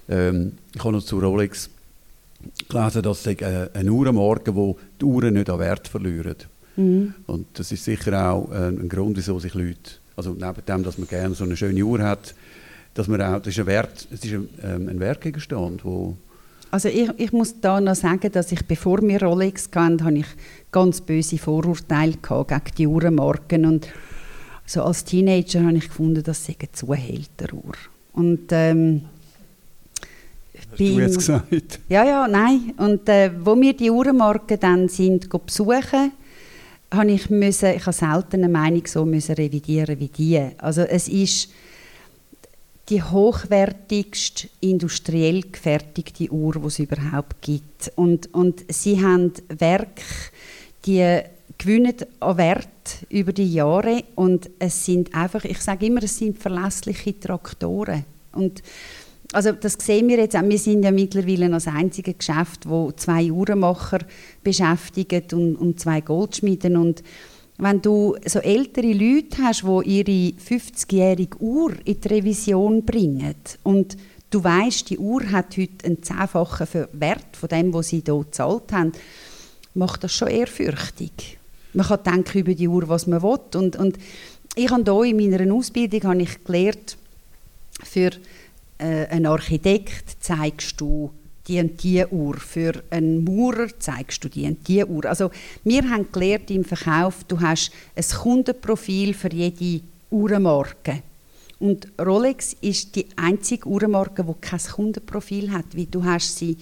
ähm, 0.09 0.53
ich 0.75 0.83
habe 0.83 0.93
noch 0.93 1.03
zu 1.03 1.19
Rolex 1.19 1.69
gelesen, 2.67 3.01
dass 3.03 3.25
es 3.25 3.41
eine 3.73 3.91
Uhrenmarke 3.91 4.53
wo 4.53 4.77
die 4.99 5.05
Uhren 5.05 5.33
nicht 5.33 5.49
an 5.49 5.59
Wert 5.59 5.87
verlieren. 5.87 6.35
Mhm. 6.79 7.13
Und 7.27 7.47
das 7.53 7.71
ist 7.71 7.83
sicher 7.83 8.31
auch 8.31 8.49
ein, 8.51 8.79
ein 8.79 8.89
Grund, 8.89 9.17
wieso 9.17 9.37
sich 9.39 9.53
Leute, 9.53 9.91
also 10.15 10.31
neben 10.31 10.65
dem, 10.67 10.83
dass 10.83 10.97
man 10.97 11.07
gerne 11.07 11.35
so 11.35 11.43
eine 11.43 11.57
schöne 11.57 11.83
Uhr 11.83 12.01
hat, 12.01 12.33
dass 12.93 13.07
man 13.07 13.21
auch, 13.21 13.39
das 13.39 13.49
ist 13.49 13.59
ein 13.59 13.65
Wert, 13.65 14.07
es 14.11 14.23
ist 14.23 14.33
ein, 14.33 14.49
ähm, 14.63 14.89
ein 14.89 14.99
Wertgegenstand, 14.99 15.83
wo 15.83 16.15
also 16.71 16.87
ich, 16.87 17.09
ich, 17.17 17.31
muss 17.31 17.59
da 17.59 17.81
noch 17.81 17.95
sagen, 17.95 18.31
dass 18.31 18.51
ich, 18.51 18.63
bevor 18.63 19.01
wir 19.01 19.23
Rolex 19.23 19.69
hatten, 19.73 20.03
habe 20.03 20.19
ich 20.19 20.27
ganz 20.71 21.01
böse 21.01 21.39
Vorurteile 21.39 22.13
gegen 22.13 22.61
die 22.77 22.85
Uhrenmarken 22.85 23.65
und 23.65 23.87
so 24.67 24.83
als 24.83 25.03
Teenager 25.03 25.63
habe 25.63 25.77
ich 25.77 25.87
gefunden, 25.87 26.21
das 26.23 26.45
sei 26.45 26.55
eine 26.59 26.71
Zuhälteruhr. 26.71 27.73
Und 28.13 28.51
ähm, 28.51 29.01
Hast 30.53 30.79
du 30.79 30.83
jetzt 30.83 31.17
gesagt? 31.17 31.79
Ja, 31.89 32.05
ja, 32.05 32.27
nein. 32.27 32.73
Und 32.77 33.09
äh, 33.09 33.31
wo 33.43 33.59
wir 33.59 33.73
die 33.75 33.89
Uhrenmarken 33.89 34.59
dann 34.59 34.89
sind 34.89 35.27
besuchen, 35.27 36.11
habe 36.91 37.11
ich 37.11 37.29
müssen, 37.29 37.75
ich 37.75 37.85
habe 37.85 37.93
selten 37.93 38.43
eine 38.43 38.49
Meinung 38.49 38.85
so 38.87 39.05
müssen 39.05 39.35
revidieren 39.35 39.99
wie 39.99 40.07
die. 40.07 40.41
Also 40.57 40.81
es 40.81 41.07
ist 41.07 41.49
die 42.89 43.03
hochwertigste 43.03 44.49
industriell 44.61 45.43
gefertigte 45.43 46.31
Uhr, 46.31 46.53
die 46.53 46.67
es 46.67 46.79
überhaupt 46.79 47.41
gibt. 47.41 47.91
Und, 47.95 48.33
und 48.33 48.65
sie 48.73 49.03
haben 49.03 49.33
Werk, 49.49 50.01
die 50.85 51.21
gewinnen 51.57 51.95
an 52.19 52.37
Wert 52.37 52.67
über 53.09 53.33
die 53.33 53.53
Jahre 53.53 54.03
und 54.15 54.49
es 54.57 54.85
sind 54.85 55.13
einfach, 55.13 55.43
ich 55.43 55.59
sage 55.59 55.85
immer, 55.85 56.01
es 56.01 56.17
sind 56.17 56.39
verlässliche 56.39 57.19
Traktoren 57.19 58.05
und 58.31 58.63
also 59.31 59.51
das 59.51 59.77
sehen 59.79 60.07
wir 60.07 60.17
jetzt 60.17 60.35
auch. 60.35 60.43
Wir 60.43 60.57
sind 60.57 60.83
ja 60.83 60.91
mittlerweile 60.91 61.49
das 61.49 61.67
einzige 61.67 62.13
Geschäft, 62.13 62.67
wo 62.67 62.91
zwei 62.91 63.31
Uhrenmacher 63.31 63.99
beschäftigt 64.43 65.33
und, 65.33 65.55
und 65.55 65.79
zwei 65.79 66.01
Goldschmieden 66.01 66.77
und 66.77 67.03
wenn 67.61 67.81
du 67.81 68.15
so 68.25 68.39
ältere 68.39 68.93
Leute 68.93 69.43
hast, 69.43 69.63
die 69.63 69.99
ihre 69.99 70.37
50-jährige 70.37 71.41
Uhr 71.41 71.73
in 71.83 71.99
die 71.99 72.07
Revision 72.07 72.85
bringen 72.85 73.35
und 73.63 73.97
du 74.29 74.41
weißt, 74.41 74.89
die 74.89 74.97
Uhr 74.97 75.29
hat 75.29 75.57
heute 75.57 75.85
einen 75.85 76.01
zehnfachen 76.01 76.87
Wert 76.93 77.35
von 77.35 77.49
dem, 77.49 77.73
was 77.73 77.89
sie 77.89 78.01
hier 78.05 78.15
gezahlt 78.15 78.71
haben, 78.71 78.93
macht 79.73 80.05
das 80.05 80.13
schon 80.13 80.29
ehrfürchtig. 80.29 81.37
Man 81.73 81.85
kann 81.85 82.03
denken 82.03 82.39
über 82.39 82.53
die 82.53 82.67
Uhr, 82.67 82.87
was 82.87 83.07
man 83.07 83.21
will. 83.21 83.39
Und, 83.55 83.75
und 83.75 83.97
ich 84.55 84.71
habe 84.71 85.03
hier 85.03 85.11
in 85.11 85.17
meiner 85.17 85.53
Ausbildung 85.53 86.03
habe 86.03 86.21
ich 86.21 86.43
gelernt, 86.43 86.97
für 87.83 88.11
äh, 88.79 89.05
einen 89.07 89.27
Architekt 89.27 90.17
zeigst 90.19 90.81
du 90.81 91.11
die 91.47 91.59
und 91.59 91.81
die 91.83 92.05
Uhr. 92.05 92.37
Für 92.37 92.83
einen 92.89 93.23
Maurer 93.23 93.67
zeigst 93.79 94.23
du 94.23 94.29
die 94.29 94.45
und 94.45 94.67
die 94.67 94.83
Uhr. 94.83 95.05
Also 95.05 95.31
wir 95.63 95.89
haben 95.89 96.11
gelernt 96.11 96.49
im 96.51 96.63
Verkauf, 96.63 97.23
du 97.27 97.39
hast 97.39 97.71
ein 97.95 98.03
Kundenprofil 98.03 99.13
für 99.13 99.31
jede 99.31 99.83
Uhrenmarke. 100.09 101.01
Und 101.59 101.87
Rolex 101.99 102.55
ist 102.61 102.95
die 102.95 103.05
einzige 103.17 103.67
Uhrenmarke, 103.67 104.23
die 104.23 104.33
kein 104.39 104.59
Kundenprofil 104.59 105.51
hat, 105.51 105.65
weil 105.75 105.87
du 105.87 106.03
hast 106.03 106.37
sie 106.37 106.57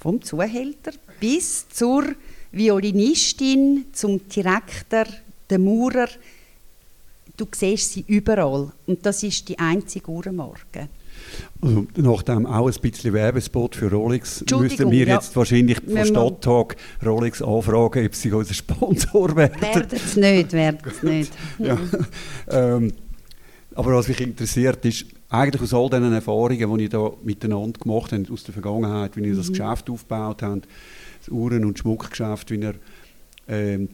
vom 0.00 0.20
Zuhälter 0.22 0.92
bis 1.20 1.68
zur 1.68 2.04
Violinistin, 2.50 3.86
zum 3.92 4.28
Direktor, 4.28 5.04
dem 5.50 5.64
Maurer. 5.64 6.08
Du 7.36 7.46
siehst 7.54 7.92
sie 7.92 8.04
überall. 8.06 8.72
Und 8.86 9.04
das 9.04 9.22
ist 9.22 9.48
die 9.48 9.58
einzige 9.58 10.10
Uhrenmarke. 10.10 10.88
Also, 11.60 11.86
nachdem 11.96 12.46
auch 12.46 12.66
ein 12.66 12.80
bisschen 12.80 13.12
Werbespot 13.12 13.74
für 13.74 13.90
Rolex, 13.90 14.44
müssten 14.58 14.90
wir 14.90 15.06
jetzt 15.06 15.30
ja. 15.30 15.36
wahrscheinlich 15.36 15.78
von 15.80 16.04
Stadttag 16.04 16.76
Rolex 17.04 17.42
anfragen, 17.42 18.06
ob 18.06 18.14
sie 18.14 18.32
unser 18.32 18.54
Sponsor 18.54 19.36
werden. 19.36 19.60
Werden 19.60 19.88
es 19.92 20.16
nicht, 20.16 20.52
werden 20.52 20.78
es 20.86 21.02
nicht. 21.02 21.32
ja. 21.58 21.78
ähm, 22.48 22.92
aber 23.74 23.94
was 23.94 24.08
mich 24.08 24.20
interessiert 24.20 24.84
ist, 24.84 25.06
eigentlich 25.28 25.62
aus 25.62 25.74
all 25.74 25.90
diesen 25.90 26.12
Erfahrungen, 26.12 26.78
die 26.78 26.84
ich 26.84 26.90
da 26.90 27.10
miteinander 27.22 27.78
gemacht 27.78 28.12
habe, 28.12 28.24
aus 28.32 28.44
der 28.44 28.54
Vergangenheit, 28.54 29.16
wie 29.16 29.22
ihr 29.22 29.34
mhm. 29.34 29.38
das 29.38 29.48
Geschäft 29.48 29.90
aufgebaut 29.90 30.42
habt, 30.42 30.68
das 31.18 31.28
Uhren- 31.28 31.64
und 31.64 31.78
Schmuckgeschäft, 31.78 32.50
wie 32.50 32.60
ihr 32.60 32.74
ähm, 33.48 33.88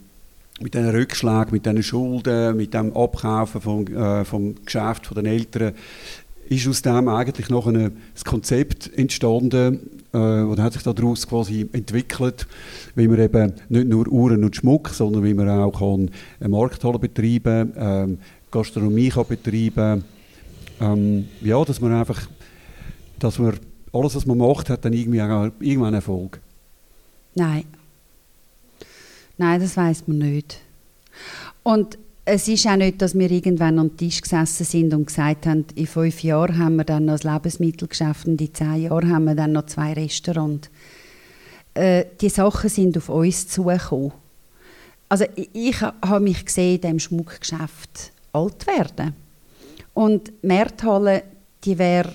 mit 0.60 0.74
diesen 0.74 0.90
Rückschlägen, 0.90 1.52
mit 1.52 1.66
diesen 1.66 1.82
Schulden, 1.82 2.56
mit 2.56 2.74
dem 2.74 2.96
Abkaufen 2.96 3.60
vom, 3.60 3.86
äh, 3.86 4.24
vom 4.24 4.54
Geschäft 4.64 5.06
von 5.06 5.14
den 5.16 5.26
Eltern, 5.26 5.72
ist 6.48 6.68
aus 6.68 6.82
dem 6.82 7.08
eigentlich 7.08 7.48
noch 7.48 7.66
ein 7.66 7.92
Konzept 8.24 8.90
entstanden, 8.96 10.02
äh, 10.12 10.16
oder 10.16 10.62
hat 10.62 10.74
sich 10.74 10.82
daraus 10.82 11.26
quasi 11.26 11.68
entwickelt, 11.72 12.46
wie 12.94 13.08
man 13.08 13.18
eben 13.18 13.52
nicht 13.68 13.88
nur 13.88 14.06
Uhren 14.08 14.44
und 14.44 14.54
Schmuck, 14.54 14.90
sondern 14.90 15.24
wie 15.24 15.34
man 15.34 15.48
auch 15.48 15.78
kann 15.78 16.10
eine 16.40 16.48
Markthalle 16.48 16.98
betreiben, 16.98 17.72
ähm, 17.76 18.18
Gastronomie 18.50 19.08
kann 19.08 19.26
betreiben, 19.26 20.04
ähm, 20.80 21.28
ja, 21.40 21.64
dass 21.64 21.80
man 21.80 21.92
einfach, 21.92 22.28
dass 23.18 23.38
man 23.38 23.54
alles, 23.92 24.14
was 24.14 24.26
man 24.26 24.38
macht, 24.38 24.68
hat 24.68 24.84
dann 24.84 24.92
irgendwie 24.92 25.22
auch 25.22 25.50
irgendwann 25.60 25.94
Erfolg. 25.94 26.40
Nein. 27.34 27.64
Nein, 29.38 29.60
das 29.60 29.76
weiß 29.76 30.06
man 30.08 30.18
nicht. 30.18 30.60
Und 31.62 31.98
es 32.24 32.46
ist 32.46 32.66
auch 32.66 32.76
nicht, 32.76 33.02
dass 33.02 33.18
wir 33.18 33.30
irgendwann 33.30 33.78
am 33.78 33.96
Tisch 33.96 34.20
gesessen 34.20 34.64
sind 34.64 34.94
und 34.94 35.06
gesagt 35.06 35.46
haben, 35.46 35.64
in 35.74 35.86
fünf 35.86 36.22
Jahren 36.22 36.58
haben 36.58 36.76
wir 36.76 36.84
dann 36.84 37.06
noch 37.06 37.18
das 37.18 37.24
Lebensmittelgeschäft 37.24 38.28
und 38.28 38.40
in 38.40 38.54
zehn 38.54 38.82
Jahren 38.82 39.12
haben 39.12 39.24
wir 39.24 39.34
dann 39.34 39.52
noch 39.52 39.66
zwei 39.66 39.92
Restaurants. 39.92 40.70
Äh, 41.74 42.04
die 42.20 42.28
Sachen 42.28 42.70
sind 42.70 42.96
auf 42.96 43.08
uns 43.08 43.48
zugekommen. 43.48 44.12
Also 45.08 45.24
ich, 45.34 45.50
ich 45.52 45.80
habe 45.80 46.20
mich 46.20 46.44
gesehen 46.44 46.76
in 46.76 46.80
diesem 46.80 46.98
Schmuckgeschäft 47.00 48.12
alt 48.32 48.66
werden. 48.66 49.14
Und 49.92 50.32
Märthalle, 50.42 51.24
die 51.64 51.78
wäre, 51.78 52.12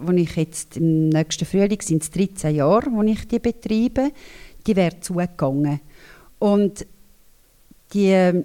wo 0.00 0.10
ich 0.12 0.34
jetzt 0.36 0.76
im 0.78 1.10
nächsten 1.10 1.44
Frühling, 1.44 1.80
sind 1.80 2.02
es 2.02 2.10
13 2.10 2.54
Jahre, 2.56 2.90
wo 2.90 3.02
ich 3.02 3.28
die 3.28 3.38
betreibe, 3.38 4.10
die 4.66 4.74
wäre 4.74 4.98
zugegangen. 5.00 5.80
Und 6.40 6.86
die 7.92 8.42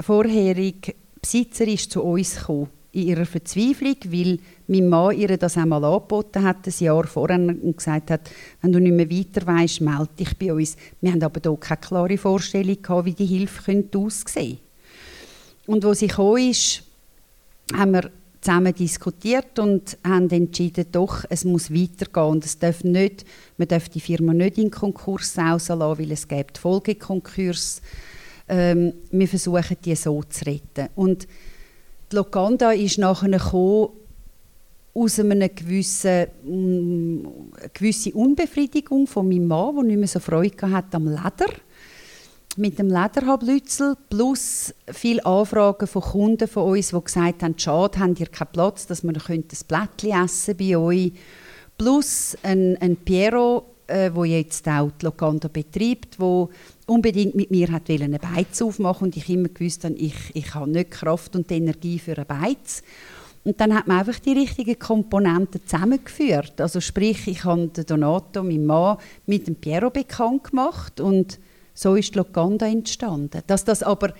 vorherige 0.00 0.94
Besitzer 1.20 1.66
ist 1.66 1.90
zu 1.90 2.02
uns 2.02 2.36
gekommen, 2.36 2.70
in 2.92 3.08
ihrer 3.08 3.26
Verzweiflung, 3.26 3.96
weil 4.04 4.38
mein 4.68 4.88
Mann 4.88 5.18
ihr 5.18 5.36
das 5.36 5.56
einmal 5.56 5.84
angeboten 5.84 6.44
hat, 6.44 6.66
ein 6.66 6.74
Jahr 6.78 7.04
vorher, 7.08 7.40
und 7.40 7.76
gesagt 7.76 8.12
hat, 8.12 8.30
wenn 8.62 8.70
du 8.70 8.78
nicht 8.78 8.94
mehr 8.94 9.10
weiter 9.10 9.46
weißt, 9.46 9.80
melde 9.80 10.10
dich 10.16 10.38
bei 10.38 10.52
uns. 10.52 10.76
Wir 11.00 11.10
haben 11.10 11.22
aber 11.22 11.40
hier 11.42 11.56
keine 11.58 11.80
klare 11.80 12.18
Vorstellung 12.18 12.80
gehabt, 12.80 13.06
wie 13.06 13.14
die 13.14 13.26
Hilfe 13.26 13.64
könnte 13.64 13.98
aussehen 13.98 14.58
Und 15.66 15.82
wo 15.82 15.92
sie 15.92 16.06
gekommen 16.06 16.50
ist, 16.50 16.84
haben 17.74 17.94
wir 17.94 18.10
zusammen 18.44 18.74
diskutiert 18.74 19.58
und 19.58 19.96
haben 20.04 20.28
entschieden, 20.28 20.86
doch, 20.92 21.24
es 21.30 21.44
muss 21.44 21.72
weitergehen 21.72 22.26
und 22.26 22.44
es 22.44 22.58
darf 22.58 22.84
nicht, 22.84 23.24
man 23.56 23.68
darf 23.68 23.88
die 23.88 24.00
Firma 24.00 24.34
nicht 24.34 24.58
in 24.58 24.70
Konkurs 24.70 25.38
rauslassen, 25.38 25.80
weil 25.80 26.12
es 26.12 26.28
gibt 26.28 26.58
Folgekonkurs. 26.58 27.80
Ähm, 28.46 28.92
wir 29.10 29.28
versuchen, 29.28 29.76
die 29.82 29.96
so 29.96 30.22
zu 30.24 30.44
retten. 30.44 30.88
Und 30.94 31.26
die 32.12 32.16
Locanda 32.16 32.72
ist 32.72 32.98
nachher 32.98 33.30
gekommen, 33.30 33.88
aus 34.92 35.18
einer 35.18 35.48
gewissen, 35.48 36.26
mm, 36.44 37.26
eine 37.58 37.70
gewisse 37.72 38.12
Unbefriedigung 38.12 39.06
von 39.06 39.26
meinem 39.26 39.46
Mann, 39.46 39.74
der 39.74 39.84
nicht 39.84 39.98
mehr 39.98 40.06
so 40.06 40.20
Freude 40.20 40.70
hatte 40.70 40.98
am 40.98 41.08
Leder 41.08 41.52
mit 42.56 42.78
dem 42.78 42.88
Lederhablützel 42.88 43.96
plus 44.10 44.74
viele 44.88 45.24
Anfragen 45.24 45.86
von 45.86 46.02
Kunden 46.02 46.48
von 46.48 46.70
uns, 46.70 46.90
die 46.90 47.00
gesagt 47.00 47.42
haben, 47.42 47.58
schade, 47.58 47.98
habt 47.98 48.20
ihr 48.20 48.26
keinen 48.26 48.52
Platz, 48.52 48.86
dass 48.86 49.02
wir 49.02 49.12
ein 49.28 49.44
Blättchen 49.68 50.24
essen 50.24 50.56
bei 50.56 50.76
euch. 50.76 51.12
Plus 51.76 52.36
ein, 52.42 52.76
ein 52.80 52.96
Piero, 52.96 53.64
äh, 53.88 54.10
jetzt 54.24 54.68
auch 54.68 54.90
die 55.00 55.04
Locanda 55.04 55.48
betreibt, 55.48 56.18
wo 56.18 56.50
unbedingt 56.86 57.34
mit 57.34 57.50
mir 57.50 57.70
hat 57.70 57.90
eine 57.90 58.18
Beiz 58.18 58.62
aufmachen 58.62 59.08
und 59.08 59.16
ich 59.16 59.28
immer 59.28 59.48
gewusst 59.48 59.84
habe, 59.84 59.94
ich, 59.94 60.14
ich 60.34 60.54
habe 60.54 60.70
nicht 60.70 60.90
Kraft 60.92 61.34
und 61.36 61.50
Energie 61.50 61.98
für 61.98 62.16
eine 62.16 62.24
Beiz. 62.24 62.82
Und 63.44 63.60
dann 63.60 63.74
hat 63.74 63.86
man 63.86 63.98
einfach 63.98 64.18
die 64.20 64.32
richtigen 64.32 64.78
Komponenten 64.78 65.60
zusammengeführt. 65.66 66.60
Also 66.60 66.80
sprich, 66.80 67.28
ich 67.28 67.44
habe 67.44 67.68
Donato, 67.68 68.42
meinen 68.42 68.64
Mann, 68.64 68.96
mit 69.26 69.46
dem 69.46 69.56
Piero 69.56 69.90
bekannt 69.90 70.44
gemacht 70.44 70.98
und 70.98 71.38
so 71.74 71.96
ist 71.96 72.14
die 72.14 72.18
Locanda 72.18 72.66
entstanden. 72.66 73.42
Dass 73.46 73.64
das 73.64 73.82
aber 73.82 74.14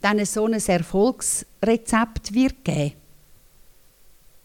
dann 0.00 0.24
so 0.24 0.46
ein 0.46 0.54
Erfolgsrezept 0.54 2.32
wird 2.32 2.64
geben, 2.64 2.92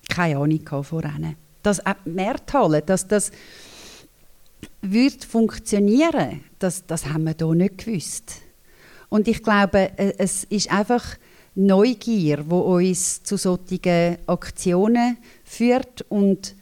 keine 0.09 0.37
Ahnung 0.37 0.83
voran. 0.83 1.35
Das 1.63 1.81
Märthalle, 2.03 2.81
dass 2.81 3.07
das 3.07 3.31
wird 4.81 5.23
funktionieren, 5.23 6.43
das, 6.59 6.85
das 6.85 7.05
haben 7.07 7.23
wir 7.23 7.35
hier 7.37 7.55
nicht 7.55 7.77
gewusst. 7.79 8.41
Und 9.09 9.27
ich 9.27 9.41
glaube, 9.41 9.91
äh, 9.97 10.13
es 10.17 10.43
ist 10.45 10.71
einfach 10.71 11.17
Neugier, 11.55 12.49
wo 12.49 12.59
uns 12.77 13.23
zu 13.23 13.37
solchen 13.37 14.17
Aktionen 14.27 15.17
führt 15.43 16.05
und 16.09 16.53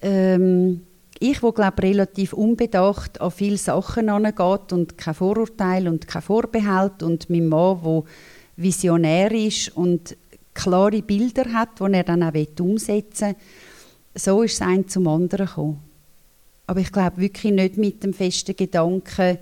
ähm, 0.00 0.86
ich, 1.20 1.42
wo 1.42 1.52
glaube 1.52 1.82
relativ 1.82 2.32
unbedacht 2.32 3.20
an 3.20 3.30
viele 3.30 3.56
Sachen 3.56 4.08
angeht 4.08 4.72
und 4.72 4.96
kein 4.96 5.14
Vorurteil 5.14 5.88
und 5.88 6.06
kein 6.06 6.22
Vorbehalt 6.22 7.02
und 7.02 7.28
mein 7.28 7.48
Mann, 7.48 7.78
wo 7.82 8.04
visionär 8.56 9.32
ist 9.32 9.76
und 9.76 10.16
klare 10.54 11.02
Bilder 11.02 11.52
hat, 11.52 11.80
die 11.80 11.92
er 11.92 12.04
dann 12.04 12.22
auch 12.22 12.60
umsetzen 12.60 13.28
will, 13.28 13.36
so 14.14 14.42
ist 14.42 14.54
es 14.54 14.62
ein 14.62 14.88
zum 14.88 15.06
anderen 15.06 15.46
gekommen. 15.46 15.80
Aber 16.66 16.80
ich 16.80 16.92
glaube 16.92 17.18
wirklich 17.18 17.52
nicht 17.52 17.78
mit 17.78 18.02
dem 18.02 18.12
festen 18.12 18.54
Gedanken, 18.54 19.38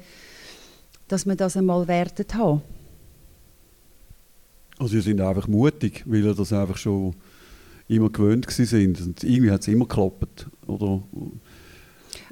dass 1.09 1.27
wir 1.27 1.35
das 1.35 1.57
einmal 1.57 1.89
werden 1.89 2.27
haben. 2.35 2.63
Also 4.79 4.95
Sie 4.95 5.01
sind 5.01 5.21
einfach 5.21 5.49
mutig, 5.49 6.05
weil 6.07 6.23
Sie 6.23 6.35
das 6.35 6.53
einfach 6.53 6.77
schon 6.77 7.15
immer 7.89 8.11
gewöhnt 8.11 8.51
sind. 8.51 9.01
Und 9.01 9.25
irgendwie 9.25 9.51
hat 9.51 9.63
es 9.63 9.69
immer 9.69 9.87
geklappt, 9.87 10.47
oder? 10.67 11.03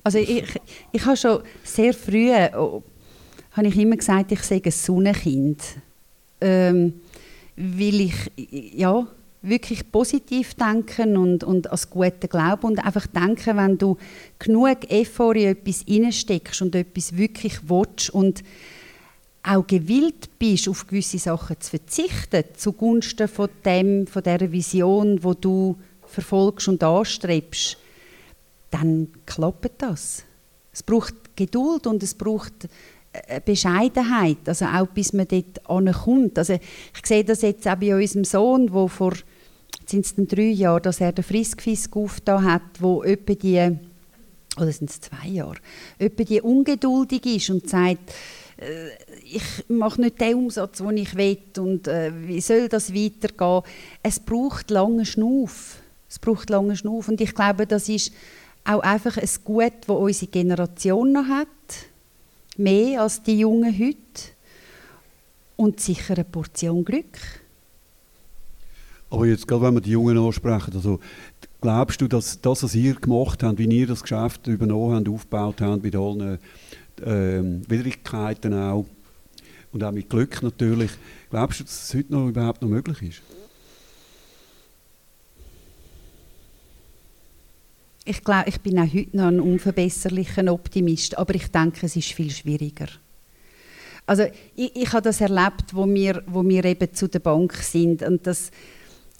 Also 0.04 0.18
ich, 0.18 0.44
ich 0.92 1.04
habe 1.04 1.16
schon 1.16 1.40
sehr 1.64 1.94
früh, 1.94 2.30
oh, 2.56 2.82
habe 3.52 3.66
ich 3.66 3.76
immer 3.78 3.96
gesagt, 3.96 4.30
ich 4.32 4.42
sei 4.42 4.60
ein 4.64 4.70
Sonnenkind. 4.70 5.62
Ähm, 6.40 7.00
weil 7.56 8.00
ich 8.00 8.14
ja, 8.76 9.06
wirklich 9.40 9.90
positiv 9.90 10.54
denken 10.54 11.16
und, 11.16 11.44
und 11.44 11.70
als 11.70 11.88
guten 11.88 12.28
Glauben 12.28 12.66
und 12.66 12.84
einfach 12.84 13.06
denken, 13.06 13.56
wenn 13.56 13.78
du 13.78 13.96
genug 14.38 14.90
Effort 14.90 15.34
in 15.34 15.48
etwas 15.48 15.84
reinsteckst 15.88 16.62
und 16.62 16.74
etwas 16.74 17.16
wirklich 17.16 17.68
willst 17.68 18.10
und 18.10 18.42
auch 19.42 19.66
gewillt 19.66 20.38
bist, 20.38 20.68
auf 20.68 20.86
gewisse 20.86 21.18
Sachen 21.18 21.60
zu 21.60 21.70
verzichten, 21.70 22.44
zugunsten 22.56 23.28
von 23.28 23.50
dem, 23.64 24.06
von 24.06 24.22
der 24.22 24.50
Vision, 24.50 25.22
wo 25.22 25.34
du 25.34 25.76
verfolgst 26.06 26.68
und 26.68 26.82
anstrebst, 26.82 27.76
dann 28.74 29.08
klappt 29.24 29.82
das. 29.82 30.24
Es 30.72 30.82
braucht 30.82 31.14
Geduld 31.36 31.86
und 31.86 32.02
es 32.02 32.14
braucht 32.14 32.68
äh, 33.12 33.40
Bescheidenheit, 33.40 34.38
also 34.46 34.64
auch 34.64 34.88
bis 34.88 35.12
man 35.12 35.28
dort 35.28 35.70
ankommt. 35.70 36.36
Also 36.38 36.54
ich 36.54 37.06
sehe 37.06 37.24
das 37.24 37.42
jetzt 37.42 37.68
auch 37.68 37.76
bei 37.76 37.94
unserem 37.94 38.24
Sohn, 38.24 38.72
wo 38.72 38.88
vor 38.88 39.12
sind 39.86 40.04
es 40.06 40.14
drei 40.16 40.50
Jahren, 40.50 40.82
dass 40.82 41.00
er 41.00 41.12
den 41.12 41.22
Friskfisk 41.22 41.96
aufgetan 41.96 42.44
hat, 42.44 42.62
wo 42.80 43.02
etwa 43.02 43.34
die 43.34 43.78
oder 44.56 44.72
sind 44.72 44.90
es 44.90 45.00
zwei 45.00 45.28
Jahre, 45.28 45.56
etwa 45.98 46.22
die 46.22 46.40
ungeduldig 46.40 47.26
ist 47.26 47.50
und 47.50 47.68
sagt, 47.68 48.12
äh, 48.56 48.88
ich 49.24 49.42
mache 49.68 50.00
nicht 50.00 50.20
den 50.20 50.34
Umsatz, 50.36 50.78
den 50.78 50.96
ich 50.96 51.14
will 51.16 51.38
und 51.58 51.86
äh, 51.88 52.12
wie 52.26 52.40
soll 52.40 52.68
das 52.68 52.94
weitergehen? 52.94 53.62
Es 54.02 54.20
braucht 54.20 54.70
lange 54.70 55.04
Schnuff. 55.04 55.76
Es 56.08 56.20
braucht 56.20 56.50
lange 56.50 56.76
Schnuff 56.76 57.08
und 57.08 57.20
ich 57.20 57.34
glaube, 57.34 57.66
das 57.66 57.88
ist 57.88 58.12
auch 58.64 58.80
einfach 58.80 59.16
ein 59.16 59.28
Gut, 59.44 59.72
das 59.86 59.96
unsere 59.96 60.30
Generation 60.30 61.12
noch 61.12 61.26
hat, 61.26 61.48
mehr 62.56 63.02
als 63.02 63.22
die 63.22 63.40
Jungen 63.40 63.72
heute 63.78 64.32
und 65.56 65.80
sicher 65.80 66.14
eine 66.14 66.24
Portion 66.24 66.84
Glück. 66.84 67.18
Aber 69.10 69.26
jetzt 69.26 69.46
gerade, 69.46 69.62
wenn 69.62 69.74
wir 69.74 69.80
die 69.80 69.90
Jungen 69.90 70.18
ansprechen, 70.18 70.74
also 70.74 70.98
glaubst 71.60 72.00
du, 72.00 72.08
dass 72.08 72.40
das, 72.40 72.62
was 72.62 72.74
ihr 72.74 72.94
gemacht 72.94 73.42
habt, 73.42 73.58
wie 73.58 73.66
ihr 73.66 73.86
das 73.86 74.02
Geschäft 74.02 74.46
übernommen 74.46 74.96
habt, 74.96 75.08
aufgebaut 75.08 75.60
habt, 75.60 75.82
mit 75.82 75.94
allen 75.94 76.38
ähm, 77.04 77.62
Widrigkeiten 77.68 78.54
auch 78.54 78.86
und 79.72 79.84
auch 79.84 79.92
mit 79.92 80.08
Glück 80.08 80.42
natürlich, 80.42 80.90
glaubst 81.30 81.60
du, 81.60 81.64
dass 81.64 81.84
es 81.84 81.94
heute 81.94 82.12
noch 82.12 82.28
überhaupt 82.28 82.62
noch 82.62 82.68
möglich 82.68 83.02
ist? 83.02 83.22
Ich 88.06 88.22
glaube, 88.22 88.48
ich 88.48 88.60
bin 88.60 88.78
auch 88.78 88.92
heute 88.92 89.16
noch 89.16 89.28
ein 89.28 89.40
unverbesserlicher 89.40 90.52
Optimist, 90.52 91.16
aber 91.16 91.34
ich 91.34 91.48
denke, 91.48 91.86
es 91.86 91.96
ist 91.96 92.12
viel 92.12 92.30
schwieriger. 92.30 92.88
Also 94.04 94.24
ich, 94.54 94.76
ich 94.76 94.92
habe 94.92 95.02
das 95.02 95.22
erlebt, 95.22 95.72
wo 95.72 95.86
wir, 95.86 96.22
wo 96.26 96.44
wir 96.44 96.64
eben 96.66 96.92
zu 96.92 97.08
der 97.08 97.20
Bank 97.20 97.54
sind 97.54 98.02
und 98.02 98.26
das, 98.26 98.50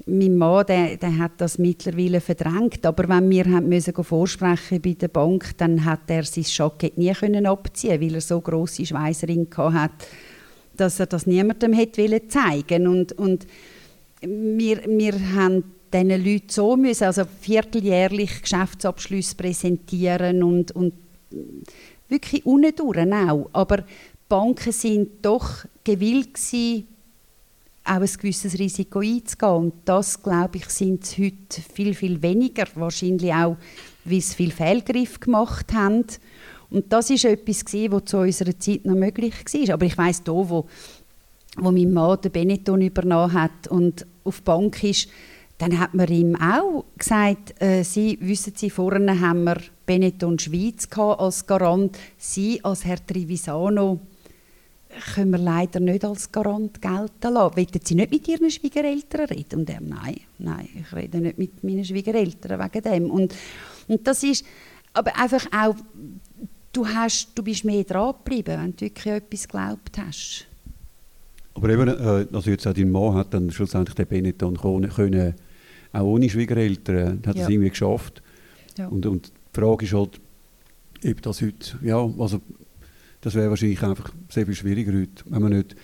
mein 0.05 0.37
Mann, 0.37 0.67
der, 0.67 0.99
der 0.99 1.17
hat 1.17 1.33
das 1.39 1.57
mittlerweile 1.57 2.21
verdrängt, 2.21 2.85
aber 2.85 3.09
wenn 3.09 3.31
wir 3.31 3.47
haben 3.47 3.71
müssen 3.71 3.95
vorsprechen 3.95 4.83
bei 4.83 4.93
der 4.93 5.09
Bank, 5.09 5.57
dann 5.57 5.83
hat 5.83 6.01
er 6.09 6.25
sein 6.25 6.45
Jackett 6.47 6.99
nie 6.99 7.13
können 7.15 7.47
abziehen, 7.47 8.03
weil 8.03 8.17
er 8.17 8.21
so 8.21 8.39
große 8.39 8.85
Schweißring 8.85 9.49
hat, 9.57 9.93
dass 10.77 11.01
er 11.01 11.07
das 11.07 11.27
niemandem 11.27 11.73
hätte 11.73 12.29
zeigen 12.29 12.87
und 12.87 13.13
und 13.13 13.47
wir, 14.21 14.83
wir 14.87 15.15
haben 15.35 15.65
diesen 15.95 16.25
Leuten 16.25 16.49
so 16.49 16.77
müssen, 16.77 17.05
also 17.05 17.23
vierteljährlich 17.41 18.43
Geschäftsabschlüsse 18.43 19.37
präsentieren 19.37 20.43
und, 20.43 20.73
und 20.73 20.93
wirklich 22.09 22.45
unten 22.45 22.75
durch 22.75 23.13
auch. 23.13 23.49
Aber 23.53 23.85
Banken 24.29 24.73
sind 24.73 25.09
doch 25.23 25.65
gewillt 25.85 26.35
gewesen, 26.35 26.89
auch 27.85 28.01
ein 28.01 28.07
gewisses 28.07 28.59
Risiko 28.59 29.01
einzugehen. 29.01 29.53
Und 29.53 29.75
das, 29.85 30.23
glaube 30.23 30.57
ich, 30.59 30.67
sind 30.67 31.05
es 31.05 31.19
heute 31.19 31.61
viel, 31.73 31.95
viel 31.95 32.21
weniger. 32.23 32.65
Wahrscheinlich 32.75 33.33
auch, 33.33 33.57
weil 34.05 34.21
sie 34.21 34.35
viel 34.35 34.51
Fehlgriff 34.51 35.21
gemacht 35.21 35.73
haben. 35.73 36.05
Und 36.71 36.93
das 36.93 37.11
ist 37.11 37.25
etwas, 37.25 37.65
was 37.65 38.05
zu 38.07 38.19
unserer 38.19 38.59
Zeit 38.59 38.85
noch 38.85 38.97
möglich 38.97 39.35
war. 39.35 39.75
Aber 39.75 39.87
ich 39.87 39.99
weiss 39.99 40.23
hier, 40.25 40.35
wo, 40.35 40.67
wo 41.57 41.71
mein 41.71 41.93
Mann 41.93 42.21
den 42.21 42.33
Benetton 42.33 42.81
übernommen 42.81 43.33
hat 43.33 43.69
und 43.69 44.07
auf 44.25 44.39
die 44.39 44.45
Bank 44.45 44.83
ist, 44.83 45.09
dann 45.59 45.79
hat 45.79 45.95
man 45.95 46.09
ihm 46.09 46.37
auch 46.37 46.85
gesagt, 46.99 47.61
äh, 47.63 47.85
Sie 47.85 48.19
wissen 48.21 48.55
Sie, 48.57 48.71
vorne 48.71 49.21
haben 49.21 49.45
wir 49.45 49.57
Benetton 49.87 50.39
Schweiz 50.39 50.89
als 50.97 51.47
Garant. 51.47 51.97
Sie 52.19 52.63
als 52.65 52.85
Herr 52.85 53.05
Trivisano 53.05 54.01
können 55.15 55.31
wir 55.31 55.39
leider 55.39 55.81
nicht 55.81 56.05
als 56.05 56.31
Garant 56.31 56.81
gelten 56.81 57.35
lassen. 57.35 57.57
Wollen 57.57 57.81
Sie 57.83 57.95
nicht 57.95 58.11
mit 58.11 58.29
Ihren 58.29 58.51
Schwiegereltern 58.51 59.27
reden? 59.27 59.61
Und 59.61 59.71
er, 59.71 59.81
nein, 59.81 60.21
nein, 60.39 60.69
ich 60.75 60.95
rede 60.95 61.19
nicht 61.19 61.39
mit 61.39 61.63
meinen 61.65 61.85
Schwiegereltern 61.85 62.61
wegen 62.61 62.83
dem. 62.83 63.11
Und, 63.11 63.35
und 63.89 64.07
das 64.07 64.23
ist, 64.23 64.45
aber 64.93 65.17
einfach 65.19 65.47
auch, 65.53 65.77
du, 66.73 66.87
hast, 66.87 67.29
du 67.35 67.43
bist 67.43 67.65
mehr 67.65 67.85
dran 67.85 68.15
geblieben, 68.25 68.61
wenn 68.61 68.77
du 68.77 68.81
wirklich 68.83 69.15
etwas 69.15 69.49
geglaubt 69.49 69.99
hast. 69.99 70.47
Aber 71.55 71.69
eben, 71.69 71.89
äh, 71.89 72.27
also 72.33 72.51
jetzt 72.51 72.67
auch 72.67 72.75
dein 72.75 72.91
Mann 72.91 73.15
hat 73.15 73.33
dann 73.33 73.51
schlussendlich 73.51 73.95
den 73.95 74.07
Benetton 74.07 74.57
können, 74.57 75.35
auch 75.95 76.05
ohne 76.05 76.29
Schwiegereltern, 76.29 77.23
hat 77.27 77.37
ja. 77.37 77.43
es 77.43 77.49
irgendwie 77.49 77.71
geschafft. 77.71 78.23
Ja. 78.77 78.89
Und, 78.89 79.07
und 79.07 79.33
die 79.55 79.61
Frage 79.61 79.85
ist 79.85 79.95
halt, 79.95 80.21
ob 81.07 81.23
das 81.23 81.43
heute, 81.43 81.79
ja, 81.83 81.99
also 82.19 82.41
das 83.21 83.35
wäre 83.35 83.51
wahrscheinlich 83.51 83.83
einfach 83.83 84.13
sehr 84.29 84.47
viel 84.47 84.55
schwieriger 84.55 84.93
heute, 84.93 85.25
wenn 85.27 85.43
man 85.43 85.53
nicht 85.53 85.77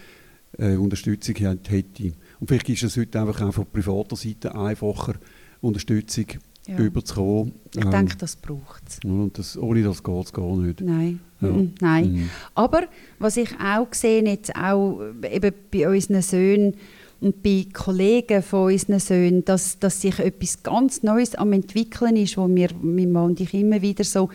äh, 0.58 0.76
Unterstützung 0.76 1.36
hätte. 1.36 2.12
Und 2.38 2.48
vielleicht 2.48 2.68
ist 2.68 2.82
es 2.82 2.96
heute 2.96 3.20
einfach 3.20 3.40
auch 3.42 3.52
von 3.52 3.66
privater 3.66 4.16
Seite 4.16 4.54
einfacher, 4.54 5.14
Unterstützung 5.60 6.26
ja. 6.66 6.78
überzukommen. 6.78 7.52
Ich 7.74 7.84
ähm, 7.84 7.90
denke, 7.90 8.16
das 8.16 8.36
braucht 8.36 8.82
es. 8.88 8.98
Und 9.04 9.38
das, 9.38 9.56
ohne 9.56 9.82
das 9.82 10.02
geht 10.02 10.24
es 10.24 10.32
gar 10.32 10.56
nicht. 10.56 10.80
Nein. 10.80 11.20
Ja. 11.40 11.48
Mhm. 11.48 11.74
Nein. 11.80 12.12
Mhm. 12.12 12.30
Aber 12.54 12.82
was 13.18 13.36
ich 13.36 13.50
auch 13.60 13.92
sehe, 13.92 14.22
jetzt 14.24 14.54
auch 14.54 15.00
eben 15.30 15.54
bei 15.70 15.88
unseren 15.88 16.22
Söhnen 16.22 16.74
bei 17.20 17.66
Kollegen 17.72 18.42
von 18.42 18.72
unseren 18.72 18.98
Söhnen, 18.98 19.44
dass, 19.44 19.78
dass 19.78 20.00
sich 20.00 20.18
etwas 20.18 20.62
ganz 20.62 21.02
Neues 21.02 21.34
am 21.34 21.52
entwickeln 21.52 22.16
ist, 22.16 22.36
wo 22.38 22.48
wir, 22.48 22.70
mein 22.80 23.12
Mann 23.12 23.30
und 23.30 23.40
ich 23.40 23.52
immer 23.52 23.82
wieder 23.82 24.04
so 24.04 24.30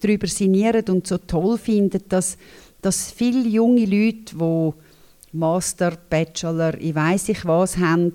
darüber 0.00 0.26
sinnieren 0.26 0.84
und 0.88 1.06
so 1.06 1.18
toll 1.18 1.58
finden, 1.58 2.02
dass, 2.08 2.36
dass 2.82 3.12
viele 3.12 3.48
junge 3.48 3.84
Leute, 3.84 4.34
die 4.34 4.72
Master, 5.32 5.96
Bachelor, 6.10 6.78
ich 6.80 6.94
weiß 6.94 7.28
nicht 7.28 7.46
was 7.46 7.76
haben, 7.78 8.12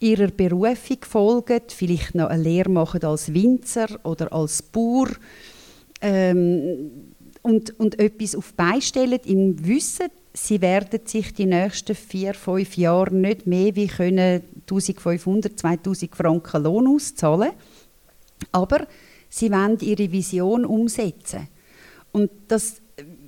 ihrer 0.00 0.28
Berufung 0.28 0.98
folgen, 1.02 1.60
vielleicht 1.68 2.14
noch 2.14 2.28
eine 2.28 2.42
Lehre 2.42 2.70
machen 2.70 3.02
als 3.02 3.32
Winzer 3.32 3.88
oder 4.04 4.32
als 4.32 4.62
Bauer 4.62 5.08
ähm, 6.00 6.90
und, 7.42 7.78
und 7.80 7.98
etwas 7.98 8.36
auf 8.36 8.52
beistellen 8.54 9.20
im 9.24 9.66
Wissen, 9.66 10.08
sie 10.46 10.60
werden 10.60 11.00
sich 11.04 11.34
die 11.34 11.46
nächsten 11.46 11.94
vier, 11.94 12.34
fünf 12.34 12.76
Jahre 12.76 13.14
nicht 13.14 13.46
mehr 13.46 13.74
wie 13.74 13.88
können 13.88 14.42
1500, 14.60 15.58
2000 15.58 16.14
Franken 16.14 16.62
Lohn 16.62 16.86
auszahlen, 16.86 17.52
aber 18.52 18.86
sie 19.28 19.50
wollen 19.50 19.78
ihre 19.80 20.10
Vision 20.10 20.64
umsetzen. 20.64 21.48
Und 22.12 22.30
das, 22.48 22.80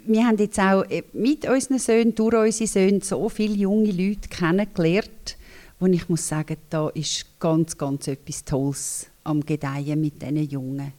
wir 0.06 0.26
haben 0.26 0.38
jetzt 0.38 0.58
auch 0.58 0.84
mit 1.12 1.48
unseren 1.48 1.78
Söhnen, 1.78 2.14
durch 2.14 2.34
unsere 2.34 2.68
Söhne, 2.68 3.00
so 3.02 3.28
viele 3.28 3.54
junge 3.54 3.90
Leute 3.90 4.28
kennengelernt, 4.28 5.36
wo 5.78 5.86
ich 5.86 6.08
muss 6.08 6.28
sagen, 6.28 6.56
da 6.68 6.88
ist 6.90 7.26
ganz, 7.38 7.76
ganz 7.76 8.06
etwas 8.08 8.44
Tolles 8.44 9.06
am 9.24 9.44
Gedeihen 9.44 10.00
mit 10.00 10.20
diesen 10.20 10.48
Jungen. 10.48 10.92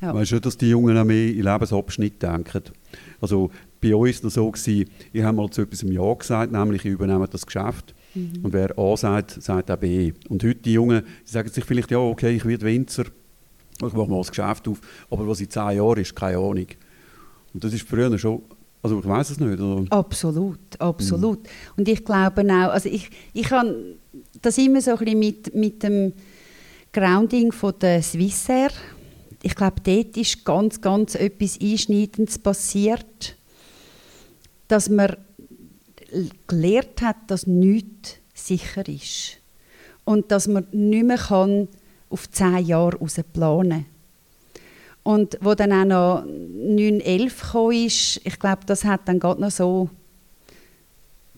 Ja. 0.00 0.14
Weißt 0.14 0.32
du, 0.32 0.40
dass 0.40 0.58
die 0.58 0.68
Jungen 0.68 0.96
auch 0.98 1.04
mehr 1.04 1.28
in 1.28 1.42
Lebensabschnitt 1.42 2.22
denken? 2.22 2.62
Also 3.20 3.50
bei 3.90 3.96
uns 3.96 4.22
noch 4.22 4.30
so 4.30 4.50
gewesen, 4.50 4.90
ich 5.12 5.22
habe 5.22 5.36
mal 5.36 5.50
zu 5.50 5.62
etwas 5.62 5.82
im 5.82 5.92
Ja 5.92 6.14
gesagt, 6.14 6.52
nämlich 6.52 6.84
ich 6.84 6.92
übernehme 6.92 7.28
das 7.28 7.46
Geschäft. 7.46 7.94
Mhm. 8.14 8.40
Und 8.42 8.52
wer 8.52 8.78
A 8.78 8.96
sagt, 8.96 9.42
sagt 9.42 9.70
auch 9.70 9.76
B. 9.76 10.12
Und 10.28 10.42
heute 10.42 10.56
die 10.56 10.72
Jungen, 10.72 11.02
die 11.26 11.30
sagen 11.30 11.48
sich 11.48 11.64
vielleicht, 11.64 11.90
ja 11.90 11.98
okay, 11.98 12.36
ich 12.36 12.44
werde 12.44 12.66
Winzer, 12.66 13.04
ich 13.04 13.92
mache 13.92 14.10
mal 14.10 14.18
das 14.18 14.30
Geschäft 14.30 14.66
auf, 14.68 14.80
aber 15.10 15.28
was 15.28 15.40
in 15.40 15.50
zehn 15.50 15.76
Jahren 15.76 15.98
ist, 15.98 16.16
keine 16.16 16.38
Ahnung. 16.38 16.66
Und 17.52 17.64
das 17.64 17.72
ist 17.72 17.88
früher 17.88 18.18
schon 18.18 18.42
also 18.82 19.00
ich 19.00 19.06
weiß 19.06 19.30
es 19.30 19.40
nicht. 19.40 19.60
Oder? 19.60 19.84
Absolut, 19.90 20.60
absolut. 20.78 21.42
Mhm. 21.42 21.48
Und 21.78 21.88
ich 21.88 22.04
glaube 22.04 22.42
auch, 22.42 22.70
also 22.72 22.88
ich, 22.88 23.10
ich 23.32 23.50
habe 23.50 23.96
das 24.40 24.58
immer 24.58 24.80
so 24.80 24.92
ein 24.92 24.98
bisschen 24.98 25.18
mit, 25.18 25.54
mit 25.56 25.82
dem 25.82 26.12
Grounding 26.92 27.50
von 27.50 27.74
der 27.80 28.00
Swissair. 28.00 28.70
Ich 29.42 29.56
glaube, 29.56 29.80
dort 29.82 30.16
ist 30.16 30.44
ganz, 30.44 30.80
ganz 30.80 31.16
etwas 31.16 31.60
Einschneidendes 31.60 32.38
passiert, 32.38 33.36
dass 34.68 34.88
man 34.88 35.16
gelernt 36.46 37.02
hat, 37.02 37.16
dass 37.28 37.46
nichts 37.46 38.16
sicher 38.34 38.86
ist. 38.88 39.38
Und 40.04 40.30
dass 40.30 40.46
man 40.46 40.66
nicht 40.72 41.04
mehr 41.04 41.18
kann 41.18 41.68
auf 42.10 42.30
zehn 42.30 42.64
Jahre 42.64 42.98
planen 43.32 43.70
kann. 43.70 43.86
Und 45.02 45.38
wo 45.40 45.54
dann 45.54 45.72
auch 45.72 45.84
noch 45.84 46.24
9, 46.24 47.00
11 47.00 47.52
kam, 47.52 47.70
ist, 47.70 48.20
ich 48.24 48.38
glaube, 48.38 48.62
das 48.66 48.84
hat 48.84 49.02
dann 49.06 49.20
gerade 49.20 49.40
noch 49.40 49.50
so 49.50 49.88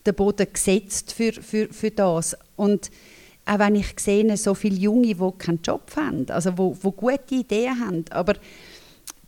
den 0.05 0.15
Boden 0.15 0.47
gesetzt 0.51 1.13
für, 1.13 1.33
für, 1.33 1.71
für 1.71 1.91
das. 1.91 2.35
Und 2.55 2.89
auch 3.45 3.59
wenn 3.59 3.75
ich 3.75 3.93
sehe, 3.99 4.37
so 4.37 4.53
viele 4.53 4.75
Junge, 4.75 5.13
die 5.13 5.31
keinen 5.37 5.61
Job 5.61 5.91
haben, 5.95 6.25
also 6.29 6.57
wo, 6.57 6.77
wo 6.81 6.91
gute 6.91 7.35
Ideen 7.35 7.79
haben, 7.79 8.05
aber 8.11 8.35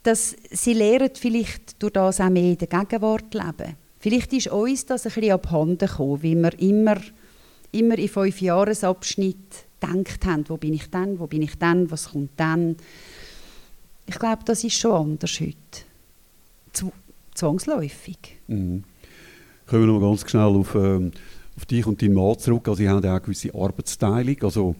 dass 0.03 0.35
sie 0.49 0.73
lernen 0.73 1.11
vielleicht 1.13 1.81
durch 1.81 1.93
das 1.93 2.19
auch 2.19 2.29
mehr 2.29 2.51
in 2.51 2.57
der 2.57 2.67
Gegenwart 2.67 3.33
leben. 3.33 3.75
Vielleicht 4.01 4.33
ist 4.33 4.47
uns 4.47 4.87
das 4.87 5.05
ein 5.05 5.13
bisschen 5.13 5.31
abhanden 5.31 5.77
gekommen, 5.77 6.23
weil 6.23 6.35
wir 6.35 6.59
immer, 6.59 6.97
immer 7.71 7.97
in 7.99 8.09
fünf 8.09 8.41
Jahresabschnitt 8.41 9.37
gedacht 9.79 10.25
haben, 10.25 10.43
wo 10.47 10.57
bin 10.57 10.73
ich 10.73 10.89
dann, 10.89 11.19
wo 11.19 11.27
bin 11.27 11.43
ich 11.43 11.55
dann, 11.59 11.91
was 11.91 12.09
kommt 12.09 12.31
dann. 12.35 12.77
Ich 14.07 14.17
glaube, 14.17 14.41
das 14.43 14.63
ist 14.63 14.73
schon 14.73 14.91
anders 14.91 15.39
heute. 15.39 16.91
Zwangsläufig. 17.35 18.17
Mhm. 18.47 18.83
Kommen 19.67 19.85
wir 19.85 19.93
noch 19.93 20.01
ganz 20.01 20.27
schnell 20.27 20.41
auf, 20.41 20.73
ähm, 20.73 21.11
auf 21.55 21.65
dich 21.67 21.85
und 21.85 22.01
deinen 22.01 22.15
Mann 22.15 22.39
zurück. 22.39 22.67
Also, 22.67 22.79
Sie 22.79 22.89
haben 22.89 23.05
auch 23.05 23.09
eine 23.09 23.21
gewisse 23.21 23.53
Arbeitsteilung. 23.53 24.37
Also, 24.41 24.75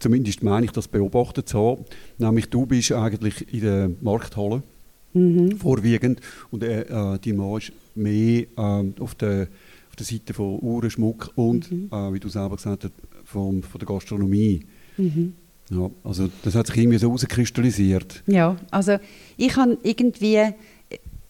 zumindest 0.00 0.42
meine 0.42 0.66
ich, 0.66 0.72
das 0.72 0.88
beobachtet 0.88 1.48
zu 1.48 1.58
haben. 1.58 1.84
Nämlich, 2.18 2.50
du 2.50 2.66
bist 2.66 2.90
eigentlich 2.90 3.54
in 3.54 3.60
der 3.60 3.90
Markthalle 4.00 4.64
mhm. 5.12 5.56
vorwiegend 5.58 6.20
und 6.50 6.64
äh, 6.64 6.82
äh, 6.82 7.18
dein 7.18 7.36
Mann 7.36 7.58
ist 7.58 7.72
mehr 7.98 8.46
äh, 8.56 9.00
auf, 9.00 9.14
der, 9.14 9.48
auf 9.88 9.96
der 9.96 10.06
Seite 10.06 10.34
von 10.34 10.58
Uhren, 10.60 10.90
Schmuck 10.90 11.30
und, 11.34 11.70
mhm. 11.70 11.88
äh, 11.92 12.12
wie 12.12 12.20
du 12.20 12.28
selber 12.28 12.56
gesagt 12.56 12.84
hast, 12.84 12.92
von, 13.24 13.62
von 13.62 13.78
der 13.78 13.86
Gastronomie. 13.86 14.64
Mhm. 14.96 15.34
Ja, 15.70 15.90
also 16.02 16.30
das 16.42 16.54
hat 16.54 16.66
sich 16.66 16.78
irgendwie 16.78 16.98
so 16.98 17.08
herauskristallisiert. 17.08 18.22
Ja, 18.26 18.56
also 18.70 18.98
ich 19.36 19.54
habe 19.56 19.76
irgendwie, 19.82 20.36
äh, 20.36 20.52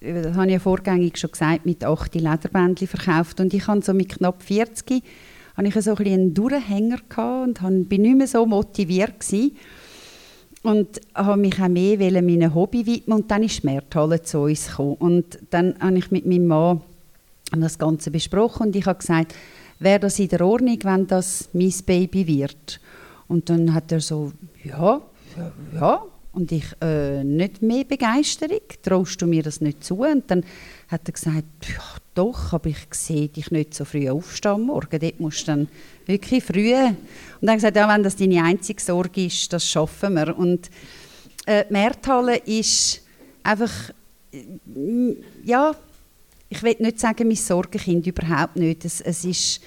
das 0.01 0.37
habe 0.37 0.47
ich 0.47 0.53
ja 0.53 0.59
vorgängig 0.61 1.19
schon 1.19 1.33
gesagt, 1.33 1.67
mit 1.67 1.85
8 1.85 2.15
Lederbändchen 2.15 2.87
verkauft 2.87 3.41
und 3.41 3.53
ich 3.53 3.67
habe 3.67 3.83
so 3.83 3.93
mit 3.95 4.11
knapp 4.11 4.43
40 4.43 5.03
habe 5.57 5.67
ich 5.67 5.75
so 5.75 5.97
ein 5.97 6.07
einen 6.07 6.35
Durchhänger 6.35 6.99
gehabt 7.09 7.63
und 7.63 7.89
bin 7.89 8.03
nicht 8.03 8.17
mehr 8.17 8.29
so 8.29 8.47
motiviert 8.47 9.19
gewesen 9.19 9.57
und 10.63 11.01
habe 11.15 11.41
mich 11.41 11.61
auch 11.61 11.69
mehr 11.69 11.99
meinem 11.99 12.55
Hobby 12.55 12.87
widmen 12.87 13.21
und 13.21 13.31
dann 13.31 13.43
ist 13.43 13.63
die 13.63 13.67
Märthalle 13.67 14.23
zu 14.23 14.41
uns 14.41 14.69
gekommen. 14.69 14.97
und 14.99 15.39
dann 15.51 15.75
habe 15.81 15.99
ich 15.99 16.11
mit 16.11 16.27
meinem 16.27 16.47
Mann 16.47 16.81
das 17.53 17.79
Ganze 17.79 18.11
besprochen 18.11 18.69
und 18.69 18.77
ich 18.77 18.87
habe 18.87 18.99
gesagt, 18.99 19.35
wäre 19.79 20.01
das 20.01 20.19
in 20.19 20.29
der 20.29 20.45
Ordnung, 20.45 20.79
wenn 20.83 21.07
das 21.07 21.49
mein 21.53 21.73
Baby 21.87 22.27
wird? 22.27 22.81
Und 23.29 23.49
dann 23.51 23.75
hat 23.75 23.93
er 23.93 24.01
so, 24.01 24.33
ja, 24.65 25.01
ja, 25.37 25.53
ja. 25.75 26.03
Und 26.33 26.53
ich, 26.53 26.67
äh, 26.81 27.25
nicht 27.25 27.63
mehr 27.63 27.85
Begeisterung, 27.85 28.61
traust 28.83 29.21
du 29.21 29.27
mir 29.27 29.43
das 29.43 29.61
nicht 29.61 29.83
zu? 29.83 30.03
Und 30.03 30.31
dann 30.31 30.45
hat 30.89 31.07
er 31.07 31.13
gesagt, 31.13 31.69
ja, 31.69 31.83
doch, 32.15 32.53
aber 32.53 32.71
ich 32.71 32.79
sehe 32.93 33.29
dich 33.29 33.51
nicht 33.51 33.75
so 33.75 33.85
früh 33.85 34.09
aufstehen 34.09 34.63
Morgen, 34.63 34.99
dort 34.99 35.21
musst 35.21 35.43
du 35.43 35.53
dann 35.53 35.69
wirklich 36.07 36.43
früh. 36.43 36.75
Und 36.75 36.97
dann 37.43 37.57
gesagt, 37.57 37.77
ja, 37.77 37.89
wenn 37.89 38.03
das 38.03 38.17
deine 38.17 38.43
einzige 38.43 38.81
Sorge 38.81 39.27
ist, 39.27 39.53
das 39.53 39.69
schaffen 39.69 40.15
wir. 40.15 40.37
Und 40.37 40.71
äh, 41.47 41.65
die 41.69 41.73
Märthalle 41.73 42.39
ist 42.39 43.03
einfach, 43.43 43.71
äh, 44.33 45.15
ja, 45.45 45.75
ich 46.49 46.63
will 46.63 46.77
nicht 46.79 46.99
sagen, 46.99 47.29
mein 47.29 47.37
Sorgenkind, 47.37 48.07
überhaupt 48.07 48.57
nicht. 48.57 48.87
Es, 48.87 49.03
es 49.03 49.25
ist 49.27 49.61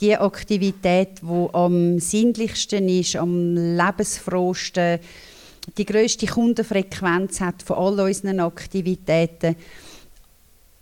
die 0.00 0.16
Aktivität, 0.16 1.22
die 1.22 1.48
am 1.54 1.98
sinnlichsten 1.98 2.88
ist, 2.88 3.16
am 3.16 3.54
lebensfrohsten, 3.54 5.00
die 5.78 5.86
größte 5.86 6.26
Kundenfrequenz 6.26 7.40
hat 7.40 7.62
von 7.62 7.76
all 7.76 8.00
unseren 8.00 8.40
Aktivitäten. 8.40 9.56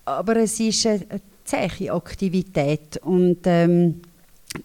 Aber 0.04 0.36
es 0.36 0.60
ist 0.60 0.86
eine, 0.86 1.20
zähe 1.44 1.92
Aktivität 1.92 2.98
und 3.02 3.38
ähm, 3.44 4.00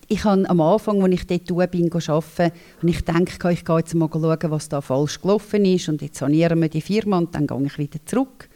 ich 0.07 0.23
habe 0.23 0.47
am 0.49 0.61
Anfang, 0.61 1.01
als 1.01 1.13
ich 1.13 1.27
dort 1.27 1.71
bin, 1.71 1.91
arbeiten, 1.91 2.51
und 2.81 2.87
ich 2.87 3.03
denke, 3.03 3.51
ich 3.51 3.65
gehe 3.65 3.77
jetzt 3.77 3.95
mal 3.95 4.09
schauen, 4.11 4.51
was 4.51 4.69
da 4.69 4.81
falsch 4.81 5.19
gelaufen 5.19 5.65
ist 5.65 5.89
und 5.89 6.01
jetzt 6.01 6.19
sanieren 6.19 6.61
wir 6.61 6.69
die 6.69 6.81
Firma 6.81 7.17
und 7.17 7.33
dann 7.33 7.47
gehe 7.47 7.65
ich 7.65 7.77
wieder 7.77 7.99
zurück. 8.05 8.49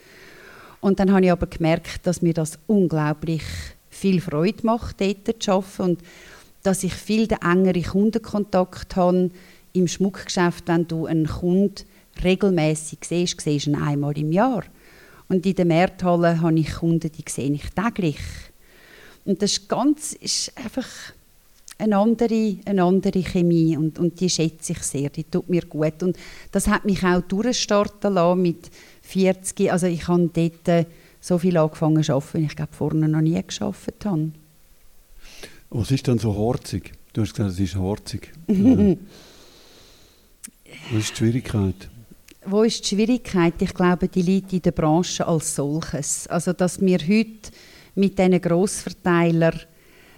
Und 0.80 1.00
dann 1.00 1.12
habe 1.12 1.26
ich 1.26 1.32
aber 1.32 1.48
gemerkt, 1.48 2.06
dass 2.06 2.22
mir 2.22 2.34
das 2.34 2.60
unglaublich 2.68 3.44
viel 3.90 4.22
Freude 4.22 4.66
macht, 4.66 5.02
dort 5.02 5.42
zu 5.42 5.52
arbeiten 5.52 5.82
und 5.82 6.00
dass 6.62 6.84
ich 6.84 6.94
viel 6.94 7.28
den 7.28 7.42
engeren 7.42 7.84
Kundenkontakt 7.84 8.96
habe 8.96 9.32
im 9.74 9.88
Schmuckgeschäft, 9.88 10.68
wenn 10.68 10.88
du 10.88 11.06
einen 11.06 11.28
Kunden 11.28 11.76
regelmäßig 12.24 13.00
siehst, 13.04 13.42
siehst 13.42 13.66
du 13.66 13.72
ihn 13.72 13.76
einmal 13.76 14.18
im 14.18 14.32
Jahr. 14.32 14.64
Und 15.34 15.46
in 15.48 15.56
der 15.56 15.66
Märthalle 15.66 16.42
habe 16.42 16.60
ich 16.60 16.76
Kunden, 16.76 17.12
die 17.12 17.24
sehe 17.28 17.52
ich 17.52 17.68
täglich. 17.72 18.20
Und 19.26 19.42
das 19.42 19.54
ist 19.54 19.68
ganz, 19.68 20.14
ist 20.14 20.56
einfach 20.56 20.88
eine 21.80 21.98
andere, 21.98 22.58
eine 22.66 22.84
andere 22.84 23.24
Chemie 23.24 23.76
und, 23.76 23.98
und 23.98 24.20
die 24.20 24.30
schätze 24.30 24.74
ich 24.74 24.84
sehr, 24.84 25.10
die 25.10 25.24
tut 25.24 25.50
mir 25.50 25.64
gut. 25.64 26.04
Und 26.04 26.18
das 26.52 26.68
hat 26.68 26.86
mich 26.86 27.04
auch 27.04 27.22
durchstarten 27.22 28.14
lassen 28.14 28.44
mit 28.44 28.70
40, 29.02 29.72
also 29.72 29.88
ich 29.88 30.08
habe 30.08 30.30
dort 30.32 30.68
äh, 30.68 30.86
so 31.20 31.40
viel 31.40 31.58
angefangen 31.58 32.04
zu 32.04 32.14
arbeiten, 32.14 32.42
wie 32.42 32.46
ich 32.46 32.56
glaube 32.56 32.74
vorne 32.74 33.10
noch 33.10 33.22
nie 33.22 33.42
geschafft 33.42 34.06
habe. 34.06 34.34
Was 35.72 35.90
ist 35.90 36.06
denn 36.06 36.20
so 36.20 36.38
harzig? 36.38 36.92
Du 37.14 37.22
hast 37.22 37.34
gesagt, 37.34 37.54
es 37.54 37.60
ist 37.60 37.76
harzig. 37.76 38.32
Was 40.92 41.00
ist 41.00 41.12
die 41.12 41.16
Schwierigkeit? 41.18 41.90
Wo 42.46 42.64
ist 42.64 42.84
die 42.84 42.96
Schwierigkeit? 42.96 43.54
Ich 43.60 43.74
glaube, 43.74 44.08
die 44.08 44.22
liegt 44.22 44.54
in 44.54 44.62
der 44.62 44.72
Branche 44.72 45.26
als 45.26 45.56
solches. 45.56 46.28
Also, 46.28 46.54
dass 46.54 46.82
wir 46.82 47.00
heute 47.00 47.52
mit 47.96 48.20
diesen 48.20 48.42
Grossverteilern, 48.42 49.60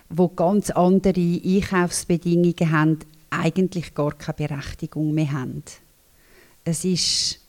die 0.09 0.27
ganz 0.35 0.69
andere 0.71 1.41
Einkaufsbedingungen 1.43 2.71
haben, 2.71 2.99
eigentlich 3.29 3.93
gar 3.93 4.13
keine 4.13 4.47
Berechtigung 4.47 5.13
mehr 5.13 5.31
haben. 5.31 5.63
Es 6.63 6.83
ist 6.83 7.39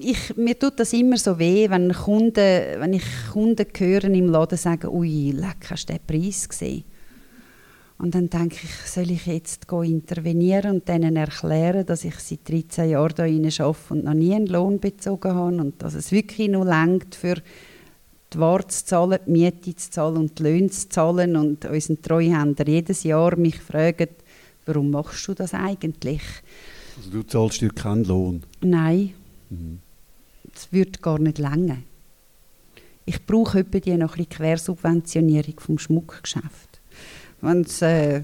ich, 0.00 0.36
mir 0.36 0.58
tut 0.58 0.78
das 0.80 0.92
immer 0.92 1.16
so 1.16 1.38
weh, 1.38 1.70
wenn, 1.70 1.92
Kunden, 1.92 2.34
wenn 2.34 2.92
ich 2.92 3.04
Kunden 3.32 3.66
höre 3.78 4.04
im 4.04 4.28
Laden 4.28 4.58
sagen, 4.58 4.88
ui, 4.88 5.30
leck, 5.30 5.70
hast 5.70 5.88
du 5.88 5.94
den 5.94 6.06
Preis 6.06 6.46
gesehen? 6.46 6.84
Und 7.98 8.14
dann 8.14 8.28
denke 8.28 8.56
ich, 8.64 8.90
soll 8.90 9.10
ich 9.10 9.26
jetzt 9.26 9.70
intervenieren 9.70 10.76
und 10.76 10.88
denen 10.88 11.16
erklären, 11.16 11.86
dass 11.86 12.04
ich 12.04 12.16
seit 12.16 12.48
13 12.48 12.90
Jahren 12.90 13.26
hier 13.26 13.64
arbeite 13.64 13.94
und 13.94 14.04
noch 14.04 14.14
nie 14.14 14.34
einen 14.34 14.46
Lohn 14.46 14.80
bezogen 14.80 15.34
habe 15.34 15.56
und 15.56 15.80
dass 15.82 15.94
es 15.94 16.10
wirklich 16.10 16.48
nur 16.48 16.64
längt 16.64 17.14
für 17.14 17.36
die 18.32 18.38
Ware 18.38 18.66
zu 18.66 18.84
zahlen, 18.84 19.18
die 19.26 19.30
Miete 19.30 19.76
zu 19.76 19.90
zahlen 19.90 20.16
und 20.16 20.38
die 20.38 20.42
Löhne 20.42 20.70
zu 20.70 20.88
zahlen 20.88 21.36
und 21.36 21.64
unseren 21.64 22.02
Treuhänder 22.02 22.66
jedes 22.66 23.04
Jahr 23.04 23.36
mich 23.36 23.60
fragen, 23.60 24.08
warum 24.66 24.90
machst 24.90 25.28
du 25.28 25.34
das 25.34 25.54
eigentlich? 25.54 26.22
Also 26.96 27.10
du 27.10 27.22
zahlst 27.22 27.60
dir 27.60 27.70
keinen 27.70 28.04
Lohn? 28.04 28.42
Nein. 28.60 29.14
Mhm. 29.50 29.80
Das 30.52 30.72
würde 30.72 30.98
gar 31.00 31.18
nicht 31.18 31.38
länger. 31.38 31.78
Ich 33.04 33.24
brauche 33.24 33.60
etwa 33.60 33.80
die 33.80 33.96
noch 33.96 34.12
ein 34.12 34.24
bisschen 34.24 34.30
Quersubventionierung 34.30 35.58
vom 35.58 35.78
Schmuckgeschäft 35.78 36.71
wenn 37.42 37.60
es 37.62 37.82
äh, 37.82 38.22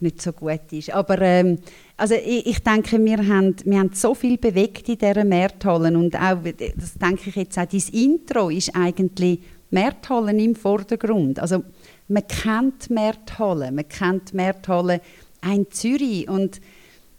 nicht 0.00 0.22
so 0.22 0.32
gut 0.32 0.72
ist. 0.72 0.90
Aber 0.90 1.20
ähm, 1.20 1.58
also 1.96 2.14
ich, 2.14 2.46
ich, 2.46 2.62
denke, 2.62 3.02
wir 3.04 3.26
haben, 3.26 3.56
wir 3.64 3.78
haben 3.78 3.92
so 3.92 4.14
viel 4.14 4.38
bewegt 4.38 4.88
in 4.88 4.98
dieser 4.98 5.24
Märthalle 5.24 5.96
und 5.96 6.16
auch, 6.16 6.38
das 6.76 6.94
denke 6.94 7.30
ich 7.30 7.36
jetzt 7.36 7.58
auch, 7.58 7.66
dein 7.66 7.82
Intro 7.92 8.50
ist 8.50 8.74
eigentlich 8.74 9.40
Märthallen 9.70 10.38
im 10.38 10.54
Vordergrund. 10.54 11.38
Also 11.38 11.64
man 12.08 12.26
kennt 12.26 12.90
Märthalle, 12.90 13.72
man 13.72 13.88
kennt 13.88 14.34
Märthalle 14.34 15.00
ein 15.40 15.70
Zürich 15.70 16.28
und 16.28 16.60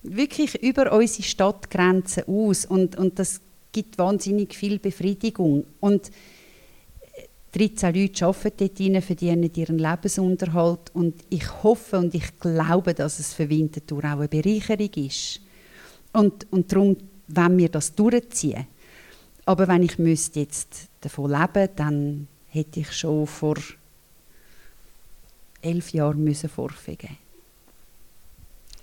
wirklich 0.04 0.62
über 0.62 0.92
unsere 0.92 1.24
Stadtgrenzen 1.24 2.24
aus 2.28 2.66
und, 2.66 2.98
und 2.98 3.18
das 3.20 3.42
gibt 3.72 3.98
wahnsinnig 3.98 4.54
viel 4.54 4.78
Befriedigung 4.80 5.66
und 5.80 6.12
13 7.54 7.94
Leute 7.94 8.26
arbeiten 8.26 8.58
dort 8.58 8.80
rein, 8.80 9.02
verdienen 9.02 9.52
ihren 9.54 9.78
Lebensunterhalt 9.78 10.90
und 10.94 11.24
ich 11.30 11.64
hoffe 11.64 12.00
und 12.00 12.16
ich 12.16 12.40
glaube, 12.40 12.94
dass 12.94 13.20
es 13.20 13.34
für 13.34 13.50
Winterthur 13.50 14.00
auch 14.00 14.20
eine 14.20 14.28
Bereicherung 14.28 14.90
ist. 14.96 15.40
Und, 16.14 16.52
und 16.52 16.72
darum 16.72 16.98
wenn 17.28 17.58
wir 17.58 17.70
das 17.70 17.96
durchziehen. 17.96 18.68
Aber 19.46 19.68
wenn 19.68 19.84
ich 19.84 19.98
müsste 20.00 20.42
jetzt 20.42 20.88
davon 21.02 21.32
leben 21.32 21.70
dann 21.76 22.28
hätte 22.50 22.80
ich 22.80 22.92
schon 22.92 23.28
vor 23.28 23.58
elf 25.62 25.92
Jahren 25.92 26.24
müssen 26.24 26.50
vorfegen 26.50 27.18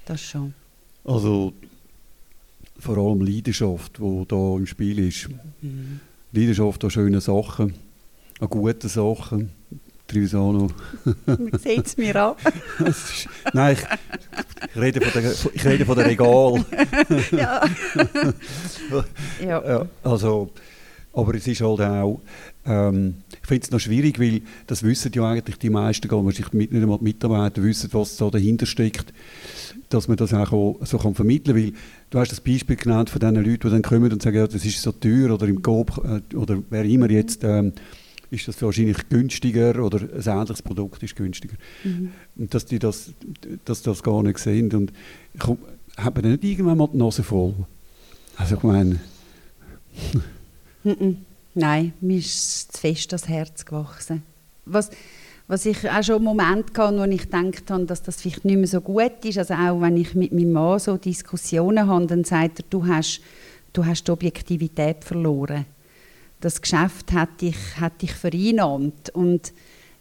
Das 0.04 0.20
schon. 0.20 0.54
Also 1.04 1.52
vor 2.78 2.96
allem 2.96 3.20
Leidenschaft, 3.20 3.98
die 3.98 4.24
da 4.26 4.56
im 4.56 4.66
Spiel 4.66 4.98
ist. 4.98 5.28
Mhm. 5.60 6.00
Leidenschaft 6.32 6.82
an 6.84 6.90
schönen 6.90 7.20
Sachen 7.20 7.74
an 8.40 8.48
guten 8.48 8.88
Sachen. 8.88 9.50
Trevisano. 10.10 10.68
Man 11.26 11.58
sieht 11.58 11.86
es 11.86 11.96
mir 11.96 12.16
an. 12.16 12.34
Nein, 13.52 13.76
ich, 13.76 14.70
ich, 14.74 14.80
rede 14.80 15.00
von 15.00 15.22
der, 15.22 15.32
ich 15.54 15.64
rede 15.64 15.86
von 15.86 15.96
der 15.96 16.06
Regal. 16.06 16.64
ja. 17.30 17.62
ja. 19.40 19.86
Also, 20.02 20.50
aber 21.12 21.34
es 21.34 21.46
ist 21.46 21.60
halt 21.60 21.80
auch, 21.80 22.20
ähm, 22.66 23.22
ich 23.30 23.46
finde 23.46 23.64
es 23.64 23.70
noch 23.70 23.80
schwierig, 23.80 24.18
weil 24.18 24.42
das 24.66 24.82
wissen 24.82 25.12
ja 25.14 25.30
eigentlich 25.30 25.58
die 25.58 25.70
meisten, 25.70 26.10
wahrscheinlich 26.10 26.52
nicht 26.52 26.72
einmal 26.72 26.98
die 26.98 27.04
Mitarbeiter 27.04 27.62
wissen, 27.62 27.90
was 27.92 28.16
da 28.16 28.30
dahinter 28.30 28.66
steckt, 28.66 29.12
dass 29.88 30.08
man 30.08 30.16
das 30.16 30.34
auch 30.34 30.76
so 30.82 30.98
kann 30.98 31.14
vermitteln 31.14 31.56
kann. 31.56 31.64
Weil 31.64 31.72
du 32.10 32.18
hast 32.18 32.32
das 32.32 32.40
Beispiel 32.40 32.76
genannt 32.76 33.10
von 33.10 33.20
den 33.20 33.36
Leuten, 33.36 33.60
die 33.62 33.70
dann 33.70 33.82
kommen 33.82 34.12
und 34.12 34.22
sagen, 34.22 34.36
ja, 34.36 34.46
das 34.46 34.64
ist 34.64 34.82
so 34.82 34.92
teuer 34.92 35.32
oder 35.34 35.46
im 35.46 35.62
Coop 35.62 36.00
äh, 36.04 36.36
oder 36.36 36.62
wer 36.68 36.84
immer 36.84 37.10
jetzt 37.10 37.44
ähm, 37.44 37.72
ist 38.30 38.48
das 38.48 38.62
wahrscheinlich 38.62 39.08
günstiger 39.08 39.84
oder 39.84 40.00
ein 40.00 40.22
ähnliches 40.24 40.62
Produkt 40.62 41.02
ist 41.02 41.16
günstiger. 41.16 41.56
Mhm. 41.84 42.12
Dass 42.36 42.64
die 42.64 42.78
das, 42.78 43.12
dass 43.64 43.82
das 43.82 44.02
gar 44.02 44.22
nicht 44.22 44.38
sehen. 44.38 44.72
Und 44.72 44.92
ich 45.34 45.42
habe 45.96 46.22
nicht 46.22 46.44
irgendwann 46.44 46.78
mal 46.78 46.88
die 46.92 46.98
Nase 46.98 47.22
voll. 47.22 47.54
Also 48.36 48.56
ich 48.56 48.62
meine... 48.62 49.00
Nein, 51.54 51.92
mir 52.00 52.18
ist 52.18 52.72
zu 52.72 52.80
fest 52.80 53.12
das 53.12 53.28
Herz 53.28 53.64
gewachsen. 53.64 54.22
Was, 54.64 54.90
was 55.48 55.66
ich 55.66 55.90
auch 55.90 56.02
schon 56.02 56.22
Momente 56.22 56.80
hatte, 56.80 56.96
wo 56.96 57.04
ich 57.04 57.22
gedacht 57.22 57.70
habe, 57.70 57.84
dass 57.86 58.02
das 58.02 58.22
vielleicht 58.22 58.44
nicht 58.44 58.56
mehr 58.56 58.68
so 58.68 58.80
gut 58.80 59.24
ist. 59.24 59.38
Also 59.38 59.54
auch 59.54 59.80
wenn 59.80 59.96
ich 59.96 60.14
mit 60.14 60.32
meinem 60.32 60.52
Mann 60.52 60.78
so 60.78 60.96
Diskussionen 60.96 61.88
habe, 61.88 62.06
dann 62.06 62.22
sagt 62.22 62.60
er, 62.60 62.64
du 62.70 62.86
hast, 62.86 63.20
du 63.72 63.84
hast 63.84 64.04
die 64.04 64.12
Objektivität 64.12 65.04
verloren. 65.04 65.66
Das 66.40 66.60
Geschäft 66.62 67.12
hat 67.12 67.40
dich, 67.40 67.56
hat 67.78 68.00
dich 68.02 68.12
vereinnahmt 68.12 69.10
und 69.10 69.52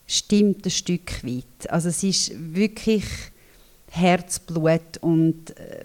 stimmt 0.07 0.65
ein 0.65 0.71
Stück 0.71 1.23
weit. 1.23 1.69
Also 1.69 1.89
es 1.89 2.03
ist 2.03 2.31
wirklich 2.35 3.03
Herzblut 3.91 4.97
und 5.01 5.51
äh, 5.57 5.83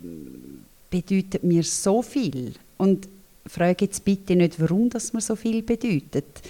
bedeutet 0.90 1.42
mir 1.42 1.62
so 1.62 2.02
viel. 2.02 2.54
Und 2.76 3.08
frage 3.46 3.86
jetzt 3.86 4.04
bitte 4.04 4.36
nicht, 4.36 4.60
warum 4.60 4.90
das 4.90 5.12
mir 5.12 5.20
so 5.20 5.36
viel 5.36 5.62
bedeutet. 5.62 6.42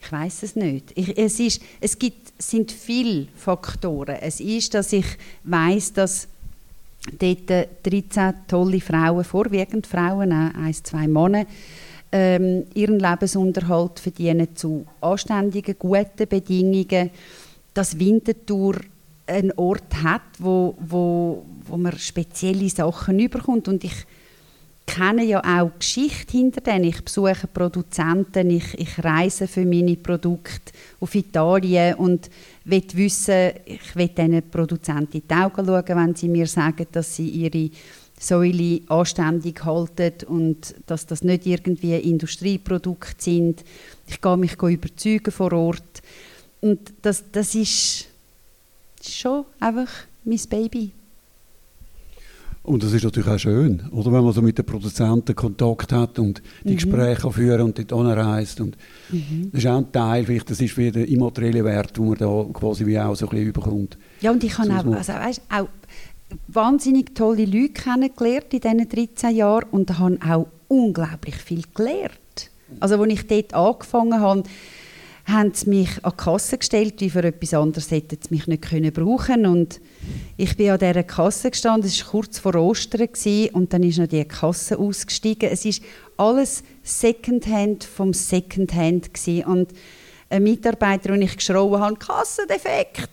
Ich 0.00 0.12
weiß 0.12 0.42
es 0.42 0.56
nicht. 0.56 0.92
Ich, 0.94 1.16
es, 1.16 1.40
ist, 1.40 1.62
es 1.80 1.98
gibt, 1.98 2.32
sind 2.38 2.70
viele 2.72 3.28
Faktoren. 3.36 4.16
Es 4.20 4.40
ist, 4.40 4.74
dass 4.74 4.92
ich 4.92 5.06
weiß, 5.44 5.94
dass 5.94 6.28
dort 7.18 7.68
13 7.82 8.34
tolle 8.48 8.80
Frauen, 8.80 9.24
vorwiegend 9.24 9.86
Frauen, 9.86 10.32
auch 10.32 10.54
ein, 10.54 10.74
zwei 10.74 11.06
Männer, 11.06 11.46
ähm, 12.16 12.64
ihren 12.74 13.00
Lebensunterhalt 13.00 13.98
verdienen 13.98 14.54
zu 14.54 14.86
anständigen, 15.00 15.74
guten 15.76 16.28
Bedingungen. 16.28 17.10
Dass 17.74 17.98
Winterthur 17.98 18.76
einen 19.26 19.50
Ort 19.56 20.00
hat, 20.00 20.22
wo, 20.38 20.76
wo, 20.78 21.44
wo 21.66 21.76
man 21.76 21.98
spezielle 21.98 22.68
Sachen 22.68 23.18
überkommt. 23.18 23.66
Und 23.66 23.82
ich 23.82 24.06
kenne 24.86 25.24
ja 25.24 25.40
auch 25.40 25.70
die 25.70 25.78
Geschichte 25.80 26.36
hinter 26.36 26.60
denen. 26.60 26.84
Ich 26.84 27.02
besuche 27.02 27.48
Produzenten, 27.52 28.48
ich, 28.50 28.78
ich 28.78 29.02
reise 29.02 29.48
für 29.48 29.64
meine 29.64 29.96
Produkte 29.96 30.72
auf 31.00 31.16
Italien 31.16 31.96
und 31.96 32.30
will 32.64 32.84
wissen, 32.92 33.54
ich 33.64 33.96
will 33.96 34.08
diesen 34.08 34.50
Produzenten 34.50 35.16
in 35.16 35.22
die 35.28 35.34
Augen 35.34 35.66
schauen, 35.66 35.84
wenn 35.88 36.14
sie 36.14 36.28
mir 36.28 36.46
sagen, 36.46 36.86
dass 36.92 37.16
sie 37.16 37.28
ihre 37.28 37.70
Säule 38.24 38.80
anständig 38.88 39.64
halten 39.64 40.26
und 40.26 40.74
dass 40.86 41.06
das 41.06 41.22
nicht 41.22 41.46
irgendwie 41.46 41.94
Industrieprodukte 41.94 43.14
sind. 43.18 43.64
Ich 44.06 44.20
gehe 44.20 44.36
mich 44.36 44.54
überzeugen 44.54 45.30
vor 45.30 45.52
Ort. 45.52 46.02
Und 46.60 46.80
das, 47.02 47.24
das 47.30 47.54
ist 47.54 48.06
schon 49.02 49.44
einfach 49.60 49.88
mein 50.24 50.40
Baby. 50.48 50.92
Und 52.64 52.82
das 52.82 52.94
ist 52.94 53.04
natürlich 53.04 53.28
auch 53.28 53.38
schön, 53.38 53.82
oder? 53.90 54.10
wenn 54.10 54.24
man 54.24 54.32
so 54.32 54.40
mit 54.40 54.56
den 54.56 54.64
Produzenten 54.64 55.34
Kontakt 55.34 55.92
hat 55.92 56.18
und 56.18 56.42
die 56.64 56.70
mhm. 56.70 56.76
Gespräche 56.76 57.30
führen 57.30 57.60
und 57.60 57.92
dort 57.92 58.16
reist. 58.16 58.58
Und 58.58 58.78
mhm. 59.10 59.50
Das 59.52 59.60
ist 59.62 59.66
auch 59.66 59.76
ein 59.76 59.92
Teil, 59.92 60.24
vielleicht, 60.24 60.48
das 60.48 60.62
ist 60.62 60.74
wie 60.78 60.90
der 60.90 61.06
immaterielle 61.06 61.62
Wert, 61.62 61.94
den 61.94 62.08
man 62.08 62.16
da 62.16 62.46
quasi 62.54 62.86
wie 62.86 62.98
auch 62.98 63.14
so 63.14 63.26
ein 63.26 63.30
bisschen 63.30 63.48
überkommt. 63.48 63.98
Ja, 64.22 64.30
und 64.30 64.42
ich 64.42 64.56
habe 64.56 64.70
auch, 64.72 64.94
also, 64.94 65.12
weißt, 65.12 65.42
auch 65.50 65.68
wahnsinnig 66.48 67.14
tolle 67.14 67.44
Leute 67.44 67.70
kennengelernt 67.70 68.52
in 68.52 68.60
diesen 68.60 68.88
13 68.88 69.36
Jahren 69.36 69.68
und 69.70 69.98
habe 69.98 70.18
auch 70.28 70.46
unglaublich 70.68 71.36
viel 71.36 71.62
gelernt. 71.74 72.50
Also 72.80 73.00
als 73.00 73.12
ich 73.12 73.26
dort 73.26 73.54
angefangen 73.54 74.20
habe, 74.20 74.42
haben 75.26 75.54
sie 75.54 75.70
mich 75.70 76.04
an 76.04 76.12
die 76.12 76.22
Kasse 76.22 76.58
gestellt, 76.58 77.00
wie 77.00 77.08
für 77.08 77.24
etwas 77.24 77.54
anderes 77.54 77.90
hätten 77.90 78.18
sie 78.20 78.34
mich 78.34 78.46
nicht 78.46 78.94
brauchen 78.94 79.46
und 79.46 79.80
ich 80.36 80.56
bin 80.56 80.70
an 80.70 80.78
dieser 80.78 81.02
Kasse 81.02 81.50
gestanden, 81.50 81.88
es 81.88 82.04
war 82.04 82.10
kurz 82.10 82.38
vor 82.38 82.54
Ostern 82.56 83.08
und 83.52 83.72
dann 83.72 83.82
ist 83.82 83.98
noch 83.98 84.06
die 84.06 84.24
Kasse 84.24 84.78
ausgestiegen. 84.78 85.48
Es 85.50 85.64
ist 85.64 85.82
alles 86.16 86.62
Secondhand 86.82 87.84
vom 87.84 88.12
Secondhand 88.12 89.14
gewesen. 89.14 89.44
und 89.44 89.72
eine 90.28 90.40
Mitarbeiterin, 90.40 91.20
die 91.20 91.26
ich 91.26 91.36
geschrien 91.36 91.78
habe, 91.78 91.96
Kassendefekt, 91.96 93.08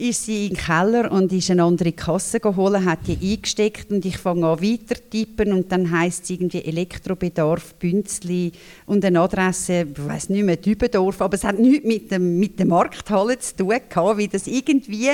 ist 0.00 0.26
sie 0.26 0.46
in 0.46 0.54
den 0.54 0.58
Keller 0.58 1.10
und 1.10 1.32
ist 1.32 1.50
eine 1.50 1.64
andere 1.64 1.90
Kasse 1.90 2.38
geholt, 2.38 2.84
hat 2.84 3.00
die 3.08 3.18
eingesteckt 3.20 3.90
und 3.90 4.04
ich 4.04 4.16
fange 4.16 4.46
an 4.46 4.62
weiter 4.62 4.94
tippen 5.10 5.52
und 5.52 5.72
dann 5.72 5.90
heißt 5.90 6.22
es 6.22 6.30
irgendwie 6.30 6.64
Elektrobedarf, 6.64 7.74
Bünzli 7.74 8.52
und 8.86 9.04
eine 9.04 9.20
Adresse, 9.20 9.88
ich 9.92 10.06
weiß 10.06 10.28
nicht 10.28 10.44
mehr, 10.44 10.56
Dübendorf, 10.56 11.20
aber 11.20 11.34
es 11.34 11.42
hat 11.42 11.58
nichts 11.58 11.84
mit, 11.84 12.12
dem, 12.12 12.38
mit 12.38 12.60
der 12.60 12.66
Markthalle 12.66 13.40
zu 13.40 13.56
tun 13.56 13.74
gehabt, 13.88 14.18
wie 14.18 14.28
das 14.28 14.46
irgendwie 14.46 15.10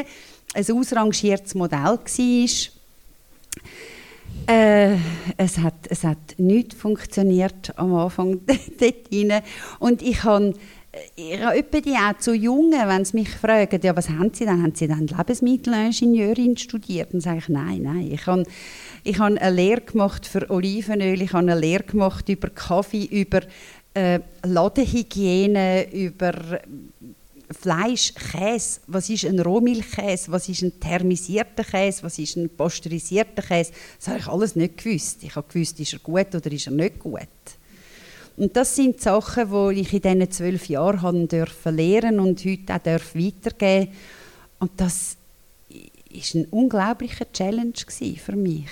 ein 0.53 0.71
ausrangiertes 0.71 1.55
Modell 1.55 1.99
war. 1.99 2.49
Äh, 4.47 4.99
es, 5.39 5.57
hat, 5.59 5.75
es 5.89 6.05
hat 6.05 6.19
nicht 6.37 6.75
funktioniert 6.75 7.73
am 7.79 7.95
Anfang 7.95 8.41
dort 8.47 8.95
rein. 9.11 9.43
Und 9.79 10.03
ich 10.03 10.23
habe 10.25 10.53
ich 11.17 11.41
habe 11.41 11.63
die 11.63 11.93
auch 11.93 12.19
zu 12.19 12.35
Jungen, 12.35 12.89
wenn 12.89 13.05
sie 13.05 13.17
mich 13.17 13.31
fragen, 13.31 13.81
ja, 13.83 13.97
was 13.97 14.09
haben 14.09 14.33
sie 14.33 14.45
dann? 14.45 14.63
Haben 14.63 14.75
sie 14.75 14.87
dann 14.87 15.07
Lebensmittelingenieurin 15.07 16.57
studiert? 16.57 17.13
Dann 17.13 17.21
sage 17.21 17.39
ich, 17.39 17.49
nein, 17.49 17.83
nein. 17.83 18.11
Ich 18.11 18.27
habe, 18.27 18.45
ich 19.03 19.19
habe 19.19 19.41
eine 19.41 19.55
Lehre 19.55 19.81
gemacht 19.81 20.27
für 20.27 20.51
Olivenöl, 20.51 21.23
ich 21.23 21.33
habe 21.33 21.51
eine 21.51 21.59
Lehre 21.59 21.85
gemacht 21.85 22.29
über 22.29 22.51
Kaffee, 22.51 23.05
über 23.05 23.41
äh, 23.95 24.21
Ladenhygiene, 24.43 25.93
über 25.93 26.61
Fleisch, 27.51 28.15
Käse. 28.15 28.81
Was 28.87 29.11
ist 29.11 29.25
ein 29.25 29.39
Rohmilchkäse? 29.39 30.33
Was 30.33 30.49
ist 30.49 30.63
ein 30.63 30.79
thermisierter 30.81 31.65
Käse? 31.65 32.03
Was 32.03 32.19
ist 32.19 32.37
ein 32.37 32.49
pasteurisierter 32.49 33.43
Käse? 33.43 33.73
Das 33.99 34.09
habe 34.09 34.19
ich 34.19 34.27
alles 34.27 34.57
nicht 34.57 34.79
gewusst. 34.79 35.23
Ich 35.23 35.37
habe 35.37 35.47
gewusst, 35.53 35.79
ist 35.79 35.93
er 35.93 35.99
gut 36.01 36.35
oder 36.35 36.51
ist 36.51 36.67
er 36.67 36.73
nicht 36.73 36.99
gut. 36.99 37.21
Und 38.37 38.57
das 38.57 38.75
sind 38.75 39.01
Sachen, 39.01 39.51
die 39.51 39.81
ich 39.81 39.93
in 39.93 40.01
diesen 40.01 40.31
zwölf 40.31 40.69
Jahren 40.69 41.03
haben 41.03 41.29
dürfen 41.29 41.77
lernen 41.77 42.21
und 42.21 42.45
heute 42.45 42.75
auch 42.75 43.15
weitergeben 43.15 43.93
Und 44.59 44.73
das 44.77 45.17
war 45.71 46.41
ein 46.41 46.47
unglaublicher 46.47 47.31
Challenge 47.33 47.73
für 48.17 48.37
mich. 48.37 48.71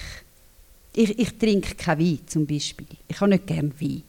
Ich, 0.94 1.18
ich 1.18 1.38
trinke 1.38 1.74
kein 1.74 1.98
Wein 1.98 2.18
zum 2.26 2.46
Beispiel. 2.46 2.86
Ich 3.08 3.20
habe 3.20 3.30
nicht 3.30 3.46
gerne 3.46 3.72
Wein. 3.80 4.02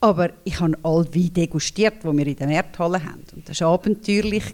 Aber 0.00 0.30
ich 0.44 0.60
habe 0.60 0.76
all 0.82 1.06
Wein 1.14 1.32
degustiert, 1.32 2.02
die 2.02 2.16
wir 2.16 2.26
in 2.26 2.36
der 2.36 2.48
Werthalle 2.48 3.02
haben. 3.02 3.24
Und 3.34 3.48
das 3.48 3.60
war 3.60 3.72
abenteuerlich. 3.72 4.44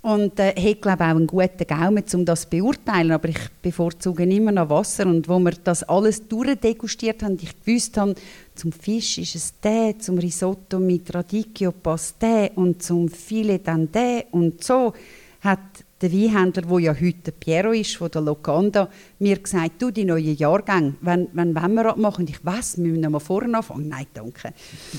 Und 0.00 0.38
äh, 0.38 0.52
ich 0.54 0.80
glaube 0.80 1.04
auch 1.04 1.08
einen 1.08 1.26
guten 1.26 1.66
Gaumen, 1.66 2.04
um 2.14 2.24
das 2.24 2.42
zu 2.42 2.50
beurteilen. 2.50 3.12
Aber 3.12 3.28
ich 3.28 3.38
bevorzuge 3.60 4.24
immer 4.24 4.52
noch 4.52 4.70
Wasser. 4.70 5.06
Und 5.06 5.28
wo 5.28 5.38
wir 5.40 5.52
das 5.64 5.82
alles 5.82 6.28
durchdegustiert 6.28 7.22
haben, 7.22 7.36
ich 7.40 7.62
gewusst 7.64 7.96
habe, 7.96 8.14
zum 8.54 8.72
Fisch 8.72 9.18
ist 9.18 9.34
es 9.34 9.54
der, 9.60 9.98
zum 9.98 10.18
Risotto 10.18 10.78
mit 10.78 11.12
Radicchio 11.12 11.72
passt 11.72 12.22
der 12.22 12.56
und 12.56 12.82
zum 12.82 13.08
Filet 13.08 13.60
dann 13.64 13.90
der. 13.90 14.26
Und 14.30 14.62
so 14.62 14.92
hat 15.40 15.58
der 16.00 16.12
Weinhändler, 16.12 16.62
der 16.62 16.78
ja 16.78 16.94
heute 16.94 17.32
Piero 17.32 17.72
ist, 17.72 17.96
von 17.96 18.10
der 18.10 18.22
Locanda, 18.22 18.88
mir 19.18 19.38
gesagt, 19.38 19.82
du, 19.82 19.90
die 19.90 20.04
neuen 20.04 20.36
Jahrgänge, 20.36 20.94
wenn, 21.00 21.28
wenn, 21.32 21.54
wenn 21.54 21.74
wir 21.74 21.86
abmachen, 21.86 22.26
ich 22.28 22.44
weiß, 22.44 22.78
wir 22.78 22.86
müssen 22.86 23.00
noch 23.00 23.10
mal 23.10 23.18
vorne 23.18 23.56
anfangen. 23.56 23.88
Nein, 23.88 24.06
danke. 24.14 24.52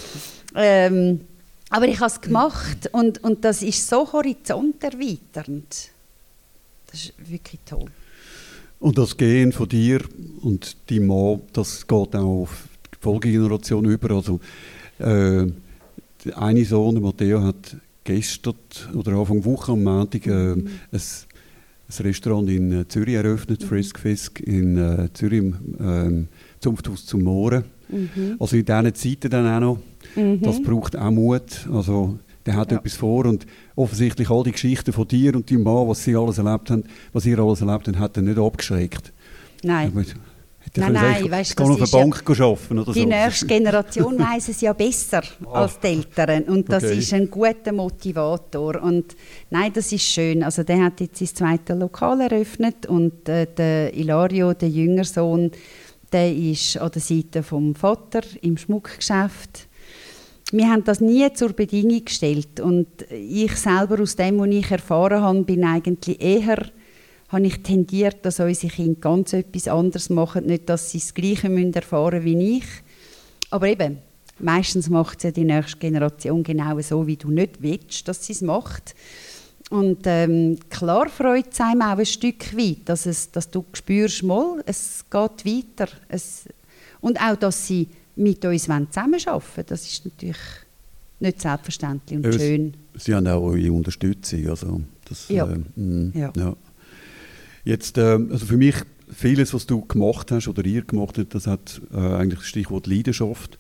ähm, 0.56 1.22
aber 1.70 1.88
ich 1.88 2.00
habe 2.00 2.12
es 2.12 2.22
gemacht 2.22 2.90
und, 2.92 3.24
und 3.24 3.46
das 3.46 3.62
ist 3.62 3.88
so 3.88 4.12
horizonterweiternd. 4.12 5.90
Das 6.88 7.00
ist 7.02 7.14
wirklich 7.18 7.62
toll. 7.66 7.86
Und 8.80 8.98
das 8.98 9.18
Gehen 9.18 9.52
von 9.52 9.68
dir 9.68 10.02
und 10.42 10.76
deinem 10.90 11.08
Mann, 11.08 11.42
das 11.54 11.86
geht 11.86 12.16
auch 12.16 12.42
auf 12.42 12.64
die 12.86 12.98
Folgegeneration 13.00 13.86
über. 13.86 14.16
Also, 14.16 14.40
äh, 15.00 15.48
der 16.26 16.38
eine 16.42 16.66
Sohn, 16.66 17.02
Matteo, 17.02 17.44
hat 17.44 17.76
gestern 18.04 18.56
oder 18.96 19.14
Anfang 19.14 19.44
Woche 19.46 19.74
am 19.74 19.84
Montag 19.84 20.26
äh, 20.26 20.56
mhm. 20.56 20.68
ein, 20.92 21.00
ein, 21.00 22.06
Restaurant 22.06 22.50
in 22.50 22.72
äh, 22.72 22.88
Zürich 22.88 23.16
eröffnet, 23.16 23.62
mhm. 23.62 23.68
Frisk 23.68 24.00
Fisk 24.00 24.40
in 24.40 24.78
äh, 24.78 25.10
Zürich 25.14 25.40
im 25.40 26.28
äh, 26.28 26.60
Zunfthaus 26.60 27.06
zum 27.06 27.24
Mooren. 27.24 27.66
Mhm. 27.90 28.38
Also 28.40 28.56
in 28.56 28.66
diesen 28.66 28.96
Zeiten 28.96 29.30
dann 29.30 29.48
auch 29.48 29.60
noch 29.60 29.78
Mhm. 30.16 30.42
Das 30.42 30.62
braucht 30.62 30.96
auch 30.96 31.12
Mut. 31.12 31.68
Also, 31.72 32.20
der 32.46 32.56
hat 32.56 32.72
ja. 32.72 32.78
etwas 32.78 32.94
vor 32.94 33.26
und 33.26 33.46
offensichtlich 33.76 34.30
all 34.30 34.44
die 34.44 34.52
Geschichten 34.52 34.94
von 34.94 35.08
dir 35.08 35.36
und 35.36 35.50
deinem 35.50 35.64
Mann, 35.64 35.88
was 35.88 36.04
sie 36.04 36.16
alles 36.16 36.38
erlebt 36.38 36.72
haben, 36.72 36.84
was 37.14 37.26
ihr 37.26 37.40
alles 37.40 37.62
erlebt 37.62 37.88
habt, 37.88 38.00
hat 38.00 38.18
er 38.18 38.24
nicht 38.24 38.40
abgeschreckt. 38.40 39.14
Nein. 39.64 40.06
Nein, 40.76 40.94
nein, 40.94 41.32
weißt, 41.32 41.60
du, 41.60 41.64
auf 41.64 41.78
eine 41.78 41.88
Bank 41.88 42.24
ja, 42.38 42.46
arbeiten 42.46 42.80
oder 42.80 42.94
Die 42.94 43.02
so. 43.02 43.08
nächste 43.08 43.48
Generation 43.48 44.20
weiß 44.20 44.50
es 44.50 44.62
ja 44.62 44.72
besser 44.74 45.24
ah. 45.46 45.64
als 45.64 45.80
die 45.80 45.88
Eltern 45.88 46.44
und 46.44 46.72
das 46.72 46.84
okay. 46.84 47.00
ist 47.00 47.12
ein 47.12 47.32
guter 47.32 47.72
Motivator 47.72 48.84
und 48.84 49.16
nein, 49.50 49.72
das 49.74 49.92
ist 49.92 50.04
schön. 50.04 50.44
Also 50.44 50.62
der 50.62 50.84
hat 50.84 51.02
jetzt 51.02 51.18
sein 51.18 51.58
zweites 51.60 51.76
Lokal 51.76 52.22
eröffnet 52.22 52.86
und 52.86 53.28
äh, 53.28 53.48
der 53.48 53.96
Ilario, 53.96 54.54
der 54.54 54.70
jüngere 54.70 55.06
Sohn, 55.06 55.50
der 56.12 56.36
ist 56.36 56.78
an 56.78 56.92
der 56.92 57.02
Seite 57.02 57.44
vom 57.44 57.76
Vater 57.76 58.22
im 58.42 58.58
Schmuckgeschäft 58.58 59.70
wir 60.52 60.68
haben 60.68 60.84
das 60.84 61.00
nie 61.00 61.32
zur 61.34 61.54
Bedingung 61.54 62.04
gestellt 62.04 62.60
und 62.60 62.88
ich 63.12 63.56
selber 63.56 64.02
aus 64.02 64.16
dem, 64.16 64.40
was 64.40 64.48
ich 64.48 64.72
erfahren 64.72 65.22
habe, 65.22 65.44
bin 65.44 65.64
eigentlich 65.64 66.20
eher 66.20 66.66
habe 67.30 67.46
ich 67.46 67.62
tendiert, 67.62 68.26
dass 68.26 68.40
unsere 68.40 68.74
Kinder 68.74 69.00
ganz 69.00 69.34
etwas 69.34 69.68
anderes 69.68 70.10
machen, 70.10 70.48
nicht, 70.48 70.68
dass 70.68 70.90
sie 70.90 70.98
das 70.98 71.14
Gleiche 71.14 71.48
müssen 71.48 71.74
erfahren 71.74 72.24
wie 72.24 72.58
ich. 72.58 72.66
Aber 73.52 73.68
eben, 73.68 74.00
meistens 74.40 74.90
macht 74.90 75.24
ja 75.24 75.30
die 75.30 75.44
nächste 75.44 75.78
Generation 75.78 76.42
genau 76.42 76.80
so, 76.80 77.06
wie 77.06 77.18
du 77.18 77.30
nicht 77.30 77.62
willst, 77.62 78.08
dass 78.08 78.26
sie 78.26 78.34
es 78.34 78.42
macht. 78.42 78.96
Und 79.70 80.00
ähm, 80.06 80.58
klar 80.70 81.10
freut 81.10 81.52
es 81.52 81.62
einem 81.62 81.84
auch 81.84 81.98
ein 81.98 82.06
Stück 82.06 82.58
weit, 82.58 82.80
dass, 82.86 83.06
es, 83.06 83.30
dass 83.32 83.52
du 83.52 83.64
spürst, 83.74 84.24
mal, 84.24 84.64
es 84.66 85.06
geht 85.10 85.46
weiter. 85.46 85.88
Es, 86.08 86.46
und 87.02 87.22
auch, 87.22 87.36
dass 87.36 87.68
sie 87.68 87.88
mit 88.16 88.44
uns 88.44 88.64
zusammenarbeiten 88.64 89.28
wollen. 89.32 89.66
Das 89.68 89.86
ist 89.86 90.06
natürlich 90.06 90.38
nicht 91.20 91.42
selbstverständlich 91.42 92.18
und 92.18 92.26
ja, 92.26 92.32
schön. 92.32 92.74
Sie 92.96 93.14
haben 93.14 93.28
auch 93.28 93.44
eure 93.44 93.72
Unterstützung. 93.72 94.50
Also 94.50 94.82
das, 95.06 95.30
ja. 95.30 95.48
Äh, 95.48 95.60
mh, 95.76 96.20
ja. 96.20 96.34
ja. 96.36 96.56
Jetzt, 97.64 97.98
äh, 98.00 98.02
also 98.02 98.46
für 98.46 98.58
mich, 98.58 98.76
vieles, 99.12 99.54
was 99.54 99.68
du 99.68 99.82
gemacht 99.82 100.32
hast 100.32 100.48
oder 100.48 100.66
ihr 100.66 100.82
gemacht 100.82 101.18
habt, 101.20 101.36
das 101.36 101.46
hat 101.46 101.80
äh, 101.94 101.98
eigentlich 101.98 102.40
das 102.40 102.48
Stichwort 102.48 102.88
Leidenschaft. 102.88 103.60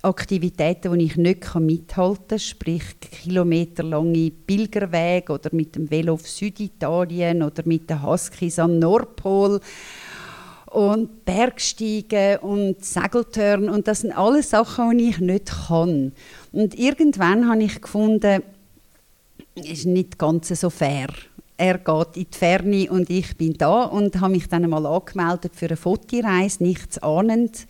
Aktivitäten, 0.06 1.00
die 1.00 1.06
ich 1.06 1.18
nicht 1.18 1.56
mithalten 1.56 2.28
kann, 2.28 2.40
sprich 2.40 2.84
kilometerlange 3.00 4.32
Pilgerwege 4.46 5.34
oder 5.34 5.50
mit 5.52 5.76
dem 5.76 5.90
Velo 5.90 6.14
auf 6.14 6.30
Süditalien 6.30 7.42
oder 7.42 7.64
mit 7.66 7.90
den 7.90 8.04
Huskies 8.04 8.60
am 8.60 8.78
Nordpol 8.78 9.60
und 10.68 11.26
Bergsteigen 11.26 12.38
und 12.38 12.86
Segeltörn. 12.86 13.68
Und 13.68 13.88
das 13.88 14.02
sind 14.02 14.16
alles 14.16 14.52
Sachen, 14.52 14.98
die 14.98 15.10
ich 15.10 15.20
nicht 15.20 15.52
kann. 15.68 16.12
Und 16.52 16.78
irgendwann 16.78 17.50
habe 17.50 17.64
ich 17.64 17.82
gefunden, 17.82 18.44
es 19.56 19.70
ist 19.70 19.86
nicht 19.88 20.20
ganz 20.20 20.50
so 20.50 20.70
fair. 20.70 21.08
Er 21.58 21.80
geht 21.80 22.18
in 22.18 22.28
die 22.32 22.38
Ferne 22.38 22.92
und 22.92 23.10
ich 23.10 23.36
bin 23.38 23.58
da 23.58 23.86
und 23.86 24.20
habe 24.22 24.34
mich 24.34 24.50
dann 24.50 24.66
einmal 24.66 24.86
angemeldet 24.86 25.54
für 25.56 25.66
eine 25.66 25.78
Fotoreise, 25.78 26.62
nichts 26.62 27.00
ahnend 27.00 27.66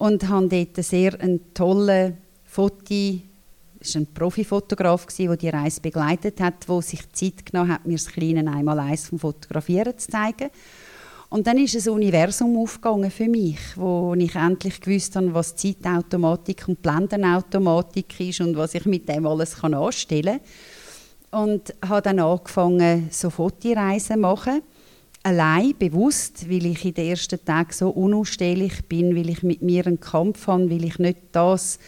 und 0.00 0.26
habe 0.30 0.48
dort 0.48 0.78
einen 0.78 0.82
sehr 0.82 1.20
einen 1.20 1.52
tollen 1.52 2.16
Foti 2.44 3.22
war 3.80 4.00
ein 4.00 4.06
Profifotograf, 4.06 5.06
der 5.06 5.36
die 5.36 5.48
Reise 5.50 5.80
begleitet 5.80 6.40
hat, 6.40 6.66
der 6.68 6.82
sich 6.82 7.10
Zeit 7.12 7.46
genommen 7.46 7.72
hat, 7.72 7.86
mir 7.86 7.96
das 7.96 8.06
kleine 8.06 8.50
einmal 8.50 8.78
eins 8.78 9.08
vom 9.08 9.18
Fotografieren 9.18 9.96
zu 9.96 10.10
zeigen. 10.10 10.50
Und 11.28 11.46
dann 11.46 11.58
ist 11.58 11.76
ein 11.76 11.92
Universum 11.92 12.58
aufgegangen 12.58 13.10
für 13.10 13.28
mich, 13.28 13.58
wo 13.76 14.14
ich 14.14 14.34
endlich 14.34 14.80
gewusst 14.80 15.16
habe, 15.16 15.32
was 15.34 15.56
Zeitautomatik 15.56 16.66
und 16.66 16.82
Blendenautomatik 16.82 18.20
ist 18.20 18.40
und 18.40 18.56
was 18.56 18.74
ich 18.74 18.86
mit 18.86 19.08
dem 19.08 19.26
alles 19.26 19.62
anstellen 19.62 20.40
kann 21.30 21.42
und 21.46 21.74
habe 21.86 22.02
dann 22.02 22.20
angefangen, 22.20 23.08
so 23.10 23.30
Fotoreisen 23.30 24.16
zu 24.16 24.20
machen. 24.20 24.62
Allein, 25.22 25.74
bewusst, 25.78 26.48
weil 26.48 26.64
ich 26.64 26.84
in 26.84 26.94
den 26.94 27.08
ersten 27.10 27.44
Tagen 27.44 27.72
so 27.72 27.90
unausstehlich 27.90 28.86
bin, 28.86 29.14
weil 29.14 29.28
ich 29.28 29.42
mit 29.42 29.60
mir 29.60 29.86
einen 29.86 30.00
Kampf 30.00 30.46
habe, 30.46 30.70
weil 30.70 30.84
ich 30.84 30.98
nicht 30.98 31.18
das 31.32 31.78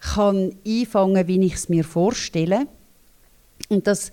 kann 0.00 0.54
einfangen, 0.66 1.26
wie 1.26 1.46
ich 1.46 1.54
es 1.54 1.68
mir 1.70 1.82
vorstelle. 1.82 2.66
Und 3.70 3.86
das, 3.86 4.12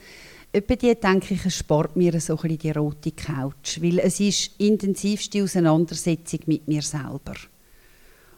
etwa 0.54 0.76
die 0.76 0.96
denke 0.96 1.34
ich, 1.34 1.46
es 1.46 1.58
spart 1.58 1.98
mir 1.98 2.20
so 2.22 2.40
ein 2.40 2.58
die 2.58 2.72
rote 2.72 3.12
Couch, 3.12 3.82
weil 3.82 4.00
es 4.00 4.22
ist 4.22 4.52
intensivste 4.58 5.44
Auseinandersetzung 5.44 6.40
mit 6.46 6.66
mir 6.68 6.82
selber. 6.82 7.34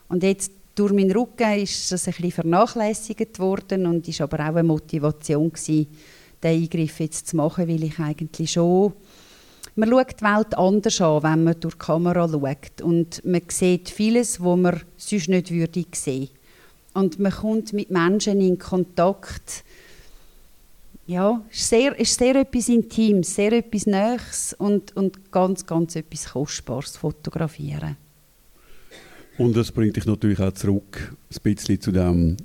Und 0.09 0.24
jetzt 0.24 0.51
durch 0.74 0.93
meinen 0.93 1.11
Rücken 1.11 1.59
ist 1.59 1.91
das 1.91 2.07
ein 2.07 2.32
vernachlässigt 2.32 3.38
worden 3.39 3.86
und 3.86 4.07
ist 4.07 4.22
aber 4.22 4.39
auch 4.39 4.55
eine 4.55 4.63
Motivation 4.63 5.51
gewesen, 5.51 5.88
den 6.41 6.63
Eingriff 6.63 6.99
jetzt 6.99 7.28
zu 7.28 7.36
machen, 7.36 7.68
weil 7.68 7.84
ich 7.84 7.99
eigentlich 7.99 8.51
schon 8.51 8.93
man 9.78 9.89
schaut 9.89 10.19
die 10.19 10.25
Welt 10.25 10.57
anders 10.57 11.01
an, 11.01 11.23
wenn 11.23 11.43
man 11.43 11.59
durch 11.59 11.75
die 11.75 11.86
Kamera 11.86 12.28
schaut. 12.28 12.82
Und 12.82 13.23
man 13.23 13.41
sieht 13.47 13.89
vieles, 13.89 14.41
was 14.43 14.57
man 14.57 14.82
sonst 14.97 15.30
nicht 15.30 15.51
würde 15.51 15.86
sehen. 15.93 16.30
Und 16.93 17.19
man 17.19 17.32
kommt 17.32 17.73
mit 17.73 17.91
Menschen 17.91 18.41
in 18.41 18.57
Kontakt. 18.57 19.63
Ja, 21.05 21.41
es 21.51 21.59
ist 21.59 21.69
sehr, 21.69 21.99
ist 21.99 22.17
sehr 22.17 22.36
etwas 22.36 22.69
Intimes, 22.69 23.36
sehr 23.36 23.53
etwas 23.53 23.86
Nächstes 23.86 24.53
und, 24.53 24.95
und 24.97 25.32
ganz, 25.32 25.65
ganz 25.65 25.95
etwas 25.95 26.32
Kostbares 26.32 26.97
fotografieren. 26.97 27.95
Und 29.38 29.55
das 29.55 29.71
bringt 29.71 29.95
dich 29.95 30.05
natürlich 30.05 30.39
auch 30.39 30.51
zurück, 30.53 31.15
ein 31.32 31.41
bisschen 31.43 31.80
zu 31.80 31.91
dem 31.91 32.36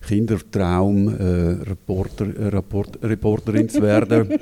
Kindertraum, 0.00 1.08
äh, 1.08 1.52
äh, 1.52 2.46
Report, 2.48 2.98
Reporterin 3.02 3.68
zu 3.68 3.82
werden. 3.82 4.38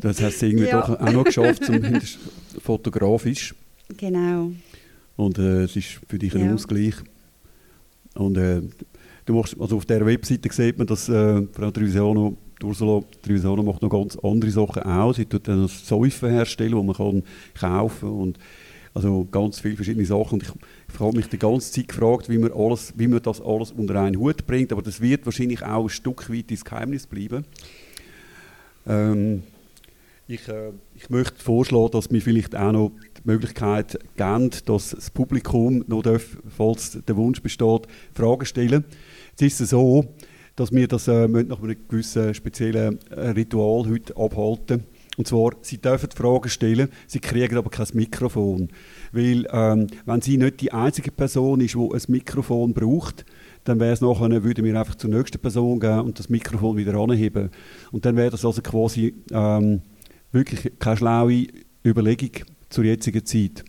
das 0.00 0.22
hast 0.22 0.42
du 0.42 0.46
irgendwie 0.46 0.66
ja. 0.66 0.80
doch 0.80 1.00
auch 1.00 1.12
noch 1.12 1.24
geschafft, 1.24 1.64
zumindest 1.64 2.18
fotografisch. 2.60 3.54
Genau. 3.96 4.52
Und 5.16 5.38
äh, 5.38 5.62
es 5.62 5.76
ist 5.76 6.00
für 6.08 6.18
dich 6.18 6.34
ein 6.34 6.46
ja. 6.46 6.54
Ausgleich. 6.54 6.94
Und 8.14 8.36
äh, 8.36 8.62
du 9.24 9.34
machst, 9.34 9.56
also 9.58 9.76
auf 9.76 9.86
der 9.86 10.04
Webseite 10.04 10.52
sieht 10.52 10.78
man, 10.78 10.86
dass 10.86 11.08
äh, 11.08 11.42
Frau 11.52 11.70
Trevisano, 11.70 12.36
Ursula 12.62 13.02
Trevisano 13.22 13.62
macht 13.62 13.82
noch 13.82 13.90
ganz 13.90 14.16
andere 14.16 14.50
Sachen 14.50 14.82
auch. 14.82 15.14
Sie 15.14 15.24
tut 15.24 15.48
dann 15.48 15.66
Säufen 15.66 16.30
herstellen, 16.30 16.76
die 16.76 16.82
man 16.82 16.94
kann 16.94 17.22
kaufen 17.58 18.08
kann. 18.10 18.34
Also 18.94 19.26
ganz 19.30 19.60
viele 19.60 19.76
verschiedene 19.76 20.06
Sachen. 20.06 20.34
Und 20.34 20.42
ich 20.42 20.48
habe 21.00 21.16
mich 21.16 21.28
die 21.28 21.38
ganze 21.38 21.72
Zeit 21.72 21.88
gefragt, 21.88 22.28
wie 22.28 22.38
man, 22.38 22.52
alles, 22.52 22.92
wie 22.96 23.08
man 23.08 23.22
das 23.22 23.40
alles 23.40 23.72
unter 23.72 24.00
einen 24.00 24.18
Hut 24.18 24.46
bringt. 24.46 24.72
Aber 24.72 24.82
das 24.82 25.00
wird 25.00 25.24
wahrscheinlich 25.26 25.62
auch 25.62 25.84
ein 25.84 25.88
Stück 25.88 26.30
weit 26.30 26.50
ins 26.50 26.64
Geheimnis 26.64 27.06
bleiben. 27.06 27.44
Ähm, 28.86 29.42
ich, 30.26 30.48
äh, 30.48 30.70
ich 30.94 31.10
möchte 31.10 31.42
vorschlagen, 31.42 31.90
dass 31.92 32.10
wir 32.10 32.20
vielleicht 32.20 32.56
auch 32.56 32.72
noch 32.72 32.92
die 33.18 33.22
Möglichkeit 33.24 33.98
geben, 34.16 34.50
dass 34.66 34.90
das 34.90 35.10
Publikum 35.10 35.84
noch 35.86 36.02
darf, 36.02 36.36
falls 36.56 36.98
der 37.06 37.16
Wunsch 37.16 37.42
besteht, 37.42 37.82
Fragen 38.14 38.46
stellen. 38.46 38.84
Jetzt 39.30 39.42
ist 39.42 39.60
es 39.60 39.70
so, 39.70 40.06
dass 40.56 40.72
wir 40.72 40.88
das 40.88 41.08
äh, 41.08 41.28
nach 41.28 41.62
einem 41.62 41.76
gewissen 41.88 42.32
speziellen 42.34 42.98
äh, 43.10 43.30
Ritual 43.30 43.88
heute 43.88 44.16
abhalten 44.16 44.84
und 45.16 45.28
zwar, 45.28 45.52
Sie 45.62 45.78
dürfen 45.78 46.10
Fragen 46.10 46.48
stellen, 46.48 46.88
Sie 47.06 47.20
kriegen 47.20 47.56
aber 47.56 47.70
kein 47.70 47.86
Mikrofon. 47.94 48.68
Weil, 49.14 49.46
ähm, 49.52 49.86
wenn 50.06 50.20
Sie 50.20 50.36
nicht 50.36 50.60
die 50.60 50.72
einzige 50.72 51.12
Person 51.12 51.60
ist, 51.60 51.74
die 51.74 51.78
ein 51.78 52.02
Mikrofon 52.08 52.74
braucht, 52.74 53.24
dann 53.64 53.80
wäre 53.80 53.92
es 53.92 54.00
nachher, 54.00 54.42
würden 54.42 54.64
wir 54.64 54.78
einfach 54.78 54.96
zur 54.96 55.10
nächsten 55.10 55.38
Person 55.38 55.80
gehen 55.80 56.00
und 56.00 56.18
das 56.18 56.28
Mikrofon 56.28 56.76
wieder 56.76 56.94
anheben. 56.94 57.50
Und 57.92 58.04
dann 58.04 58.16
wäre 58.16 58.30
das 58.30 58.44
also 58.44 58.60
quasi 58.60 59.14
ähm, 59.30 59.82
wirklich 60.32 60.72
keine 60.78 60.96
schlaue 60.96 61.46
Überlegung 61.84 62.30
zur 62.68 62.84
jetzigen 62.84 63.24
Zeit. 63.24 63.64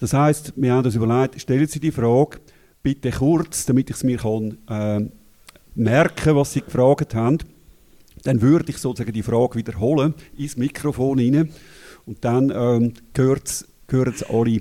Das 0.00 0.12
heißt, 0.12 0.52
wir 0.56 0.72
haben 0.72 0.84
uns 0.84 0.94
überlegt, 0.94 1.40
stellen 1.40 1.66
Sie 1.66 1.80
die 1.80 1.92
Frage, 1.92 2.40
bitte 2.82 3.10
kurz, 3.10 3.64
damit 3.66 3.88
ich 3.88 3.96
es 3.96 4.04
mir 4.04 4.18
kann, 4.18 4.58
äh, 4.68 5.08
merken 5.74 6.36
was 6.36 6.52
Sie 6.52 6.60
gefragt 6.60 7.14
haben. 7.14 7.38
Dann 8.24 8.42
würde 8.42 8.70
ich 8.70 8.78
sozusagen 8.78 9.12
die 9.12 9.22
Frage 9.22 9.54
wiederholen 9.54 10.14
ins 10.36 10.56
Mikrofon 10.56 11.18
hinein 11.18 11.50
und 12.04 12.24
dann 12.24 12.52
ähm, 12.54 12.94
hören 13.88 14.14
es 14.14 14.22
alle. 14.22 14.60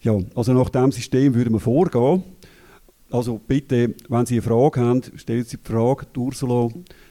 Ja, 0.00 0.18
also 0.34 0.52
nach 0.52 0.68
diesem 0.68 0.92
System 0.92 1.34
würden 1.34 1.54
wir 1.54 1.60
vorgehen. 1.60 2.22
Also 3.10 3.38
bitte, 3.38 3.94
wenn 4.08 4.26
Sie 4.26 4.34
eine 4.34 4.42
Frage 4.42 4.80
haben, 4.80 5.02
stellen 5.16 5.44
Sie 5.44 5.56
die 5.56 5.72
Frage, 5.72 6.06
Ursula 6.16 6.68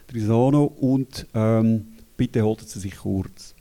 Trisano, 0.08 0.66
und 0.66 1.28
ähm, 1.34 1.94
bitte 2.18 2.44
halten 2.46 2.66
Sie 2.66 2.80
sich 2.80 2.98
kurz. 2.98 3.53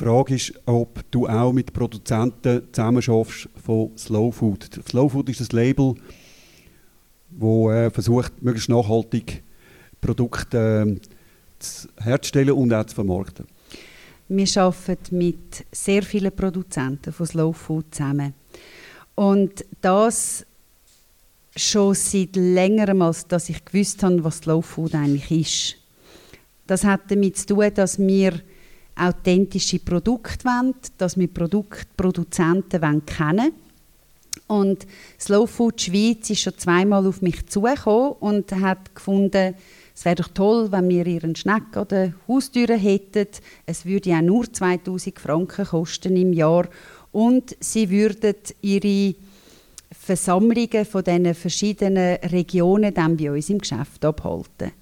Die 0.00 0.06
Frage 0.06 0.34
ist, 0.34 0.54
ob 0.64 1.04
du 1.10 1.28
auch 1.28 1.52
mit 1.52 1.74
Produzenten 1.74 2.62
zusammenarbeitest 2.72 3.50
von 3.62 3.90
Slow 3.98 4.32
Food. 4.32 4.70
Slow 4.88 5.10
Food 5.10 5.28
ist 5.28 5.42
ein 5.42 5.48
Label, 5.54 5.94
das 7.28 7.70
äh, 7.70 7.90
versucht, 7.90 8.42
möglichst 8.42 8.70
nachhaltig 8.70 9.42
Produkte 10.00 10.86
äh, 10.88 11.00
zu 11.58 11.88
herzustellen 11.98 12.52
und 12.52 12.72
auch 12.72 12.86
zu 12.86 12.94
vermarkten. 12.94 13.44
Wir 14.28 14.46
arbeiten 14.56 15.18
mit 15.18 15.66
sehr 15.70 16.02
vielen 16.02 16.34
Produzenten 16.34 17.12
von 17.12 17.26
Slow 17.26 17.52
Food 17.52 17.94
zusammen. 17.94 18.32
Und 19.16 19.66
das 19.82 20.46
schon 21.54 21.94
seit 21.94 22.36
längerem, 22.36 23.02
als 23.02 23.26
dass 23.26 23.50
ich 23.50 23.62
gewusst 23.66 24.02
habe, 24.02 24.24
was 24.24 24.38
Slow 24.38 24.62
Food 24.62 24.94
eigentlich 24.94 25.30
ist. 25.30 25.76
Das 26.66 26.84
hat 26.84 27.02
damit 27.10 27.36
zu 27.36 27.48
tun, 27.48 27.70
dass 27.74 27.98
wir 27.98 28.40
authentische 29.00 29.78
Produkte 29.78 30.44
wollen, 30.44 30.74
dass 30.98 31.18
wir 31.18 31.28
Produktproduzenten 31.28 32.82
wollen 32.82 33.06
kennen 33.06 33.52
und 34.50 34.84
Slow 35.18 35.46
Food 35.46 35.80
Schweiz 35.80 36.28
ist 36.28 36.40
schon 36.40 36.58
zweimal 36.58 37.06
auf 37.06 37.22
mich 37.22 37.46
zugekommen 37.46 38.14
und 38.18 38.50
hat 38.52 38.94
gefunden, 38.96 39.54
es 39.94 40.04
wäre 40.04 40.16
doch 40.16 40.28
toll, 40.28 40.72
wenn 40.72 40.88
wir 40.88 41.06
ihren 41.06 41.36
Schneck 41.36 41.76
an 41.76 41.86
der 41.88 42.14
Haustür 42.26 42.76
hätten. 42.76 43.28
Es 43.66 43.86
würde 43.86 44.10
ja 44.10 44.20
nur 44.20 44.52
2000 44.52 45.20
Franken 45.20 45.66
kosten 45.66 46.16
im 46.16 46.32
Jahr 46.32 46.68
und 47.12 47.56
sie 47.60 47.90
würden 47.90 48.34
ihre 48.60 49.14
Versammlungen 49.92 50.84
von 50.84 51.04
diesen 51.04 51.34
verschiedenen 51.34 52.16
Regionen 52.16 52.92
dann 52.92 53.16
bei 53.16 53.30
uns 53.30 53.50
im 53.50 53.58
Geschäft 53.58 54.04
abhalten. 54.04 54.72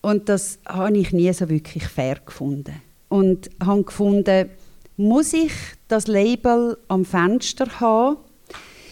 Und 0.00 0.28
das 0.30 0.58
habe 0.64 0.96
ich 0.96 1.12
nie 1.12 1.32
so 1.34 1.48
wirklich 1.50 1.84
fair 1.84 2.18
gefunden 2.24 2.80
und 3.14 3.48
habe 3.64 3.84
gefunden, 3.84 4.50
muss 4.96 5.32
ich 5.34 5.52
das 5.86 6.08
Label 6.08 6.76
am 6.88 7.04
Fenster 7.04 7.78
haben? 7.78 8.16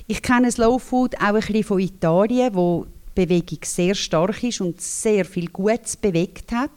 Ich 0.06 0.22
kenne 0.22 0.52
Slow 0.52 0.78
Food 0.78 1.16
auch 1.16 1.34
ein 1.34 1.34
bisschen 1.40 1.64
von 1.64 1.80
Italien, 1.80 2.54
wo 2.54 2.86
die 3.16 3.26
Bewegung 3.26 3.58
sehr 3.64 3.96
stark 3.96 4.44
ist 4.44 4.60
und 4.60 4.80
sehr 4.80 5.24
viel 5.24 5.48
Gutes 5.48 5.96
bewegt 5.96 6.52
hat. 6.52 6.70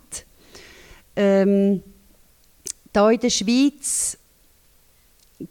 Ähm, 1.15 1.83
da 2.91 3.11
in 3.11 3.19
der 3.19 3.29
Schweiz 3.29 4.17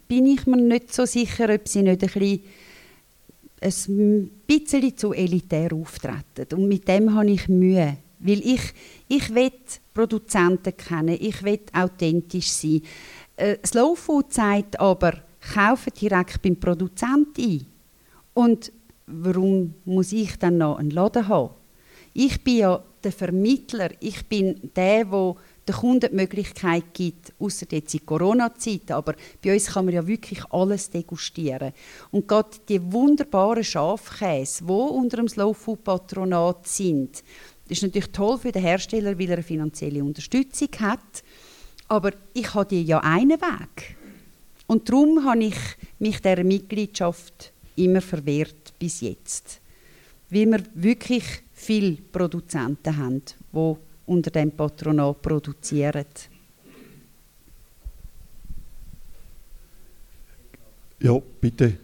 bin 0.09 0.25
ich 0.25 0.45
mir 0.45 0.57
nicht 0.57 0.93
so 0.93 1.05
sicher, 1.05 1.47
ob 1.47 1.65
sie 1.65 1.81
nicht 1.81 2.03
ein 2.03 2.09
bisschen, 2.09 2.41
ein 3.61 4.31
bisschen 4.45 4.97
zu 4.97 5.13
elitär 5.13 5.71
auftreten. 5.71 6.57
Und 6.57 6.67
mit 6.67 6.89
dem 6.89 7.15
habe 7.15 7.31
ich 7.31 7.47
Mühe. 7.47 7.95
Weil 8.19 8.39
ich, 8.39 8.73
ich 9.07 9.33
will 9.33 9.51
Produzenten 9.93 10.75
kennen, 10.75 11.17
ich 11.19 11.43
will 11.43 11.59
authentisch 11.73 12.49
sein. 12.49 12.81
Äh, 13.35 13.57
Slow 13.65 13.95
Food 13.95 14.33
sagt 14.33 14.79
aber, 14.79 15.13
kaufe 15.53 15.91
direkt 15.91 16.41
beim 16.41 16.59
Produzenten 16.59 17.41
ein. 17.41 17.65
Und 18.33 18.71
warum 19.07 19.75
muss 19.85 20.11
ich 20.11 20.37
dann 20.37 20.57
noch 20.57 20.77
einen 20.77 20.91
Laden 20.91 21.27
haben? 21.27 21.53
Ich 22.13 22.43
bin 22.43 22.57
ja 22.57 22.83
der 23.03 23.11
Vermittler, 23.11 23.89
ich 23.99 24.25
bin 24.27 24.71
der, 24.75 25.05
der 25.05 25.35
den 25.67 25.75
Kunden 25.75 26.09
die 26.09 26.15
Möglichkeit 26.15 26.93
gibt, 26.93 27.33
außer 27.39 27.65
jetzt 27.71 27.93
in 27.93 28.05
Corona-Zeit, 28.05 28.91
aber 28.91 29.15
bei 29.43 29.53
uns 29.53 29.67
kann 29.67 29.85
man 29.85 29.95
ja 29.95 30.05
wirklich 30.05 30.43
alles 30.51 30.89
degustieren. 30.89 31.73
Und 32.11 32.27
gerade 32.27 32.57
die 32.69 32.81
wunderbaren 32.91 33.63
Schafkäse, 33.63 34.63
die 34.63 34.71
unter 34.71 35.17
dem 35.17 35.27
Slow 35.27 35.53
Food 35.53 35.83
Patronat 35.83 36.67
sind, 36.67 37.23
das 37.67 37.79
ist 37.79 37.83
natürlich 37.83 38.11
toll 38.11 38.37
für 38.37 38.51
den 38.51 38.61
Hersteller, 38.61 39.17
weil 39.17 39.29
er 39.29 39.33
eine 39.33 39.43
finanzielle 39.43 40.03
Unterstützung 40.03 40.69
hat. 40.79 41.23
Aber 41.87 42.11
ich 42.33 42.53
habe 42.53 42.75
ja 42.75 42.99
einen 42.99 43.41
Weg. 43.41 43.95
Und 44.67 44.89
darum 44.89 45.23
habe 45.23 45.45
ich 45.45 45.57
mich 45.99 46.19
dieser 46.19 46.43
Mitgliedschaft 46.43 47.51
immer 47.75 48.01
verwehrt 48.01 48.73
bis 48.79 49.01
jetzt. 49.01 49.61
Weil 50.29 50.51
wir 50.51 50.63
wirklich 50.73 51.23
viele 51.53 51.97
Produzenten 52.11 52.97
haben, 52.97 53.21
die 53.53 53.75
unter 54.05 54.31
dem 54.31 54.51
Patronat 54.51 55.21
produzieren. 55.21 56.05
Ja, 60.99 61.19
bitte. 61.41 61.77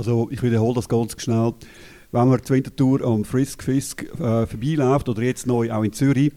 Also 0.00 0.28
ich 0.30 0.42
wiederhole 0.42 0.76
das 0.76 0.88
ganz 0.88 1.14
schnell. 1.20 1.52
Wenn 2.10 2.28
man 2.28 2.40
die 2.40 2.48
Wintertour 2.48 3.02
am 3.02 3.22
Frisk 3.22 3.62
Fisk 3.62 4.04
äh, 4.14 4.46
vorbeiläuft 4.46 5.10
oder 5.10 5.20
jetzt 5.20 5.46
neu 5.46 5.70
auch 5.70 5.84
in 5.84 5.92
Zürich, 5.92 6.32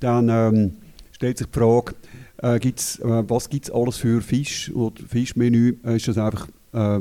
dann 0.00 0.28
ähm, 0.28 0.72
stellt 1.12 1.38
sich 1.38 1.46
die 1.46 1.58
Frage, 1.58 1.94
äh, 2.42 2.58
gibt's, 2.58 2.98
äh, 2.98 3.24
was 3.26 3.48
gibt 3.48 3.64
es 3.64 3.70
alles 3.70 3.96
für 3.96 4.20
Fisch 4.20 4.70
oder 4.70 5.02
Fischmenü? 5.08 5.78
Äh, 5.82 5.96
ist 5.96 6.08
das 6.08 6.18
einfach 6.18 6.48
äh, 6.74 7.00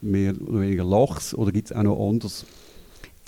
mehr 0.00 0.40
oder 0.40 0.60
weniger 0.60 0.84
Lachs 0.84 1.34
oder 1.34 1.50
gibt 1.50 1.72
es 1.72 1.76
auch 1.76 1.82
noch 1.82 2.08
anderes? 2.08 2.46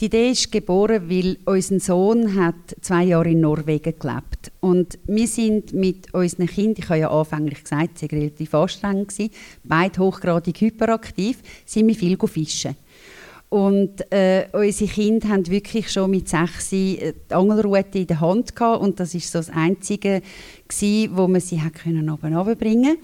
Die 0.01 0.07
Idee 0.07 0.30
ist 0.30 0.51
geboren, 0.51 1.11
weil 1.11 1.36
unser 1.44 1.78
Sohn 1.78 2.34
hat 2.34 2.55
zwei 2.80 3.05
Jahre 3.05 3.32
in 3.32 3.40
Norwegen 3.40 3.98
gelebt. 3.98 4.51
Und 4.61 4.98
wir 5.07 5.26
sind 5.26 5.74
mit 5.74 6.14
unseren 6.14 6.46
Kindern, 6.46 6.76
ich 6.78 6.88
habe 6.88 7.01
ja 7.01 7.11
anfänglich 7.11 7.62
gesagt, 7.62 7.98
sie 7.98 8.11
waren 8.11 8.18
relativ 8.20 8.55
anstrengend, 8.55 9.12
beide 9.62 10.01
hochgradig 10.01 10.59
hyperaktiv, 10.59 11.42
sind 11.66 11.86
wir 11.86 11.94
viel 11.94 12.16
fischen. 12.16 12.76
Und 13.51 14.11
äh, 14.11 14.46
unsere 14.53 14.90
Kinder 14.90 15.28
haben 15.28 15.46
wirklich 15.48 15.90
schon 15.90 16.12
mit 16.12 16.28
sechs 16.28 16.70
die 16.70 17.12
Angelrute 17.28 17.98
in 17.98 18.07
der 18.07 18.20
Hand 18.20 18.55
gehabt. 18.57 18.80
Und 18.80 19.01
das 19.01 19.12
ist 19.12 19.30
so 19.30 19.40
das 19.40 19.51
Einzige, 19.51 20.22
gewesen, 20.68 21.11
wo 21.16 21.26
man 21.26 21.40
sie 21.40 21.61
hat 21.61 21.74
können 21.74 22.09
oben 22.09 22.34
runterbringen 22.34 22.96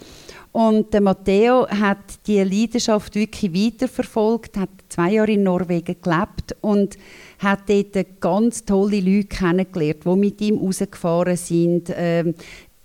und 0.56 0.94
der 0.94 1.02
Matteo 1.02 1.68
hat 1.68 1.98
die 2.26 2.42
Leidenschaft 2.42 3.14
wirklich 3.14 3.52
weiterverfolgt, 3.52 4.56
hat 4.56 4.70
zwei 4.88 5.12
Jahre 5.12 5.32
in 5.32 5.42
Norwegen 5.42 5.96
gelebt 6.00 6.56
und 6.62 6.96
hat 7.40 7.68
dort 7.68 8.20
ganz 8.22 8.64
tolle 8.64 9.00
Leute 9.00 9.26
kennengelernt, 9.26 10.06
die 10.06 10.16
mit 10.16 10.40
ihm 10.40 10.56
rausgefahren 10.56 11.36
sind. 11.36 11.92
Ähm, 11.94 12.34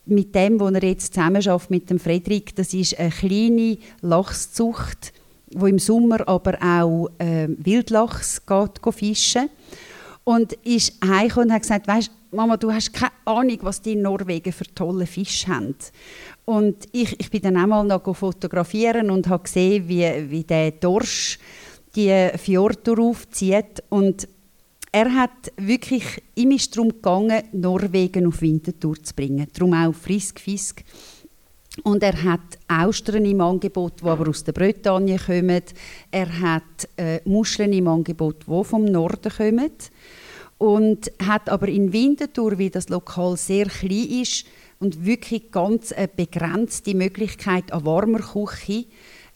mit 0.05 0.35
dem, 0.35 0.59
wo 0.59 0.67
er 0.67 0.83
jetzt 0.83 1.13
zusammen 1.13 1.41
mit 1.69 1.89
dem 1.89 1.97
Frederik, 1.97 2.53
das 2.57 2.73
ist 2.73 2.99
eine 2.99 3.09
kleine 3.09 3.77
Lachszucht, 4.01 5.13
wo 5.53 5.65
im 5.65 5.79
Sommer 5.79 6.27
aber 6.27 6.57
auch 6.61 7.07
äh, 7.19 7.47
Wildlachs 7.57 8.45
geht, 8.45 8.93
fischen 8.93 9.49
und 10.25 10.51
ist 10.65 10.95
heimgekommen 11.05 11.47
und 11.47 11.55
hat 11.55 11.61
gesagt, 11.61 11.87
weißt, 11.87 12.11
Mama, 12.33 12.55
du 12.55 12.71
hast 12.71 12.93
keine 12.93 13.11
Ahnung, 13.25 13.59
was 13.61 13.81
die 13.81 13.91
in 13.93 14.03
Norwegen 14.03 14.53
für 14.53 14.63
tolle 14.73 15.05
Fische 15.05 15.47
haben. 15.47 15.75
Und 16.51 16.89
ich, 16.91 17.17
ich 17.17 17.31
bin 17.31 17.43
dann 17.43 17.55
einmal 17.55 17.85
noch 17.85 18.13
fotografieren 18.13 19.09
und 19.09 19.29
habe 19.29 19.43
gesehen, 19.43 19.87
wie, 19.87 20.29
wie 20.29 20.43
der 20.43 20.71
Dorsch 20.71 21.39
die 21.95 22.27
Fjorde 22.37 23.01
aufzieht. 23.01 23.81
Und 23.87 24.27
er 24.91 25.13
hat 25.13 25.53
wirklich, 25.55 26.03
ihm 26.35 26.53
darum 26.73 26.89
gegangen, 26.89 27.43
Norwegen 27.53 28.27
auf 28.27 28.41
Winterthur 28.41 29.01
zu 29.01 29.15
bringen. 29.15 29.47
Darum 29.53 29.73
auch 29.73 29.95
Frisk-Fisk. 29.95 30.83
Und 31.83 32.03
er 32.03 32.21
hat 32.21 32.59
Austern 32.67 33.23
im 33.23 33.39
Angebot, 33.39 34.01
die 34.01 34.07
aber 34.07 34.27
aus 34.27 34.43
der 34.43 34.51
Bretagne 34.51 35.17
kommen. 35.19 35.63
Er 36.11 36.39
hat 36.41 36.89
äh, 36.97 37.21
Muscheln 37.23 37.71
im 37.71 37.87
Angebot, 37.87 38.45
die 38.45 38.63
vom 38.65 38.83
Norden 38.83 39.31
kommen. 39.31 39.71
und 40.57 41.09
hat 41.25 41.47
aber 41.47 41.69
in 41.69 41.93
Winterthur, 41.93 42.57
wie 42.57 42.69
das 42.69 42.89
Lokal 42.89 43.37
sehr 43.37 43.67
klein 43.67 44.21
ist 44.21 44.45
und 44.81 45.05
wirklich 45.05 45.51
ganz 45.51 45.93
eine 45.93 46.07
begrenzte 46.07 46.95
Möglichkeit 46.95 47.71
an 47.71 47.85
warmer 47.85 48.19
Küche, 48.19 48.85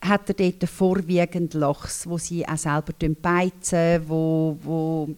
hat 0.02 0.30
er 0.30 0.34
dort 0.34 0.70
vorwiegend 0.70 1.54
Lachs, 1.54 2.08
wo 2.08 2.18
sie 2.18 2.48
auch 2.48 2.58
selber 2.58 2.94
beizen, 3.22 4.02
wo, 4.08 4.58
wo 4.62 5.10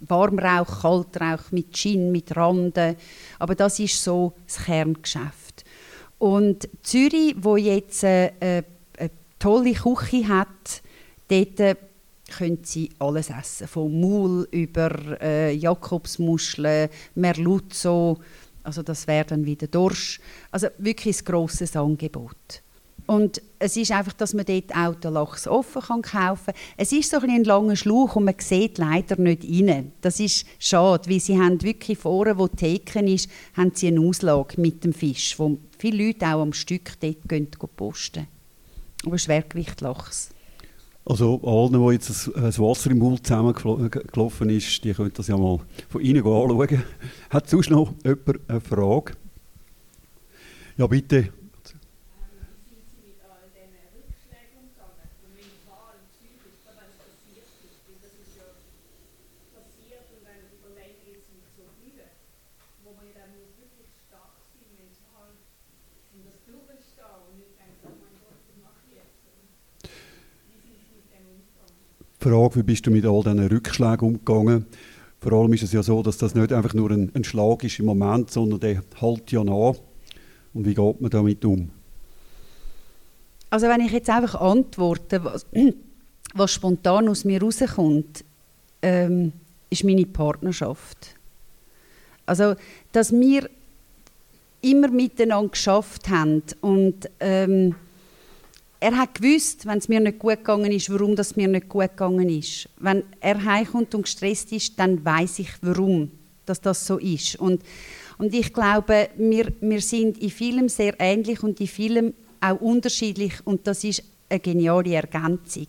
Warmrauch, 0.00 0.82
Kaltrauch 0.82 1.50
mit 1.52 1.72
Gin, 1.72 2.12
mit 2.12 2.36
Randen. 2.36 2.96
Aber 3.38 3.54
das 3.54 3.78
ist 3.78 4.02
so 4.02 4.34
das 4.46 4.64
Kerngeschäft. 4.64 5.64
Und 6.18 6.68
Zürich, 6.82 7.34
wo 7.38 7.56
jetzt 7.56 8.04
eine, 8.04 8.32
eine, 8.40 9.10
tolle 9.38 9.72
Küche 9.72 10.28
hat, 10.28 10.82
dort 11.28 11.78
können 12.36 12.58
sie 12.62 12.90
alles 12.98 13.30
essen. 13.30 13.68
Von 13.68 14.00
Maul 14.00 14.48
über 14.50 15.20
äh, 15.20 15.52
Jakobsmuscheln, 15.52 16.88
Merluzzo, 17.14 18.18
also 18.64 18.82
das 18.82 19.06
wäre 19.06 19.26
dann 19.26 19.46
wieder 19.46 19.66
Dorsch. 19.66 20.20
Also 20.50 20.68
wirklich 20.78 21.20
ein 21.20 21.24
grosses 21.24 21.76
Angebot. 21.76 22.62
Und 23.06 23.42
es 23.58 23.76
ist 23.76 23.92
einfach, 23.92 24.14
dass 24.14 24.32
man 24.32 24.46
dort 24.46 24.74
auch 24.74 24.94
den 24.94 25.12
Lachs 25.12 25.46
offen 25.46 25.82
kann 25.82 26.00
kaufen 26.00 26.46
kann. 26.46 26.54
Es 26.78 26.90
ist 26.90 27.10
so 27.10 27.18
ein, 27.18 27.28
ein 27.28 27.44
langer 27.44 27.76
Schlauch 27.76 28.16
und 28.16 28.24
man 28.24 28.34
sieht 28.38 28.78
leider 28.78 29.20
nicht 29.20 29.44
rein. 29.44 29.92
Das 30.00 30.20
ist 30.20 30.46
schade, 30.58 31.10
weil 31.10 31.20
sie 31.20 31.38
haben 31.38 31.62
wirklich 31.62 31.98
vorne, 31.98 32.38
wo 32.38 32.48
die 32.48 32.56
Theke 32.56 33.00
ist, 33.00 33.28
haben 33.54 33.72
sie 33.74 33.88
eine 33.88 34.00
Auslage 34.00 34.58
mit 34.58 34.84
dem 34.84 34.94
Fisch, 34.94 35.38
wo 35.38 35.58
viele 35.78 36.06
Leute 36.06 36.26
auch 36.26 36.40
am 36.40 36.54
Stück 36.54 36.98
dort 37.00 37.28
gehen 37.28 37.48
posten. 37.76 38.26
Aber 39.04 39.18
Schwergewicht 39.18 39.82
Lachs. 39.82 40.30
Also 41.06 41.40
allen, 41.42 41.72
die 41.72 41.92
jetzt 41.92 42.30
das 42.34 42.58
Wasser 42.58 42.90
im 42.90 42.98
Mund 42.98 43.26
zusammengelaufen 43.26 44.48
ist, 44.48 44.82
die 44.84 44.94
können 44.94 45.12
das 45.12 45.28
ja 45.28 45.36
mal 45.36 45.58
von 45.90 46.00
Ihnen 46.00 46.24
anschauen. 46.24 46.82
Hat 47.30 47.48
sonst 47.48 47.70
noch 47.70 47.92
jemand 48.02 48.40
eine 48.48 48.60
Frage? 48.60 49.12
Ja, 50.78 50.86
bitte. 50.86 51.28
Frage, 72.24 72.56
wie 72.56 72.62
bist 72.62 72.86
du 72.86 72.90
mit 72.90 73.04
all 73.04 73.22
diesen 73.22 73.46
Rückschlägen 73.48 74.08
umgegangen? 74.08 74.64
Vor 75.20 75.32
allem 75.32 75.52
ist 75.52 75.62
es 75.62 75.72
ja 75.72 75.82
so, 75.82 76.02
dass 76.02 76.16
das 76.16 76.34
nicht 76.34 76.54
einfach 76.54 76.72
nur 76.72 76.90
ein, 76.90 77.12
ein 77.14 77.22
Schlag 77.22 77.62
ist 77.64 77.78
im 77.78 77.84
Moment, 77.84 78.30
sondern 78.30 78.60
der 78.60 78.82
hält 78.98 79.30
ja 79.30 79.44
nach. 79.44 79.74
Und 80.54 80.64
wie 80.64 80.74
geht 80.74 81.00
man 81.02 81.10
damit 81.10 81.44
um? 81.44 81.68
Also 83.50 83.68
wenn 83.68 83.82
ich 83.82 83.92
jetzt 83.92 84.08
einfach 84.08 84.40
antworte, 84.40 85.22
was, 85.22 85.44
was 86.34 86.50
spontan 86.50 87.10
aus 87.10 87.26
mir 87.26 87.42
rauskommt, 87.42 88.24
ähm, 88.80 89.32
ist 89.68 89.84
meine 89.84 90.06
Partnerschaft. 90.06 91.16
Also, 92.24 92.54
dass 92.92 93.12
wir 93.12 93.50
immer 94.62 94.88
miteinander 94.88 95.50
geschafft 95.50 96.08
haben 96.08 96.42
und 96.62 97.10
ähm, 97.20 97.74
er 98.84 98.98
hat 98.98 99.14
gewusst, 99.14 99.64
wenn 99.64 99.78
es 99.78 99.88
mir 99.88 99.98
nicht 99.98 100.18
gut 100.18 100.36
gegangen 100.36 100.70
ist, 100.70 100.90
warum 100.90 101.16
das 101.16 101.36
mir 101.36 101.48
nicht 101.48 101.70
gut 101.70 101.88
gegangen 101.88 102.28
ist. 102.28 102.68
Wenn 102.76 103.02
er 103.18 103.42
heimkommt 103.42 103.94
und 103.94 104.02
gestresst 104.02 104.52
ist, 104.52 104.78
dann 104.78 105.02
weiß 105.02 105.38
ich, 105.38 105.48
warum 105.62 106.10
dass 106.44 106.60
das 106.60 106.86
so 106.86 106.98
ist. 106.98 107.36
Und, 107.36 107.62
und 108.18 108.34
ich 108.34 108.52
glaube, 108.52 109.08
wir, 109.16 109.50
wir 109.62 109.80
sind 109.80 110.18
in 110.18 110.28
vielem 110.28 110.68
sehr 110.68 110.94
ähnlich 110.98 111.42
und 111.42 111.58
in 111.60 111.66
vielem 111.66 112.12
auch 112.42 112.60
unterschiedlich 112.60 113.32
und 113.46 113.66
das 113.66 113.84
ist 113.84 114.02
eine 114.28 114.40
geniale 114.40 114.92
Ergänzung. 114.92 115.68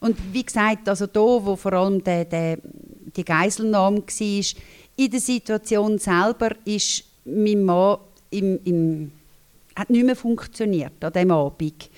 Und 0.00 0.16
wie 0.32 0.44
gesagt, 0.44 0.88
also 0.88 1.06
da, 1.06 1.20
wo 1.20 1.54
vor 1.54 1.72
allem 1.74 2.02
der, 2.02 2.24
der, 2.24 2.58
die 3.16 3.24
Geiselnahme 3.24 3.98
war, 3.98 4.62
in 4.96 5.10
der 5.10 5.20
Situation 5.20 5.98
selber 5.98 6.50
ist 6.64 7.04
mein 7.24 7.62
Mann 7.62 7.98
im, 8.30 8.58
im, 8.64 9.12
hat 9.76 9.90
nicht 9.90 10.04
mehr 10.04 10.16
funktioniert 10.16 11.04
an 11.04 11.12
diesem 11.12 11.30
Abend. 11.30 11.88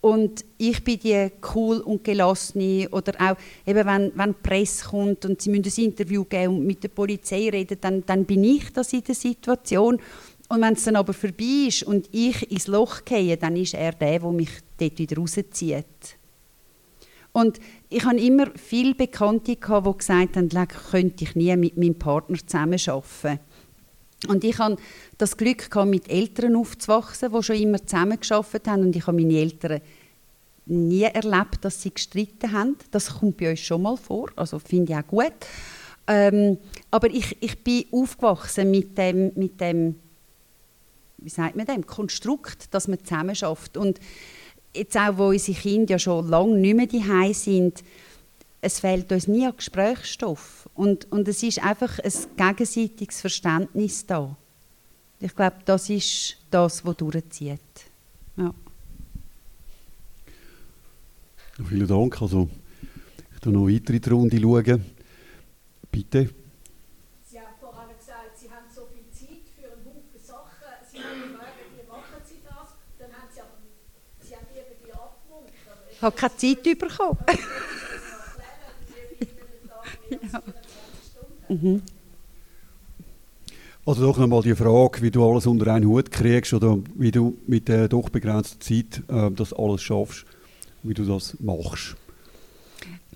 Und 0.00 0.44
ich 0.58 0.84
bin 0.84 1.00
die 1.00 1.28
cool 1.54 1.78
und 1.78 2.04
gelassene 2.04 2.88
oder 2.90 3.14
auch 3.18 3.36
eben 3.66 3.86
wenn, 3.86 4.12
wenn 4.14 4.32
die 4.32 4.48
Presse 4.48 4.88
kommt 4.88 5.24
und 5.24 5.42
sie 5.42 5.50
müssen 5.50 5.64
ein 5.76 5.84
Interview 5.86 6.24
geben 6.24 6.58
und 6.58 6.66
mit 6.66 6.84
der 6.84 6.88
Polizei 6.88 7.48
reden, 7.48 7.78
dann, 7.80 8.06
dann 8.06 8.24
bin 8.24 8.44
ich 8.44 8.72
das 8.72 8.92
in 8.92 9.02
der 9.02 9.16
Situation. 9.16 10.00
Und 10.48 10.62
wenn 10.62 10.74
es 10.74 10.84
dann 10.84 10.96
aber 10.96 11.12
vorbei 11.12 11.66
ist 11.66 11.82
und 11.82 12.08
ich 12.12 12.50
ins 12.50 12.68
Loch 12.68 13.04
gehe, 13.04 13.36
dann 13.36 13.56
ist 13.56 13.74
er 13.74 13.92
der, 13.92 14.20
der 14.20 14.30
mich 14.30 14.50
dort 14.78 14.98
wieder 14.98 15.16
rauszieht. 15.16 15.84
Und 17.32 17.58
ich 17.88 18.04
habe 18.04 18.18
immer 18.18 18.46
viele 18.56 18.94
Bekannte, 18.94 19.56
die 19.56 19.60
gesagt 19.60 20.36
haben, 20.36 20.68
könnte 20.90 21.24
ich 21.24 21.34
nie 21.34 21.54
mit 21.56 21.76
meinem 21.76 21.98
Partner 21.98 22.38
zusammen 22.38 22.80
arbeiten. 22.86 23.40
Und 24.26 24.42
ich 24.42 24.58
habe 24.58 24.76
das 25.16 25.36
Glück 25.36 25.70
gehabt, 25.70 25.90
mit 25.90 26.10
Eltern 26.10 26.56
aufzuwachsen, 26.56 27.32
die 27.32 27.42
schon 27.42 27.56
immer 27.56 27.84
zusammen 27.86 28.18
geschafft 28.18 28.66
haben. 28.66 28.82
Und 28.82 28.96
ich 28.96 29.06
habe 29.06 29.16
meine 29.16 29.38
Eltern 29.38 29.80
nie 30.66 31.02
erlebt, 31.02 31.58
dass 31.64 31.82
sie 31.82 31.94
gestritten 31.94 32.52
haben. 32.52 32.76
Das 32.90 33.18
kommt 33.18 33.36
bei 33.36 33.50
uns 33.50 33.60
schon 33.60 33.82
mal 33.82 33.96
vor, 33.96 34.30
also 34.36 34.58
finde 34.58 34.92
ich 34.92 34.98
auch 34.98 35.06
gut. 35.06 35.32
Ähm, 36.06 36.58
aber 36.90 37.08
ich, 37.10 37.36
ich 37.40 37.62
bin 37.62 37.84
aufgewachsen 37.92 38.70
mit 38.70 38.96
dem, 38.96 39.32
mit 39.34 39.60
dem, 39.60 39.96
wie 41.18 41.28
sagt 41.28 41.56
man 41.56 41.66
dem, 41.66 41.86
Konstrukt, 41.86 42.72
dass 42.74 42.88
man 42.88 43.02
zusammen 43.04 43.34
schafft. 43.34 43.76
Und 43.76 44.00
jetzt 44.74 44.96
auch, 44.96 45.18
wo 45.18 45.28
unsere 45.28 45.58
Kinder 45.58 45.92
ja 45.92 45.98
schon 45.98 46.28
lange 46.28 46.56
nicht 46.56 46.76
mehr 46.76 46.86
daheim 46.86 47.34
sind, 47.34 47.84
es 48.60 48.80
fehlt 48.80 49.10
uns 49.12 49.28
nie 49.28 49.46
an 49.46 49.56
Gesprächsstoff. 49.56 50.68
Und, 50.74 51.10
und 51.12 51.28
es 51.28 51.42
ist 51.42 51.62
einfach 51.62 51.98
ein 52.00 52.56
gegenseitiges 52.56 53.20
Verständnis 53.20 54.04
da. 54.06 54.36
Ich 55.20 55.34
glaube, 55.34 55.56
das 55.64 55.90
ist 55.90 56.36
das, 56.50 56.84
was 56.84 56.96
durchzieht. 56.96 57.60
Ja. 58.36 58.54
Vielen 61.68 61.88
Dank. 61.88 62.22
Also, 62.22 62.48
ich 63.32 63.42
schaue 63.42 63.52
noch 63.52 63.68
weiter 63.68 63.94
in 63.94 64.00
die 64.00 64.10
Runde. 64.10 64.40
Schauen. 64.40 64.84
Bitte. 65.90 66.30
Sie 67.24 67.40
haben 67.40 67.54
vorhin 67.60 67.96
gesagt, 67.96 68.38
Sie 68.38 68.48
haben 68.48 68.66
so 68.72 68.86
viel 68.86 69.10
Zeit 69.10 69.42
für 69.56 69.72
einen 69.72 69.84
Haufen 69.84 70.20
Sachen. 70.22 70.86
Sie 70.92 70.98
haben 70.98 71.32
gefragt, 71.32 71.54
wie 71.76 71.88
machen 71.88 72.22
Sie 72.24 72.36
das? 72.44 72.68
Dann 72.98 73.12
haben 73.12 73.28
Sie 73.32 73.40
aber 73.40 73.58
Sie 74.20 74.36
haben 74.36 74.46
irgendwie 74.54 74.92
abgewunken. 74.92 75.52
Ich 75.90 76.02
habe 76.02 76.16
keine 76.16 76.36
Zeit 76.36 76.78
bekommen. 76.78 77.18
Ja. 80.10 80.42
Mhm. 81.48 81.82
Also 83.86 84.02
doch 84.02 84.18
nochmal 84.18 84.42
die 84.42 84.54
Frage, 84.54 85.00
wie 85.00 85.10
du 85.10 85.26
alles 85.26 85.46
unter 85.46 85.72
einen 85.72 85.86
Hut 85.86 86.10
kriegst 86.10 86.52
oder 86.52 86.78
wie 86.94 87.10
du 87.10 87.38
mit 87.46 87.68
der 87.68 87.88
doch 87.88 88.10
begrenzten 88.10 88.60
Zeit 88.60 89.02
äh, 89.08 89.30
das 89.30 89.54
alles 89.54 89.80
schaffst, 89.80 90.26
wie 90.82 90.92
du 90.92 91.04
das 91.04 91.40
machst. 91.40 91.96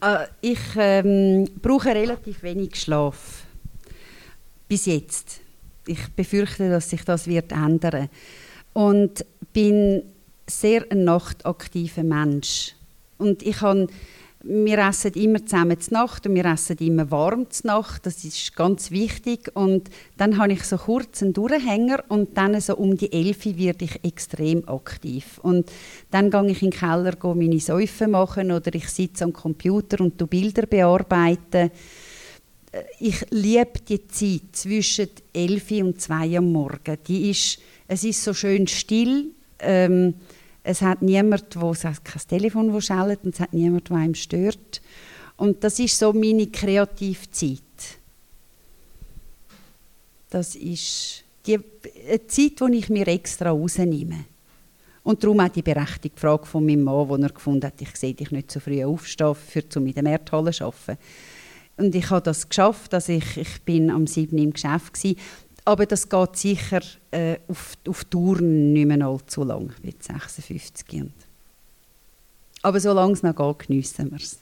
Äh, 0.01 0.27
ich 0.40 0.59
ähm, 0.77 1.47
brauche 1.60 1.90
relativ 1.90 2.43
wenig 2.43 2.77
Schlaf. 2.77 3.44
Bis 4.66 4.86
jetzt. 4.86 5.40
Ich 5.86 6.09
befürchte, 6.16 6.70
dass 6.70 6.89
sich 6.89 7.05
das 7.05 7.27
wird 7.27 7.52
ändern. 7.52 8.09
Und 8.73 9.27
bin 9.52 10.02
sehr 10.48 10.86
ein 10.90 11.05
nachtaktiver 11.05 12.02
Mensch. 12.02 12.74
Und 13.19 13.43
ich 13.43 13.60
habe 13.60 13.89
wir 14.44 14.78
essen 14.78 15.12
immer 15.12 15.44
zusammen 15.44 15.81
zur 15.81 15.93
Nacht 15.93 16.27
und 16.27 16.35
wir 16.35 16.44
essen 16.47 16.77
immer 16.78 17.10
warm 17.10 17.51
zur 17.51 17.69
Nacht. 17.69 18.06
Das 18.06 18.24
ist 18.24 18.56
ganz 18.56 18.90
wichtig. 18.90 19.51
Und 19.55 19.89
dann 20.16 20.39
habe 20.39 20.52
ich 20.52 20.64
so 20.64 20.77
kurz 20.77 21.23
einen 21.23 21.32
Durchhänger 21.32 22.05
und 22.09 22.36
dann 22.36 22.60
so 22.60 22.77
um 22.77 22.97
die 22.97 23.12
11 23.12 23.56
werde 23.56 23.85
ich 23.85 24.05
extrem 24.05 24.69
aktiv. 24.69 25.39
Und 25.43 25.70
dann 26.10 26.31
gehe 26.31 26.51
ich 26.51 26.62
in 26.62 26.70
den 26.70 26.78
Keller 26.78 27.16
meine 27.35 27.60
Säufe 27.60 28.09
machen 28.09 28.51
oder 28.51 28.74
ich 28.74 28.89
sitze 28.89 29.24
am 29.24 29.32
Computer 29.32 30.01
und 30.01 30.20
du 30.20 30.27
Bilder 30.27 30.66
bearbeiten. 30.66 31.70
Ich 32.98 33.27
liebe 33.31 33.81
die 33.86 34.09
Zeit 34.09 34.43
zwischen 34.52 35.09
11 35.32 35.70
und 35.82 36.01
2 36.01 36.39
am 36.39 36.51
Morgen. 36.52 36.97
Die 37.06 37.31
ist, 37.31 37.59
es 37.86 38.02
ist 38.02 38.24
so 38.24 38.32
schön 38.35 38.66
still. 38.66 39.27
Ähm, 39.59 40.14
es 40.64 40.80
hat 40.82 41.02
niemand, 41.02 41.60
wo 41.60 41.72
es 41.72 41.84
hat 41.84 42.05
kein 42.05 42.22
Telefon, 42.28 42.72
das 42.72 42.86
schellt 42.86 43.24
und 43.24 43.34
es 43.34 43.40
hat 43.40 43.52
niemand, 43.52 43.89
der 43.89 43.97
einem 43.97 44.14
stört. 44.14 44.80
Und 45.36 45.64
das 45.64 45.78
ist 45.78 45.98
so 45.98 46.12
meine 46.12 46.47
Kreativzeit. 46.47 47.60
Das 50.30 50.55
ist 50.55 51.24
die 51.47 51.59
eine 52.09 52.26
Zeit, 52.26 52.60
die 52.60 52.76
ich 52.76 52.89
mir 52.89 53.09
extra 53.09 53.51
rausnehme. 53.51 54.24
Und 55.02 55.22
darum 55.22 55.40
auch 55.40 55.48
die 55.48 55.62
berechtigte 55.62 56.20
Frage 56.20 56.47
von 56.47 56.64
meinem 56.64 56.84
Mann, 56.84 57.09
wo 57.09 57.16
er 57.16 57.28
gefunden 57.28 57.66
hat, 57.66 57.80
ich 57.82 57.97
sehe 57.97 58.14
dich 58.14 58.30
nicht 58.30 58.52
so 58.52 58.60
früh 58.60 58.84
aufstehen, 58.84 59.34
für 59.34 59.68
zu 59.68 59.80
mit 59.80 59.97
dem 59.97 60.06
Erdhalle 60.06 60.52
zu 60.52 60.66
arbeiten. 60.66 60.98
Und 61.76 61.94
ich 61.94 62.09
habe 62.10 62.22
das 62.22 62.48
geschafft, 62.48 62.94
also 62.94 63.12
ich, 63.12 63.36
ich 63.36 63.62
bin 63.62 63.90
am 63.90 64.06
7. 64.06 64.39
im 64.39 64.52
Geschäft 64.52 64.94
gewesen. 64.94 65.18
Aber 65.64 65.86
das 65.86 66.09
geht 66.09 66.36
sicher 66.36 66.80
äh, 67.10 67.36
auf, 67.47 67.74
auf 67.86 68.05
Tour 68.05 68.40
nicht 68.40 68.86
mehr 68.86 69.06
allzu 69.06 69.44
lang, 69.44 69.72
wie 69.82 69.94
56 69.97 71.02
und 71.02 71.12
Aber 72.62 72.80
solange 72.80 73.12
es 73.12 73.22
noch 73.22 73.36
geht, 73.36 73.68
geniessen 73.68 74.10
wir 74.10 74.18
es. 74.18 74.39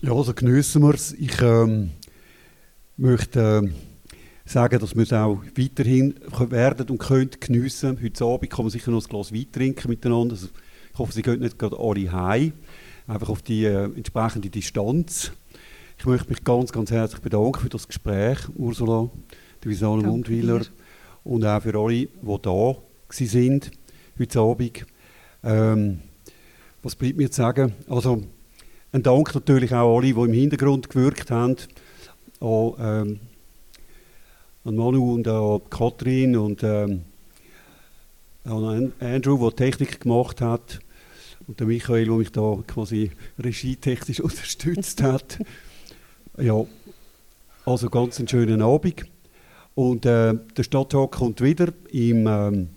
Ja, 0.00 0.12
also 0.12 0.32
geniessen 0.32 0.82
wir 0.82 0.94
es. 0.94 1.12
Ich 1.12 1.40
ähm, 1.42 1.90
möchte 2.96 3.62
äh, 3.64 4.48
sagen, 4.48 4.80
dass 4.80 4.96
wir 4.96 5.02
es 5.02 5.12
auch 5.12 5.42
weiterhin 5.56 6.14
werden 6.50 6.88
und 6.88 6.98
können 6.98 7.30
geniessen. 7.38 7.98
Heute 8.02 8.24
Abend 8.24 8.50
kann 8.50 8.64
man 8.64 8.70
sicher 8.70 8.90
noch 8.90 9.04
ein 9.04 9.08
Glas 9.08 9.32
Wein 9.32 9.46
trinken 9.52 9.90
miteinander. 9.90 10.34
Also, 10.34 10.48
ich 10.92 10.98
hoffe, 10.98 11.12
Sie 11.12 11.22
gehen 11.22 11.40
nicht 11.40 11.58
gerade 11.58 11.78
alle 11.78 12.10
heim. 12.10 12.52
Einfach 13.06 13.28
auf 13.28 13.42
die 13.42 13.64
äh, 13.64 13.84
entsprechende 13.84 14.48
Distanz. 14.48 15.32
Ich 16.02 16.06
möchte 16.06 16.30
mich 16.30 16.42
ganz, 16.42 16.72
ganz 16.72 16.90
herzlich 16.90 17.20
bedanken 17.20 17.60
für 17.60 17.68
das 17.68 17.86
Gespräch, 17.86 18.38
Ursula, 18.56 19.08
die 19.62 19.68
Visane 19.68 20.02
Mundwiller 20.02 20.62
und 21.22 21.44
auch 21.44 21.62
für 21.62 21.78
alle, 21.78 21.94
die 21.94 22.08
da 22.42 22.74
sind 23.08 23.70
heute 24.18 24.40
Abend. 24.40 24.84
Ähm, 25.44 26.00
was 26.82 26.96
bleibt 26.96 27.18
mir 27.18 27.30
zu 27.30 27.36
sagen? 27.36 27.72
Also, 27.88 28.20
ein 28.90 29.04
Dank 29.04 29.32
natürlich 29.32 29.72
auch 29.72 29.96
alle, 29.96 30.12
die 30.12 30.20
im 30.20 30.32
Hintergrund 30.32 30.90
gewirkt 30.90 31.30
haben. 31.30 31.54
An, 32.40 32.72
ähm, 32.80 33.20
an 34.64 34.74
Manu 34.74 35.14
und 35.14 35.28
an 35.28 35.60
Katrin 35.70 36.36
und 36.36 36.64
ähm, 36.64 37.02
an 38.42 38.92
Andrew, 38.98 39.38
der 39.38 39.54
Technik 39.54 40.00
gemacht 40.00 40.40
hat. 40.40 40.80
Und 41.46 41.60
der 41.60 41.68
Michael, 41.68 42.06
der 42.06 42.14
mich 42.14 42.32
da 42.32 42.58
quasi 42.66 43.12
regietechnisch 43.38 44.18
unterstützt 44.20 45.00
hat. 45.00 45.38
Ja, 46.38 46.64
also 47.66 47.90
ganz 47.90 48.18
einen 48.18 48.26
schönen 48.26 48.62
Abend. 48.62 49.04
Und 49.74 50.06
äh, 50.06 50.32
der 50.56 50.62
Stadttag 50.62 51.10
kommt 51.10 51.42
wieder 51.42 51.74
im, 51.90 52.26
ähm, 52.26 52.68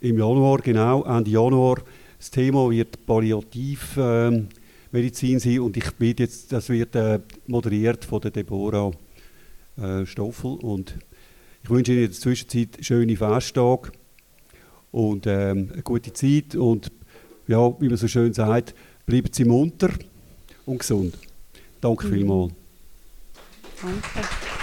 im 0.00 0.16
Januar, 0.16 0.58
genau, 0.58 1.02
Ende 1.02 1.32
Januar. 1.32 1.82
Das 2.18 2.30
Thema 2.30 2.70
wird 2.70 3.04
Palliativmedizin 3.04 5.32
ähm, 5.32 5.38
sein 5.40 5.58
und 5.58 5.76
ich 5.76 5.90
bin 5.94 6.14
jetzt, 6.16 6.52
das 6.52 6.68
wird 6.68 6.94
äh, 6.94 7.18
moderiert 7.48 8.04
von 8.04 8.20
der 8.20 8.30
Deborah 8.30 8.92
äh, 9.76 10.06
Stoffel. 10.06 10.58
Und 10.60 10.96
ich 11.64 11.70
wünsche 11.70 11.94
Ihnen 11.94 12.04
in 12.04 12.10
der 12.10 12.16
Zwischenzeit 12.16 12.78
schöne 12.80 13.16
Festtage 13.16 13.90
und 14.92 15.26
ähm, 15.26 15.70
eine 15.72 15.82
gute 15.82 16.12
Zeit 16.12 16.54
und 16.54 16.92
ja, 17.48 17.74
wie 17.80 17.88
man 17.88 17.96
so 17.96 18.06
schön 18.06 18.32
sagt, 18.32 18.72
bleiben 19.04 19.30
Sie 19.32 19.44
munter 19.44 19.90
und 20.64 20.78
gesund. 20.78 21.18
Danke 21.82 22.06
vielmals. 22.06 22.52
Danke. 23.82 24.61